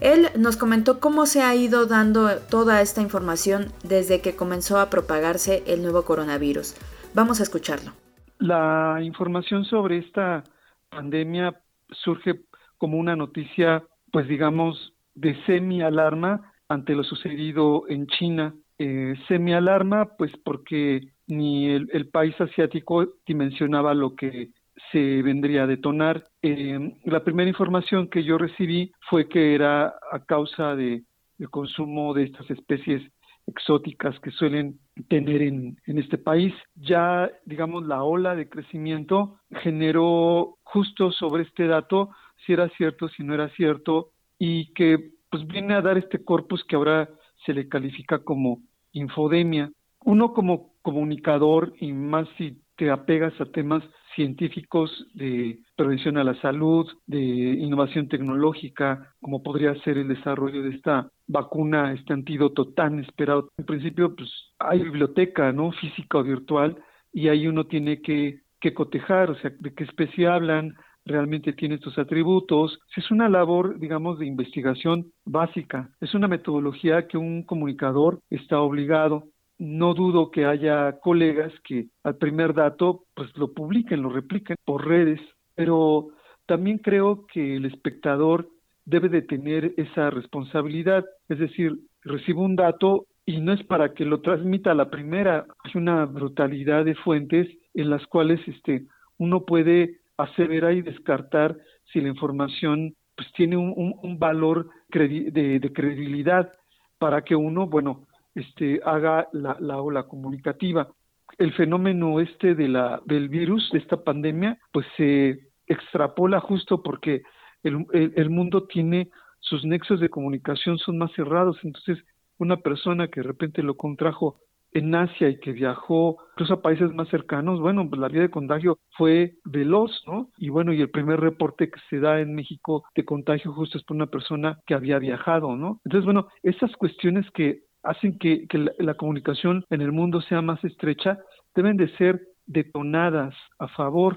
[0.00, 4.90] Él nos comentó cómo se ha ido dando toda esta información desde que comenzó a
[4.90, 6.76] propagarse el nuevo coronavirus.
[7.14, 7.92] Vamos a escucharlo.
[8.38, 10.44] La información sobre esta
[10.88, 11.60] pandemia
[12.04, 12.44] surge
[12.78, 18.54] como una noticia, pues digamos, de semi-alarma ante lo sucedido en China.
[18.78, 24.50] Eh, semi-alarma, pues porque ni el, país asiático dimensionaba lo que
[24.92, 26.24] se vendría a detonar.
[26.42, 31.02] Eh, la primera información que yo recibí fue que era a causa de,
[31.36, 33.02] del consumo de estas especies
[33.46, 34.78] exóticas que suelen
[35.08, 36.54] tener en, en, este país.
[36.74, 42.10] Ya, digamos, la ola de crecimiento generó justo sobre este dato
[42.44, 46.64] si era cierto, si no era cierto, y que pues viene a dar este corpus
[46.64, 47.08] que ahora
[47.44, 48.62] se le califica como
[48.92, 49.70] infodemia.
[50.04, 53.82] Uno como comunicador, y más si te apegas a temas
[54.14, 60.70] científicos de prevención a la salud, de innovación tecnológica, como podría ser el desarrollo de
[60.70, 63.50] esta vacuna, este antídoto tan esperado.
[63.58, 65.72] En principio, pues hay biblioteca, ¿no?
[65.72, 66.76] Física o virtual,
[67.12, 70.74] y ahí uno tiene que, que cotejar, o sea, de qué especie hablan,
[71.08, 72.78] realmente tiene estos atributos.
[72.96, 75.90] Es una labor, digamos, de investigación básica.
[76.00, 79.24] Es una metodología que un comunicador está obligado.
[79.58, 84.86] No dudo que haya colegas que al primer dato pues lo publiquen, lo repliquen por
[84.86, 85.20] redes,
[85.56, 86.10] pero
[86.46, 88.48] también creo que el espectador
[88.84, 94.06] debe de tener esa responsabilidad, es decir, recibo un dato y no es para que
[94.06, 98.86] lo transmita a la primera, hay una brutalidad de fuentes en las cuales este
[99.18, 101.56] uno puede aseverar y descartar
[101.92, 106.52] si la información pues tiene un, valor de, credibilidad
[106.98, 110.88] para que uno, bueno, este, haga la, la ola comunicativa.
[111.36, 117.22] El fenómeno este de la, del virus, de esta pandemia, pues se extrapola justo porque
[117.62, 121.98] el, el mundo tiene sus nexos de comunicación son más cerrados, entonces
[122.38, 124.40] una persona que de repente lo contrajo
[124.72, 128.30] en Asia y que viajó incluso a países más cercanos, bueno, pues la vía de
[128.30, 130.30] contagio fue veloz, ¿no?
[130.36, 133.84] Y bueno, y el primer reporte que se da en México de contagio justo es
[133.84, 135.80] por una persona que había viajado, ¿no?
[135.84, 138.46] Entonces, bueno, esas cuestiones que hacen que,
[138.78, 141.18] la, comunicación en el mundo sea más estrecha
[141.54, 144.16] deben de ser detonadas a favor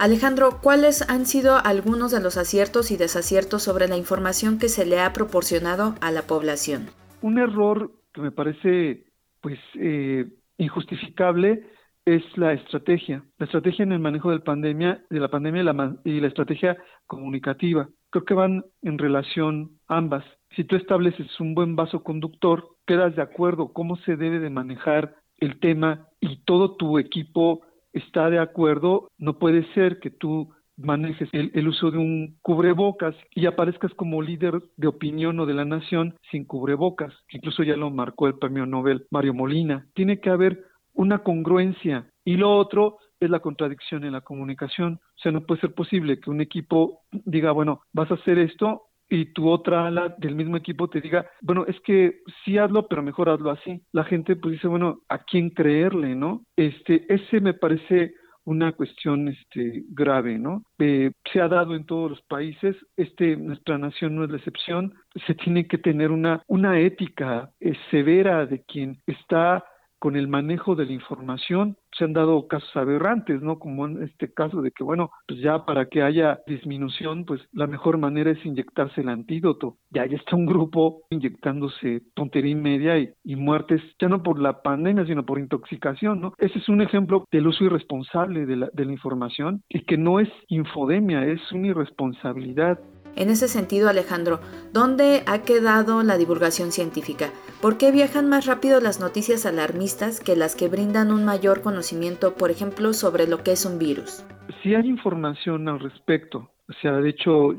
[0.00, 4.86] Alejandro, ¿cuáles han sido algunos de los aciertos y desaciertos sobre la información que se
[4.86, 6.86] le ha proporcionado a la población?
[7.20, 9.04] Un error que me parece
[9.40, 10.26] pues eh,
[10.58, 11.64] injustificable
[12.04, 15.62] es la estrategia, la estrategia en el manejo de, pandemia, de la pandemia
[16.04, 16.76] y la, estrategia
[17.06, 17.88] comunicativa.
[18.10, 20.24] Creo que van en relación ambas.
[20.56, 25.14] Si tú estableces un buen vaso conductor, quedas de acuerdo cómo se debe de manejar
[25.38, 27.62] el tema y todo tu equipo
[27.92, 33.46] está de acuerdo, no puede ser que tú manejes el, uso de un cubrebocas y
[33.46, 38.26] aparezcas como líder de opinión o de la nación sin cubrebocas, incluso ya lo marcó
[38.26, 39.86] el premio Nobel Mario Molina.
[39.94, 44.94] Tiene que haber una congruencia y lo otro es la contradicción en la comunicación.
[44.94, 48.84] O sea, no puede ser posible que un equipo diga, bueno, vas a hacer esto
[49.10, 53.02] y tu otra ala del mismo equipo te diga, bueno, es que sí hazlo, pero
[53.02, 53.82] mejor hazlo así.
[53.92, 56.44] La gente pues dice, bueno, ¿a quién creerle, no?
[56.56, 60.64] Este, ese me parece una cuestión este, grave, ¿no?
[60.78, 64.94] Eh, se ha dado en todos los países, este, nuestra nación no es la excepción,
[65.26, 69.64] se tiene que tener una, una ética eh, severa de quien está
[69.98, 73.58] con el manejo de la información se han dado casos aberrantes, ¿no?
[73.58, 77.66] Como en este caso de que, bueno, pues ya para que haya disminución, pues la
[77.66, 79.76] mejor manera es inyectarse el antídoto.
[79.90, 84.38] Ya, ya está un grupo inyectándose tontería y media y, y muertes, ya no por
[84.38, 86.32] la pandemia, sino por intoxicación, ¿no?
[86.38, 90.20] Ese es un ejemplo del uso irresponsable de la, de la información y que no
[90.20, 92.78] es infodemia, es una irresponsabilidad.
[93.16, 94.40] En ese sentido, Alejandro,
[94.72, 97.30] ¿dónde ha quedado la divulgación científica?
[97.60, 102.34] ¿Por qué viajan más rápido las noticias alarmistas que las que brindan un mayor conocimiento,
[102.34, 104.24] por ejemplo, sobre lo que es un virus?
[104.62, 107.54] Si hay información al respecto, o sea, de hecho,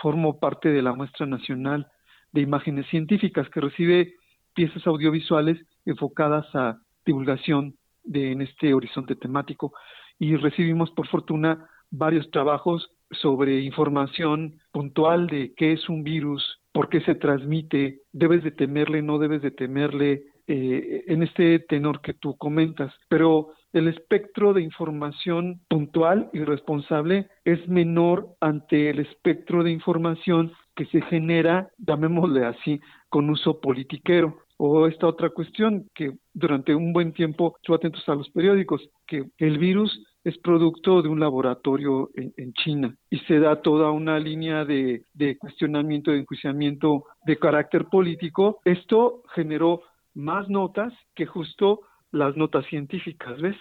[0.00, 1.86] formo parte de la muestra nacional
[2.32, 4.14] de imágenes científicas que recibe
[4.54, 9.72] piezas audiovisuales enfocadas a divulgación de, en este horizonte temático
[10.18, 16.88] y recibimos, por fortuna, varios trabajos sobre información puntual de qué es un virus, por
[16.88, 22.14] qué se transmite, debes de temerle, no debes de temerle, eh, en este tenor que
[22.14, 22.94] tú comentas.
[23.08, 30.52] Pero el espectro de información puntual y responsable es menor ante el espectro de información
[30.76, 34.38] que se genera, llamémosle así, con uso politiquero.
[34.56, 39.24] O esta otra cuestión que durante un buen tiempo estuve atentos a los periódicos, que
[39.38, 44.64] el virus es producto de un laboratorio en, China y se da toda una línea
[44.64, 45.04] de,
[45.38, 48.58] cuestionamiento, de enjuiciamiento de carácter político.
[48.64, 49.82] Esto generó
[50.14, 53.54] más notas que justo las notas científicas, ¿ves?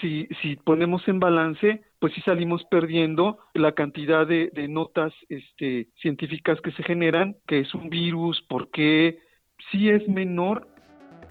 [0.00, 6.60] Si, si ponemos en balance, pues sí salimos perdiendo la cantidad de, notas este, científicas
[6.60, 9.18] que se generan, que es un virus, por qué,
[9.72, 10.68] sí es menor.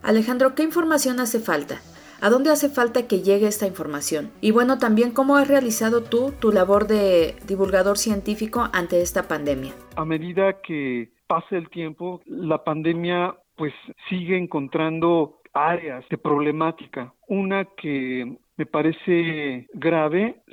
[0.01, 1.79] Alejandro, ¿qué información hace falta?
[2.23, 4.31] ¿A dónde hace falta que llegue esta información?
[4.39, 9.73] Y bueno, también cómo has realizado tú tu labor de divulgador científico ante esta pandemia.
[9.97, 13.73] A medida que pasa el tiempo, la pandemia pues
[14.07, 17.13] sigue encontrando áreas de problemática.
[17.27, 20.43] Una que me parece grave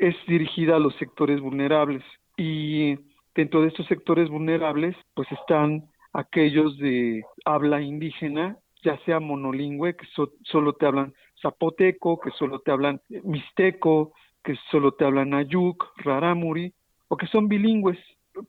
[0.00, 2.02] es dirigida a los sectores vulnerables
[2.36, 2.98] y
[3.36, 10.06] dentro de estos sectores vulnerables pues están aquellos de habla indígena ya sea monolingüe, que
[10.44, 14.12] solo te hablan zapoteco, que solo te hablan mixteco,
[14.42, 16.72] que solo te hablan ayuk, raramuri,
[17.08, 17.98] o que son bilingües.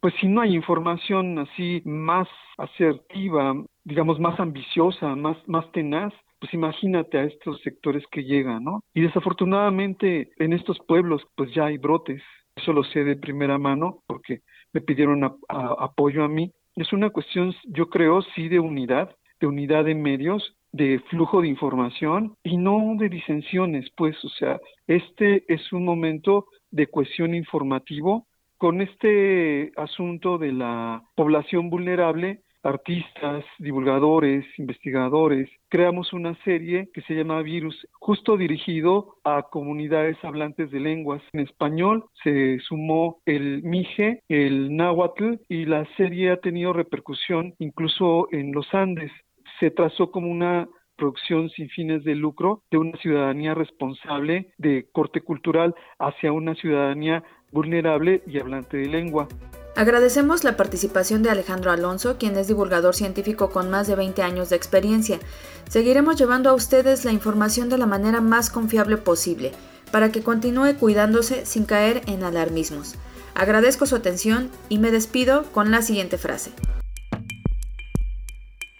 [0.01, 3.53] Pues si no hay información así más asertiva,
[3.83, 8.83] digamos más ambiciosa, más, más tenaz, pues imagínate a estos sectores que llegan, ¿no?
[8.93, 12.21] Y desafortunadamente en estos pueblos pues ya hay brotes,
[12.55, 14.41] eso lo sé de primera mano porque
[14.73, 16.51] me pidieron apoyo a mí.
[16.75, 21.47] Es una cuestión, yo creo, sí de unidad, de unidad de medios, de flujo de
[21.47, 28.25] información y no de disensiones, pues, o sea, este es un momento de cohesión informativo.
[28.57, 37.13] Con este asunto de la población vulnerable, artistas, divulgadores, investigadores, creamos una serie que se
[37.13, 41.21] llama Virus, justo dirigido a comunidades hablantes de lenguas.
[41.33, 48.27] En español se sumó el Mije, el Náhuatl, y la serie ha tenido repercusión incluso
[48.31, 49.11] en los Andes
[49.59, 50.67] se trazó como una
[50.97, 57.23] producción sin fines de lucro de una ciudadanía responsable de corte cultural hacia una ciudadanía
[57.51, 59.27] vulnerable y hablante de lengua.
[59.75, 64.49] Agradecemos la participación de Alejandro Alonso, quien es divulgador científico con más de 20 años
[64.49, 65.19] de experiencia.
[65.67, 69.51] Seguiremos llevando a ustedes la información de la manera más confiable posible,
[69.91, 72.95] para que continúe cuidándose sin caer en alarmismos.
[73.33, 76.51] Agradezco su atención y me despido con la siguiente frase.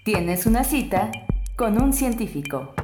[0.06, 1.11] Tienes una cita
[1.56, 2.76] con un científico.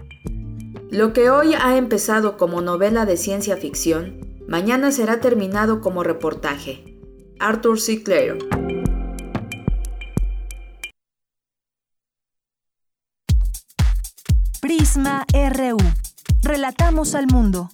[0.89, 6.99] Lo que hoy ha empezado como novela de ciencia ficción, mañana será terminado como reportaje.
[7.39, 8.01] Arthur C.
[8.01, 8.43] Clarke.
[14.59, 15.77] Prisma RU.
[16.41, 17.69] Relatamos al mundo.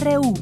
[0.00, 0.32] RU.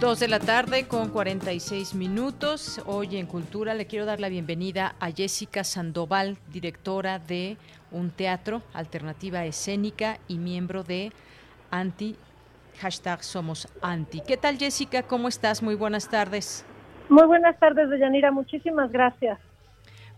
[0.00, 2.82] Dos de la tarde con 46 minutos.
[2.86, 7.56] Hoy en Cultura le quiero dar la bienvenida a Jessica Sandoval, directora de
[7.92, 11.12] un teatro, alternativa escénica y miembro de
[11.70, 12.16] Anti,
[12.80, 14.20] hashtag Somos Anti.
[14.20, 15.04] ¿Qué tal Jessica?
[15.04, 15.62] ¿Cómo estás?
[15.62, 16.66] Muy buenas tardes.
[17.08, 18.32] Muy buenas tardes, Deyanira.
[18.32, 19.38] Muchísimas gracias.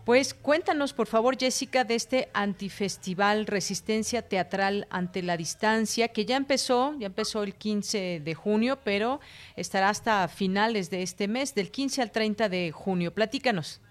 [0.07, 6.37] Pues cuéntanos, por favor, Jessica, de este antifestival Resistencia Teatral ante la Distancia, que ya
[6.37, 9.19] empezó, ya empezó el 15 de junio, pero
[9.57, 13.13] estará hasta finales de este mes, del 15 al 30 de junio.
[13.13, 13.81] Platícanos.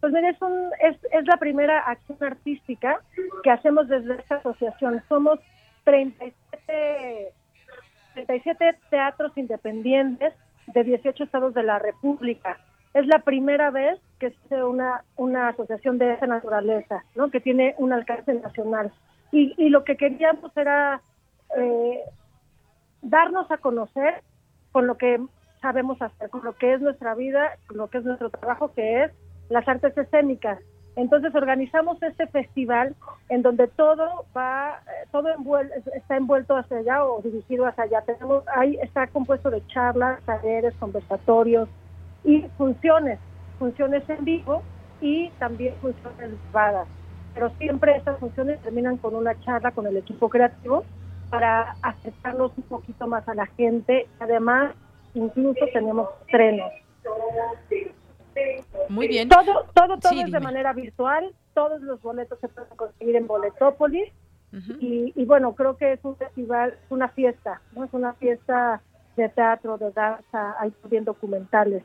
[0.00, 0.38] Pues mira, es,
[0.80, 3.02] es, es la primera acción artística
[3.42, 5.04] que hacemos desde esta asociación.
[5.06, 5.38] Somos
[5.84, 7.34] 37,
[8.14, 10.32] 37 teatros independientes
[10.68, 12.58] de 18 estados de la República
[12.94, 17.30] es la primera vez que se una, una asociación de esa naturaleza, ¿no?
[17.30, 18.92] que tiene un alcance nacional.
[19.30, 21.00] Y, y lo que queríamos era
[21.56, 22.00] eh,
[23.00, 24.22] darnos a conocer
[24.72, 25.20] con lo que
[25.60, 29.04] sabemos hacer, con lo que es nuestra vida, con lo que es nuestro trabajo, que
[29.04, 29.12] es
[29.48, 30.58] las artes escénicas.
[30.94, 32.94] Entonces organizamos este festival
[33.30, 35.28] en donde todo va, todo
[35.94, 38.02] está envuelto hacia allá o dirigido hacia allá.
[38.02, 41.68] Tenemos, ahí está compuesto de charlas, talleres, conversatorios,
[42.24, 43.18] y funciones,
[43.58, 44.62] funciones en vivo
[45.00, 46.88] y también funciones grabadas.
[47.34, 50.84] Pero siempre estas funciones terminan con una charla con el equipo creativo
[51.30, 54.06] para acercarnos un poquito más a la gente.
[54.20, 54.74] Además,
[55.14, 56.70] incluso tenemos trenes.
[58.88, 59.28] Muy bien.
[59.28, 61.34] Todo, todo, todo es de manera virtual.
[61.54, 64.12] Todos los boletos se pueden conseguir en Boletópolis.
[64.80, 67.84] y, y, bueno, creo que es un festival, es una fiesta, ¿no?
[67.84, 68.82] Es una fiesta
[69.16, 71.82] de teatro, de danza, hay también documentales.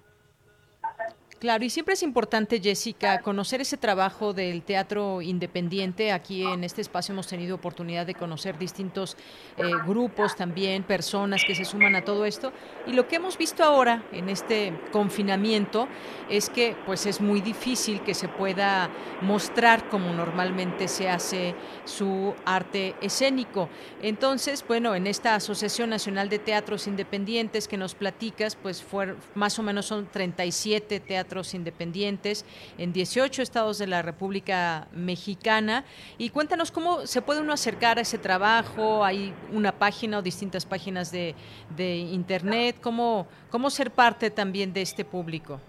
[1.39, 6.11] Claro, y siempre es importante, Jessica, conocer ese trabajo del teatro independiente.
[6.11, 9.15] Aquí en este espacio hemos tenido oportunidad de conocer distintos
[9.55, 12.51] eh, grupos también, personas que se suman a todo esto.
[12.87, 15.87] Y lo que hemos visto ahora en este confinamiento
[16.27, 18.89] es que pues es muy difícil que se pueda
[19.21, 21.53] mostrar como normalmente se hace
[21.85, 23.69] su arte escénico.
[24.01, 29.59] Entonces, bueno, en esta Asociación Nacional de Teatros Independientes que nos platicas, pues fue, más
[29.59, 32.45] o menos son 37 teatros independientes
[32.77, 35.83] en 18 estados de la República Mexicana.
[36.17, 39.03] Y cuéntanos cómo se puede uno acercar a ese trabajo.
[39.03, 41.35] Hay una página o distintas páginas de,
[41.75, 42.77] de Internet.
[42.81, 45.59] ¿Cómo, ¿Cómo ser parte también de este público?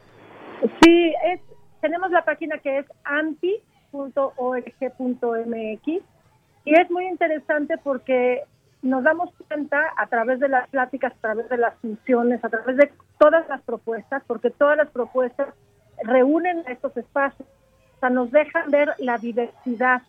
[0.82, 1.40] Sí, es,
[1.80, 3.88] tenemos la página que es anti.org.mx
[6.64, 8.42] y es muy interesante porque
[8.82, 12.76] nos damos cuenta a través de las pláticas, a través de las funciones, a través
[12.76, 15.48] de todas las propuestas, porque todas las propuestas
[16.02, 17.48] reúnen estos espacios,
[17.96, 20.02] o sea, nos dejan ver la diversidad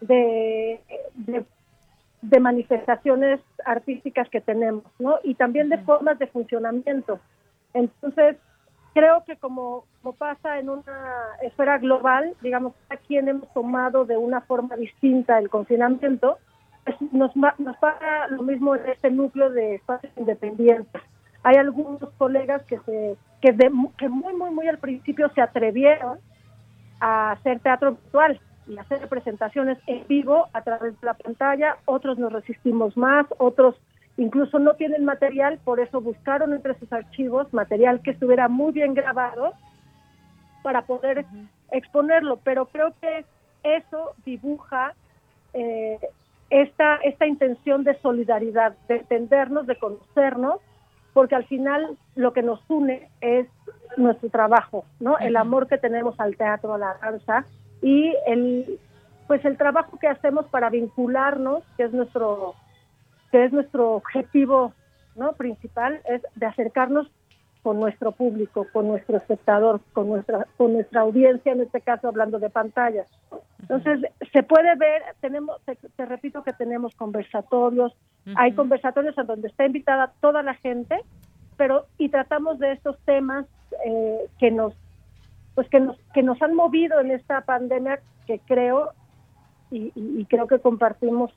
[0.00, 0.80] de,
[1.14, 5.18] de, manifestaciones artísticas que tenemos, ¿no?
[5.22, 7.20] Y también de formas de funcionamiento.
[7.72, 8.36] Entonces,
[8.92, 14.16] creo que como, como pasa en una esfera global, digamos, a quien hemos tomado de
[14.16, 16.38] una forma distinta el confinamiento,
[16.84, 21.02] pues nos, nos pasa lo mismo en este núcleo de espacios independientes.
[21.42, 26.18] Hay algunos colegas que se que, de, que muy muy muy al principio se atrevieron
[27.00, 32.18] a hacer teatro virtual y hacer presentaciones en vivo a través de la pantalla, otros
[32.18, 33.76] nos resistimos más, otros
[34.16, 38.94] incluso no tienen material, por eso buscaron entre sus archivos material que estuviera muy bien
[38.94, 39.52] grabado
[40.62, 41.26] para poder
[41.72, 43.26] exponerlo, pero creo que
[43.62, 44.94] eso dibuja
[45.52, 45.98] eh,
[46.54, 50.60] esta, esta intención de solidaridad, de entendernos, de conocernos,
[51.12, 53.48] porque al final lo que nos une es
[53.96, 55.18] nuestro trabajo, ¿no?
[55.18, 57.44] El amor que tenemos al teatro, a la danza
[57.82, 58.78] y el
[59.26, 62.54] pues el trabajo que hacemos para vincularnos, que es nuestro
[63.32, 64.72] que es nuestro objetivo,
[65.16, 65.32] ¿no?
[65.32, 67.10] principal es de acercarnos
[67.64, 72.38] con nuestro público, con nuestro espectador, con nuestra con nuestra audiencia, en este caso hablando
[72.38, 73.08] de pantallas.
[73.58, 74.02] Entonces,
[74.34, 77.96] se puede ver, tenemos te, repito que tenemos conversatorios,
[78.36, 81.00] hay conversatorios en donde está invitada toda la gente,
[81.56, 83.46] pero y tratamos de estos temas
[83.86, 84.74] eh, que nos
[85.54, 88.90] pues que nos que nos han movido en esta pandemia que creo
[89.70, 91.32] y, y, creo que compartimos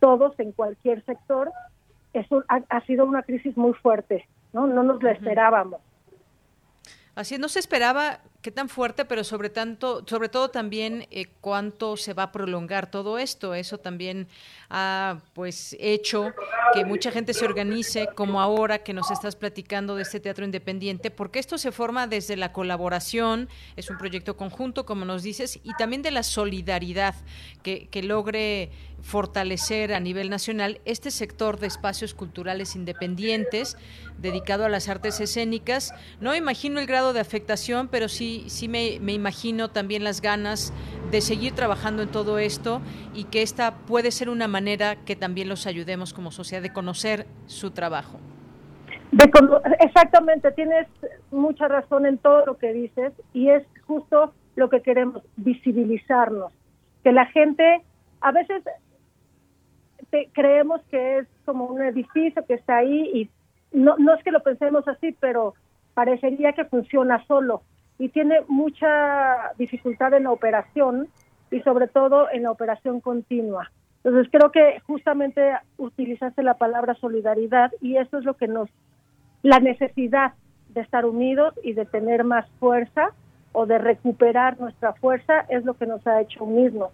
[0.00, 1.52] todos en cualquier sector
[2.14, 4.66] es ha, ha sido una crisis muy fuerte ¿no?
[4.66, 5.80] No nos lo esperábamos.
[7.18, 11.96] Así no se esperaba qué tan fuerte, pero sobre tanto, sobre todo también eh, cuánto
[11.96, 13.54] se va a prolongar todo esto.
[13.54, 14.28] Eso también
[14.70, 16.32] ha pues hecho
[16.72, 21.10] que mucha gente se organice, como ahora que nos estás platicando de este teatro independiente,
[21.10, 25.74] porque esto se forma desde la colaboración, es un proyecto conjunto, como nos dices, y
[25.74, 27.16] también de la solidaridad
[27.64, 28.70] que, que logre
[29.02, 33.76] fortalecer a nivel nacional este sector de espacios culturales independientes
[34.18, 35.94] dedicado a las artes escénicas.
[36.20, 40.72] No imagino el grado de afectación, pero sí sí, me, me, imagino también las ganas
[41.10, 42.80] de seguir trabajando en todo esto
[43.14, 47.26] y que esta puede ser una manera que también los ayudemos como sociedad de conocer
[47.46, 48.18] su trabajo.
[49.80, 50.86] exactamente, tienes
[51.30, 56.52] mucha razón en todo lo que dices y es justo lo que queremos, visibilizarnos,
[57.04, 57.82] que la gente,
[58.20, 58.64] a veces
[60.32, 63.30] creemos que es como un edificio que está ahí y
[63.72, 65.54] no, no es que lo pensemos así, pero
[65.94, 67.62] parecería que funciona solo
[67.98, 71.08] y tiene mucha dificultad en la operación
[71.50, 73.70] y sobre todo en la operación continua.
[74.04, 78.70] Entonces creo que justamente utilizaste la palabra solidaridad y eso es lo que nos,
[79.42, 80.34] la necesidad
[80.68, 83.10] de estar unidos y de tener más fuerza
[83.52, 86.90] o de recuperar nuestra fuerza es lo que nos ha hecho unirnos.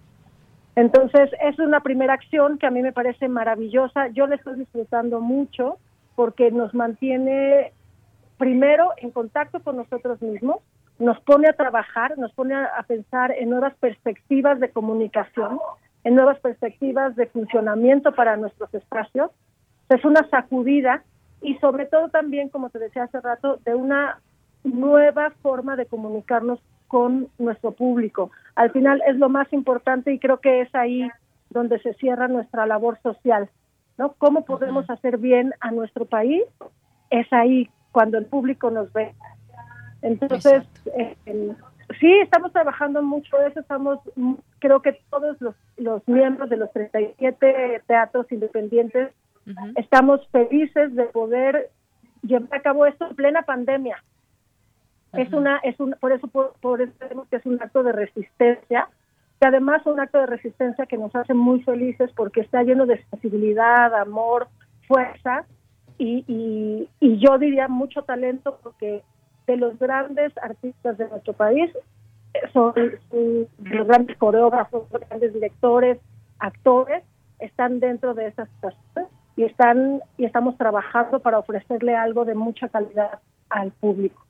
[0.77, 4.09] Entonces es una primera acción que a mí me parece maravillosa.
[4.09, 5.79] Yo la estoy disfrutando mucho
[6.17, 7.73] porque nos mantiene
[8.39, 10.59] primero en contacto con nosotros mismos,
[10.99, 15.59] nos pone a trabajar, nos pone a, pensar en nuevas perspectivas de comunicación,
[16.05, 19.31] en nuevas perspectivas de funcionamiento para nuestros espacios.
[19.89, 21.03] Es una sacudida
[21.41, 24.21] y sobre todo también, como te decía hace rato, de una
[24.63, 28.31] nueva forma de comunicarnos con nuestro público.
[28.57, 31.09] Al final es lo más importante y creo que es ahí
[31.51, 33.49] donde se cierra nuestra labor social,
[33.99, 34.13] ¿no?
[34.19, 36.43] ¿Cómo podemos hacer bien a nuestro país?
[37.11, 39.15] Es ahí cuando el público nos ve.
[40.03, 40.65] Entonces,
[40.97, 41.17] eh,
[42.01, 44.01] sí, estamos trabajando mucho eso, estamos,
[44.59, 49.13] creo que todos los, los miembros de los 37 teatros independientes
[49.77, 51.71] estamos felices de poder
[52.23, 54.03] llevar a cabo esto en plena pandemia.
[55.17, 58.89] Es una, es un, por eso, por, eso que es un acto de resistencia,
[59.41, 63.03] que además un acto de resistencia que nos hace muy felices porque está lleno de
[63.11, 64.49] sensibilidad, amor,
[64.87, 65.45] fuerza
[65.99, 66.25] y,
[67.01, 69.03] y, yo diría mucho talento porque
[69.47, 71.71] de los grandes artistas de nuestro país
[72.53, 72.75] son,
[73.59, 75.99] los grandes coreógrafos, los grandes directores,
[76.39, 77.05] actores,
[77.39, 82.69] están dentro de esas situaciones y están y estamos trabajando para ofrecerle algo de mucha
[82.69, 83.21] calidad
[83.51, 84.25] al público.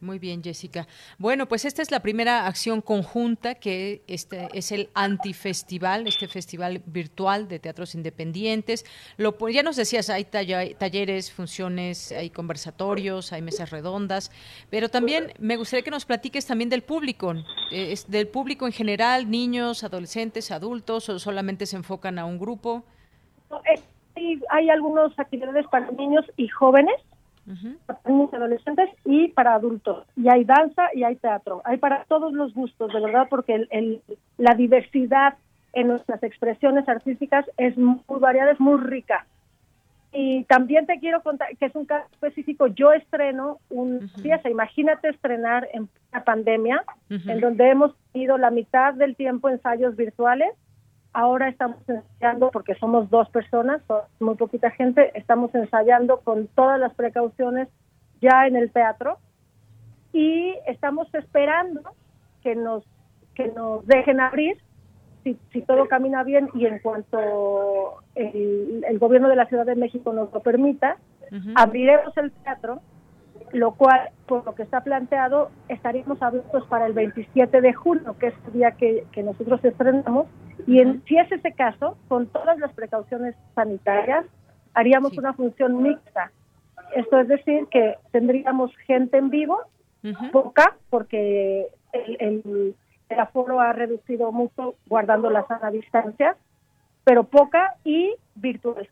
[0.00, 0.86] Muy bien, Jessica.
[1.18, 6.80] Bueno, pues esta es la primera acción conjunta que este es el antifestival, este festival
[6.86, 8.84] virtual de teatros independientes.
[9.16, 14.30] Lo ya nos decías, hay talleres, funciones, hay conversatorios, hay mesas redondas,
[14.70, 17.34] pero también me gustaría que nos platiques también del público,
[17.72, 22.84] eh, del público en general, niños, adolescentes, adultos, o solamente se enfocan a un grupo.
[23.50, 26.94] Hay, hay actividades para niños y jóvenes
[27.86, 30.06] para niños y adolescentes y para adultos.
[30.16, 31.62] Y hay danza y hay teatro.
[31.64, 34.02] Hay para todos los gustos, de verdad, porque el,
[34.36, 35.34] la diversidad
[35.72, 39.26] en nuestras expresiones artísticas es muy variada, es muy rica.
[40.12, 42.66] Y también te quiero contar que es un caso específico.
[42.68, 44.48] Yo estreno un pieza.
[44.48, 50.50] Imagínate estrenar en una pandemia, en donde hemos tenido la mitad del tiempo ensayos virtuales
[51.12, 53.80] Ahora estamos ensayando, porque somos dos personas,
[54.20, 57.68] muy poquita gente, estamos ensayando con todas las precauciones
[58.20, 59.18] ya en el teatro
[60.12, 61.82] y estamos esperando
[62.42, 62.84] que nos
[63.34, 64.58] que nos dejen abrir
[65.22, 69.76] si, si todo camina bien y en cuanto el, el, gobierno de la Ciudad de
[69.76, 70.96] México nos lo permita,
[71.54, 72.80] abriremos el teatro
[73.52, 78.28] lo cual, por lo que está planteado, estaríamos abiertos para el 27 de junio, que
[78.28, 80.26] es el día que, nosotros estrenamos,
[80.66, 84.26] y en, si es ese caso, con todas las precauciones sanitarias,
[84.74, 86.30] haríamos una función mixta.
[86.94, 89.58] Esto es decir, que tendríamos gente en vivo,
[90.32, 92.74] poca, porque el, el,
[93.08, 96.36] el, aforo ha reducido mucho guardando la sana distancia,
[97.04, 98.88] pero poca y virtual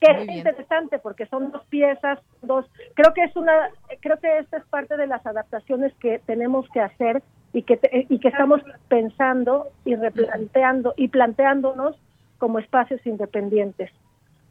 [0.00, 3.70] que es interesante porque son dos piezas, dos, creo que es una,
[4.00, 7.78] creo que esta es parte de las adaptaciones que tenemos que hacer y que
[8.10, 11.96] y que estamos pensando y replanteando y planteándonos
[12.38, 13.90] como espacios independientes,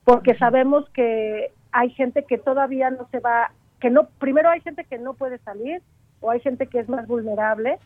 [0.03, 4.85] porque sabemos que hay gente que todavía no se va, que no, primero hay gente
[4.85, 5.81] que no puede salir
[6.21, 7.77] o hay gente que es más vulnerable.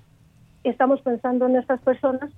[0.63, 2.29] Estamos pensando en estas personas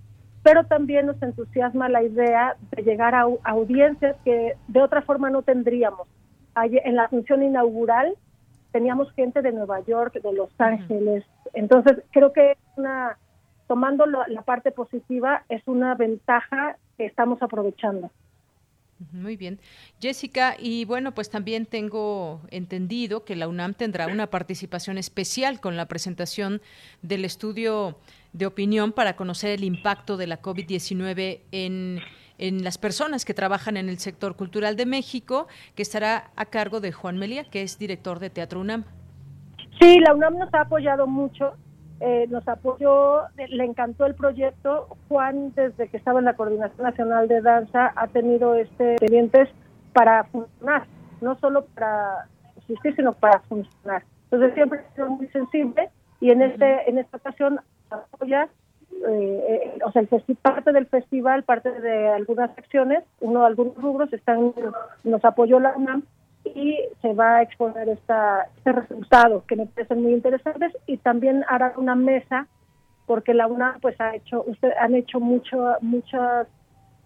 [0.44, 5.42] pero también nos entusiasma la idea de llegar a, audiencias que de otra forma no
[5.42, 6.08] tendríamos.
[6.56, 8.16] En la función inaugural
[8.72, 11.24] teníamos gente de Nueva York, de Los Ángeles,
[11.54, 13.18] entonces creo que una,
[13.68, 18.10] tomando la parte positiva es una ventaja que estamos aprovechando.
[19.12, 19.60] Muy bien.
[20.00, 25.76] Jessica, y bueno, pues también tengo entendido que la UNAM tendrá una participación especial con
[25.76, 26.62] la presentación
[27.02, 27.98] del estudio
[28.34, 32.00] de opinión para conocer el impacto de la COVID-19 en,
[32.38, 36.80] en las personas que trabajan en el sector cultural de México, que estará a cargo
[36.80, 38.84] de Juan Melía, que es director de Teatro UNAM.
[39.80, 41.56] Sí, la UNAM nos ha apoyado mucho,
[42.02, 44.88] eh, nos apoyó, le encantó el proyecto.
[45.08, 49.50] Juan, desde que estaba en la Coordinación Nacional de Danza, ha tenido este pendientes
[49.94, 50.88] para funcionar.
[51.22, 54.04] no solo para existir, sino para funcionar.
[54.32, 57.60] Entonces siempre he sido muy sensible y en este en esta ocasión
[57.92, 58.50] apoya
[59.08, 64.54] eh, o sea, el parte del festival, parte de algunas secciones, uno algunos rubros están
[65.04, 66.04] nos apoyó la UNAM
[66.44, 71.46] y se va a exponer esta, este resultado que me parecen muy interesantes y también
[71.48, 72.48] hará una mesa
[73.06, 76.48] porque la UNAM pues ha hecho usted han hecho mucho muchas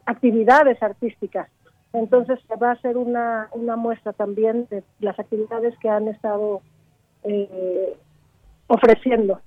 [0.05, 1.49] actividades artísticas.
[1.93, 6.61] Entonces se va a hacer una, una muestra también de las actividades que han estado
[7.23, 7.97] eh,
[8.67, 9.41] ofreciendo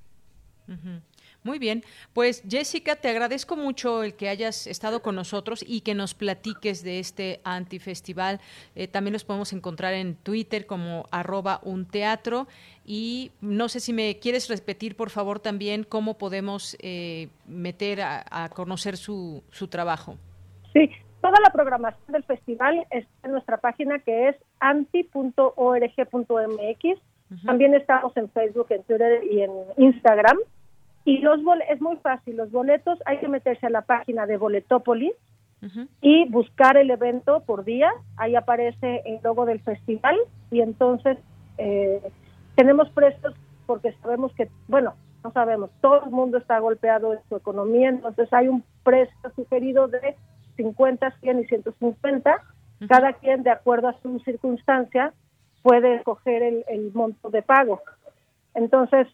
[1.45, 1.83] muy bien,
[2.13, 6.83] pues Jessica, te agradezco mucho el que hayas estado con nosotros y que nos platiques
[6.83, 8.41] de este antifestival.
[8.75, 12.49] Eh, también los podemos encontrar en Twitter como arroba un teatro
[12.85, 18.49] y no sé si me quieres repetir, por favor, también cómo podemos eh, meter a,
[18.55, 20.17] conocer su, su trabajo.
[20.73, 20.91] Sí,
[21.21, 25.43] toda la programación del festival está en nuestra página que es anti.org.mx.
[27.45, 30.39] También estamos en Facebook, en Twitter y en Instagram.
[31.09, 31.41] Y los
[31.71, 35.15] es muy fácil, los boletos hay que meterse a la página de Boletópolis
[36.03, 40.17] y buscar el evento por día, ahí aparece el logo del festival
[40.51, 41.17] y entonces
[41.57, 42.03] eh,
[42.57, 47.37] tenemos precios porque sabemos que, bueno, no sabemos, todo el mundo está golpeado en su
[47.37, 50.15] economía, entonces hay un precio sugerido de
[50.57, 52.43] 50, 100 y 150,
[52.87, 55.15] cada quien de acuerdo a su circunstancia
[55.63, 57.81] puede escoger el, el monto de pago.
[58.55, 59.09] Entonces,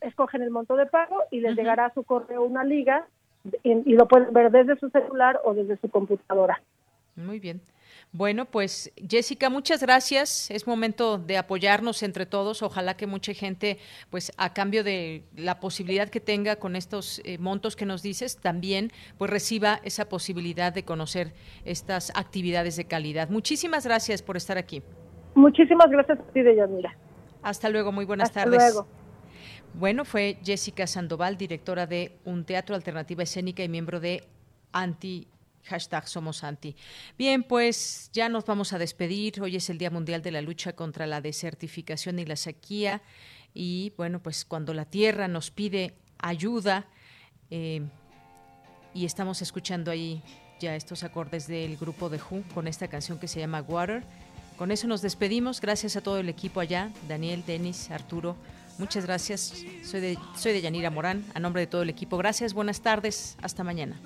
[0.00, 3.06] escogen el monto de pago y les llegará a su correo una liga
[3.62, 6.60] y, lo pueden ver desde su celular o desde su computadora.
[7.16, 7.60] Muy bien.
[8.12, 10.50] Bueno, pues Jessica, muchas gracias.
[10.50, 12.62] Es momento de apoyarnos entre todos.
[12.62, 13.78] Ojalá que mucha gente,
[14.10, 18.36] pues a cambio de la posibilidad que tenga con estos eh, montos que nos dices,
[18.36, 21.32] también pues reciba esa posibilidad de conocer
[21.64, 23.30] estas actividades de calidad.
[23.30, 24.82] Muchísimas gracias por estar aquí.
[25.34, 26.96] Muchísimas gracias a ti, Deyanira.
[27.42, 28.62] Hasta luego, muy buenas Hasta tardes.
[28.62, 29.03] Luego.
[29.76, 34.22] Bueno, fue Jessica Sandoval, directora de Un Teatro Alternativa Escénica y miembro de
[34.70, 35.26] Anti
[35.64, 36.76] Hashtag Somos Anti.
[37.18, 39.42] Bien, pues ya nos vamos a despedir.
[39.42, 43.02] Hoy es el Día Mundial de la Lucha contra la Desertificación y la Sequía.
[43.52, 46.86] Y bueno, pues cuando la tierra nos pide ayuda,
[47.50, 47.82] eh,
[48.94, 50.22] y estamos escuchando ahí
[50.60, 54.04] ya estos acordes del grupo de Who con esta canción que se llama Water.
[54.56, 55.60] Con eso nos despedimos.
[55.60, 58.36] Gracias a todo el equipo allá, Daniel, Denis, Arturo.
[58.78, 59.52] Muchas gracias.
[59.82, 62.16] Soy de, soy de Yanira Morán, a nombre de todo el equipo.
[62.16, 64.00] Gracias, buenas tardes, hasta mañana.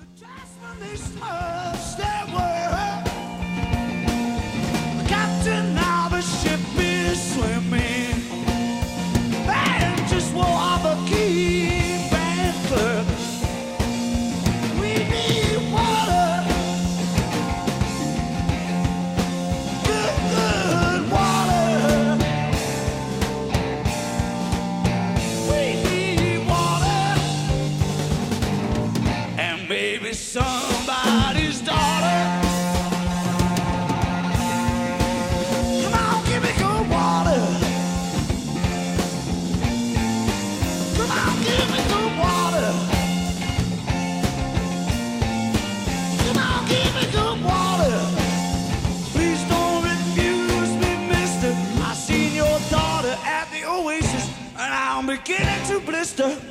[56.19, 56.41] To blister.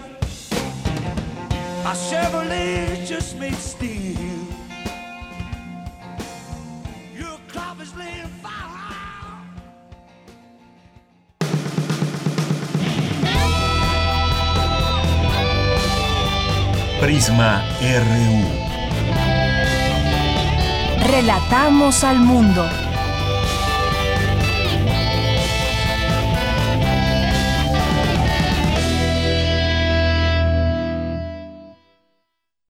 [1.84, 4.46] My Chevrolet just made steel.
[7.14, 9.44] Your crop is laying fire.
[17.00, 18.44] Prisma RU.
[21.10, 22.87] Relatamos al mundo.